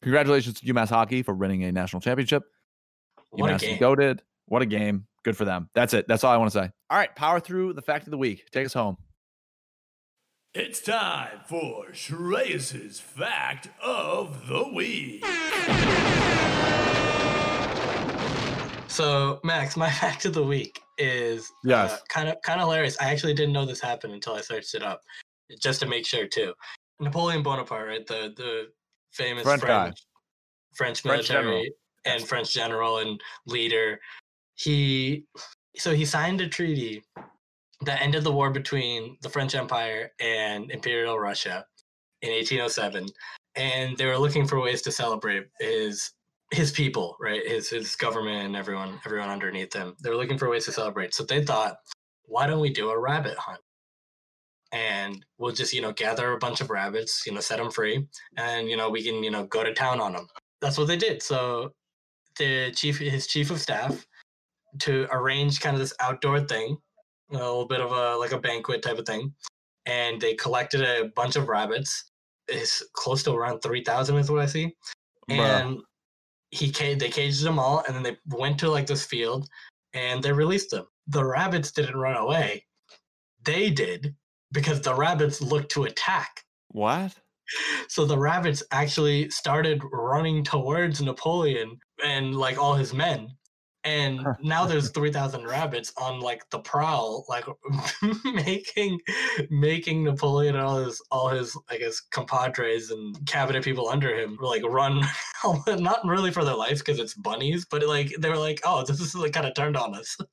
congratulations 0.02 0.60
to 0.60 0.66
UMass 0.66 0.88
hockey 0.88 1.22
for 1.22 1.34
winning 1.34 1.64
a 1.64 1.72
national 1.72 2.00
championship. 2.00 2.44
What 3.30 3.50
a 3.50 3.54
UMass 3.54 3.56
is 3.56 3.78
game. 3.78 4.18
What 4.46 4.62
a 4.62 4.66
game. 4.66 5.06
Good 5.24 5.36
for 5.36 5.44
them. 5.44 5.68
That's 5.74 5.92
it. 5.92 6.06
That's 6.06 6.22
all 6.22 6.32
I 6.32 6.36
want 6.36 6.52
to 6.52 6.58
say. 6.58 6.70
All 6.88 6.96
right, 6.96 7.14
power 7.16 7.40
through 7.40 7.72
the 7.72 7.82
fact 7.82 8.06
of 8.06 8.12
the 8.12 8.18
week. 8.18 8.48
Take 8.52 8.66
us 8.66 8.72
home. 8.72 8.96
It's 10.54 10.80
time 10.80 11.40
for 11.46 11.86
Shreyas's 11.92 13.00
Fact 13.00 13.68
of 13.82 14.46
the 14.46 14.72
Week. 14.72 15.22
So, 18.88 19.40
Max, 19.44 19.76
my 19.76 19.90
fact 20.02 20.24
of 20.24 20.34
the 20.34 20.42
week 20.42 20.80
is 20.98 21.50
uh, 21.50 21.68
Yes. 21.68 22.02
kind 22.08 22.28
of 22.28 22.40
kind 22.42 22.60
of 22.60 22.66
hilarious. 22.66 22.96
I 23.00 23.10
actually 23.10 23.34
didn't 23.34 23.52
know 23.52 23.64
this 23.66 23.80
happened 23.80 24.14
until 24.14 24.34
I 24.34 24.40
searched 24.40 24.74
it 24.74 24.82
up, 24.82 25.02
just 25.60 25.80
to 25.80 25.86
make 25.86 26.06
sure 26.06 26.26
too. 26.26 26.54
Napoleon 27.00 27.42
Bonaparte, 27.42 27.88
right? 27.88 28.06
The 28.06 28.32
the 28.36 28.68
famous 29.12 29.44
French. 29.44 29.98
French 30.74 31.02
French 31.02 31.26
general. 31.28 31.52
military 31.52 31.72
and 32.04 32.26
French 32.26 32.52
general 32.52 32.98
and 32.98 33.20
leader. 33.46 34.00
He 34.54 35.24
so 35.76 35.94
he 35.94 36.04
signed 36.04 36.40
a 36.40 36.48
treaty 36.48 37.02
that 37.82 38.00
ended 38.00 38.24
the 38.24 38.32
war 38.32 38.50
between 38.50 39.18
the 39.22 39.28
French 39.28 39.54
Empire 39.54 40.12
and 40.20 40.70
Imperial 40.70 41.18
Russia 41.18 41.66
in 42.22 42.30
1807, 42.30 43.06
and 43.56 43.96
they 43.98 44.06
were 44.06 44.16
looking 44.16 44.46
for 44.46 44.60
ways 44.60 44.80
to 44.82 44.92
celebrate 44.92 45.46
his 45.60 46.12
his 46.50 46.70
people, 46.70 47.16
right? 47.20 47.46
His 47.46 47.68
his 47.70 47.96
government 47.96 48.46
and 48.46 48.56
everyone 48.56 49.00
everyone 49.04 49.30
underneath 49.30 49.72
him. 49.72 49.94
They 50.02 50.10
were 50.10 50.16
looking 50.16 50.38
for 50.38 50.48
ways 50.48 50.64
to 50.66 50.72
celebrate. 50.72 51.14
So 51.14 51.24
they 51.24 51.44
thought, 51.44 51.76
why 52.24 52.46
don't 52.46 52.60
we 52.60 52.70
do 52.70 52.90
a 52.90 52.98
rabbit 52.98 53.36
hunt? 53.36 53.60
And 54.72 55.24
we'll 55.38 55.52
just 55.52 55.72
you 55.72 55.80
know 55.80 55.92
gather 55.92 56.32
a 56.32 56.38
bunch 56.38 56.60
of 56.60 56.70
rabbits, 56.70 57.24
you 57.26 57.32
know, 57.32 57.40
set 57.40 57.58
them 57.58 57.70
free, 57.70 58.06
and 58.36 58.68
you 58.68 58.76
know 58.76 58.90
we 58.90 59.02
can 59.02 59.22
you 59.22 59.30
know 59.30 59.44
go 59.46 59.64
to 59.64 59.72
town 59.74 60.00
on 60.00 60.12
them. 60.12 60.28
That's 60.60 60.78
what 60.78 60.88
they 60.88 60.96
did. 60.96 61.22
So 61.22 61.72
the 62.38 62.72
chief, 62.72 62.98
his 62.98 63.26
chief 63.26 63.50
of 63.50 63.60
staff, 63.60 64.06
to 64.80 65.06
arrange 65.10 65.60
kind 65.60 65.74
of 65.74 65.80
this 65.80 65.94
outdoor 66.00 66.40
thing, 66.40 66.76
a 67.30 67.34
little 67.34 67.66
bit 67.66 67.80
of 67.80 67.92
a 67.92 68.16
like 68.16 68.32
a 68.32 68.38
banquet 68.38 68.82
type 68.82 68.98
of 68.98 69.06
thing, 69.06 69.32
and 69.86 70.20
they 70.20 70.34
collected 70.34 70.82
a 70.82 71.10
bunch 71.16 71.36
of 71.36 71.48
rabbits. 71.48 72.10
It's 72.48 72.82
close 72.92 73.22
to 73.24 73.32
around 73.32 73.60
three 73.60 73.82
thousand, 73.82 74.16
is 74.18 74.30
what 74.30 74.42
I 74.42 74.46
see 74.46 74.74
Bruh. 75.30 75.80
He 76.50 76.70
ca- 76.72 76.94
they 76.94 77.08
caged 77.08 77.42
them 77.42 77.58
all 77.58 77.82
and 77.86 77.94
then 77.94 78.02
they 78.02 78.16
went 78.26 78.58
to 78.60 78.70
like 78.70 78.86
this 78.86 79.04
field 79.04 79.48
and 79.94 80.22
they 80.22 80.32
released 80.32 80.70
them. 80.70 80.86
The 81.08 81.24
rabbits 81.24 81.72
didn't 81.72 81.96
run 81.96 82.16
away. 82.16 82.64
They 83.44 83.70
did 83.70 84.14
because 84.52 84.80
the 84.80 84.94
rabbits 84.94 85.40
looked 85.40 85.70
to 85.72 85.84
attack. 85.84 86.42
What? 86.68 87.14
so 87.88 88.04
the 88.04 88.18
rabbits 88.18 88.62
actually 88.72 89.30
started 89.30 89.80
running 89.92 90.42
towards 90.42 91.00
napoleon 91.00 91.78
and 92.04 92.34
like 92.34 92.58
all 92.58 92.74
his 92.74 92.92
men 92.92 93.28
and 93.86 94.26
now 94.42 94.66
there's 94.66 94.90
3000 94.90 95.46
rabbits 95.46 95.92
on 95.96 96.20
like 96.20 96.48
the 96.50 96.58
prowl 96.58 97.24
like 97.28 97.44
making 98.24 99.00
making 99.48 100.02
napoleon 100.04 100.56
and 100.56 100.64
all 100.64 100.84
his 100.84 101.00
all 101.10 101.28
his 101.28 101.56
i 101.70 101.78
guess 101.78 102.00
compadres 102.00 102.90
and 102.90 103.16
cabinet 103.26 103.62
people 103.62 103.88
under 103.88 104.14
him 104.18 104.36
like 104.40 104.62
run 104.64 105.00
not 105.68 106.00
really 106.04 106.32
for 106.32 106.44
their 106.44 106.54
life 106.56 106.78
because 106.80 106.98
it's 106.98 107.14
bunnies 107.14 107.64
but 107.70 107.86
like 107.86 108.12
they 108.18 108.28
were 108.28 108.36
like 108.36 108.60
oh 108.64 108.84
this 108.84 109.00
is 109.00 109.14
like 109.14 109.32
kind 109.32 109.46
of 109.46 109.54
turned 109.54 109.76
on 109.76 109.94
us 109.94 110.16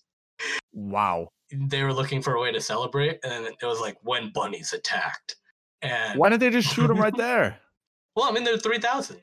Wow. 0.73 1.29
they 1.53 1.83
were 1.83 1.93
looking 1.93 2.21
for 2.21 2.33
a 2.33 2.41
way 2.41 2.51
to 2.51 2.59
celebrate 2.59 3.19
and 3.23 3.45
it 3.45 3.65
was 3.65 3.79
like 3.79 3.95
when 4.01 4.31
bunnies 4.33 4.73
attacked 4.73 5.35
and 5.83 6.17
Why 6.19 6.29
didn't 6.29 6.39
they 6.41 6.49
just 6.49 6.73
shoot 6.73 6.89
him 6.89 6.97
right 6.97 7.15
there? 7.15 7.59
well 8.15 8.27
i 8.27 8.31
mean 8.31 8.43
there's 8.43 8.63
3000 8.63 9.21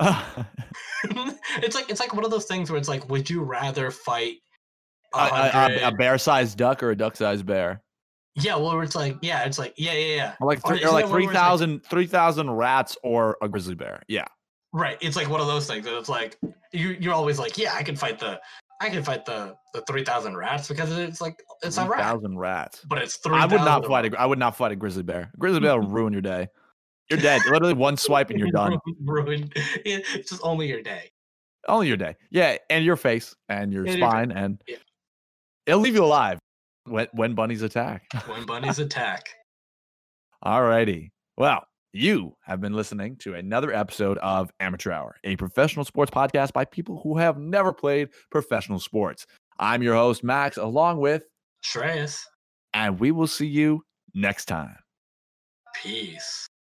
it's 1.04 1.74
like 1.74 1.90
it's 1.90 2.00
like 2.00 2.14
one 2.14 2.24
of 2.24 2.30
those 2.30 2.46
things 2.46 2.70
where 2.70 2.78
it's 2.78 2.88
like 2.88 3.08
would 3.08 3.28
you 3.30 3.42
rather 3.42 3.90
fight 3.90 4.36
a, 5.14 5.18
a- 5.18 5.50
a- 5.84 5.88
a 5.88 5.92
bear-sized 5.92 6.58
duck 6.58 6.82
or 6.82 6.90
a 6.90 6.96
duck-sized 6.96 7.46
bear? 7.46 7.82
Yeah, 8.38 8.56
well, 8.56 8.78
it's 8.82 8.94
like, 8.94 9.16
yeah, 9.22 9.44
it's 9.44 9.58
like, 9.58 9.72
yeah, 9.78 9.94
yeah, 9.94 10.14
yeah. 10.14 10.34
Or 10.40 10.46
like, 10.48 10.60
three, 10.62 10.84
or 10.84 10.90
like 10.90 11.06
that 11.06 11.10
one 11.10 11.12
where 11.12 11.20
it's 11.22 11.26
like- 11.34 11.80
3,000 11.80 11.84
3,000 11.86 12.50
rats 12.50 12.96
or 13.02 13.38
a 13.40 13.48
grizzly 13.48 13.74
bear. 13.74 14.02
Yeah. 14.08 14.26
Right. 14.74 14.98
It's 15.00 15.16
like 15.16 15.30
one 15.30 15.40
of 15.40 15.46
those 15.46 15.66
things. 15.66 15.86
And 15.86 15.96
it's 15.96 16.10
like 16.10 16.36
you 16.72 16.90
you're 17.00 17.14
always 17.14 17.38
like, 17.38 17.56
yeah, 17.56 17.72
I 17.74 17.82
can 17.82 17.96
fight 17.96 18.18
the 18.18 18.38
I 18.82 18.90
can 18.90 19.02
fight 19.02 19.24
the 19.24 19.54
the 19.72 19.80
three 19.88 20.04
thousand 20.04 20.36
rats 20.36 20.68
because 20.68 20.94
it's 20.98 21.22
like 21.22 21.42
it's 21.62 21.78
a 21.78 21.88
rat. 21.88 22.00
3,000 22.10 22.38
rats. 22.38 22.82
But 22.86 22.98
it's 22.98 23.16
three 23.16 23.36
I 23.38 23.46
would 23.46 23.62
not 23.62 23.86
fight 23.86 24.12
a, 24.12 24.20
I 24.20 24.26
would 24.26 24.38
not 24.38 24.54
fight 24.54 24.72
a 24.72 24.76
grizzly 24.76 25.02
bear. 25.02 25.30
A 25.32 25.36
grizzly 25.38 25.60
bear 25.60 25.80
will 25.80 25.88
ruin 25.88 26.12
your 26.12 26.20
day. 26.20 26.48
You're 27.10 27.20
dead. 27.20 27.42
Literally 27.50 27.74
one 27.74 27.96
swipe 27.96 28.30
and 28.30 28.38
you're 28.38 28.50
done. 28.50 28.78
Ruined. 29.04 29.52
It's 29.84 30.30
just 30.30 30.40
only 30.42 30.68
your 30.68 30.82
day. 30.82 31.10
Only 31.68 31.88
your 31.88 31.96
day. 31.96 32.16
Yeah, 32.30 32.56
and 32.70 32.84
your 32.84 32.96
face 32.96 33.34
and 33.48 33.72
your 33.72 33.84
And 33.86 33.98
your 33.98 34.08
spine 34.08 34.32
and 34.32 34.60
Yeah. 34.66 34.76
it'll 35.66 35.80
leave 35.80 35.94
you 35.94 36.04
alive 36.04 36.38
when 36.84 37.06
when 37.12 37.34
bunnies 37.34 37.62
attack. 37.62 38.04
When 38.26 38.44
bunnies 38.46 38.78
attack. 38.78 39.28
Alrighty. 40.44 41.10
Well, 41.36 41.66
you 41.92 42.36
have 42.44 42.60
been 42.60 42.72
listening 42.74 43.16
to 43.18 43.34
another 43.34 43.72
episode 43.72 44.18
of 44.18 44.50
Amateur 44.60 44.92
Hour, 44.92 45.16
a 45.24 45.36
professional 45.36 45.84
sports 45.84 46.10
podcast 46.10 46.52
by 46.52 46.64
people 46.64 47.00
who 47.02 47.16
have 47.18 47.38
never 47.38 47.72
played 47.72 48.10
professional 48.30 48.78
sports. 48.78 49.26
I'm 49.58 49.82
your 49.82 49.94
host, 49.94 50.22
Max, 50.22 50.56
along 50.58 50.98
with, 50.98 51.22
Shreyas. 51.64 52.20
and 52.74 53.00
we 53.00 53.10
will 53.12 53.26
see 53.26 53.46
you 53.46 53.82
next 54.14 54.44
time. 54.46 54.76
Peace. 55.82 56.46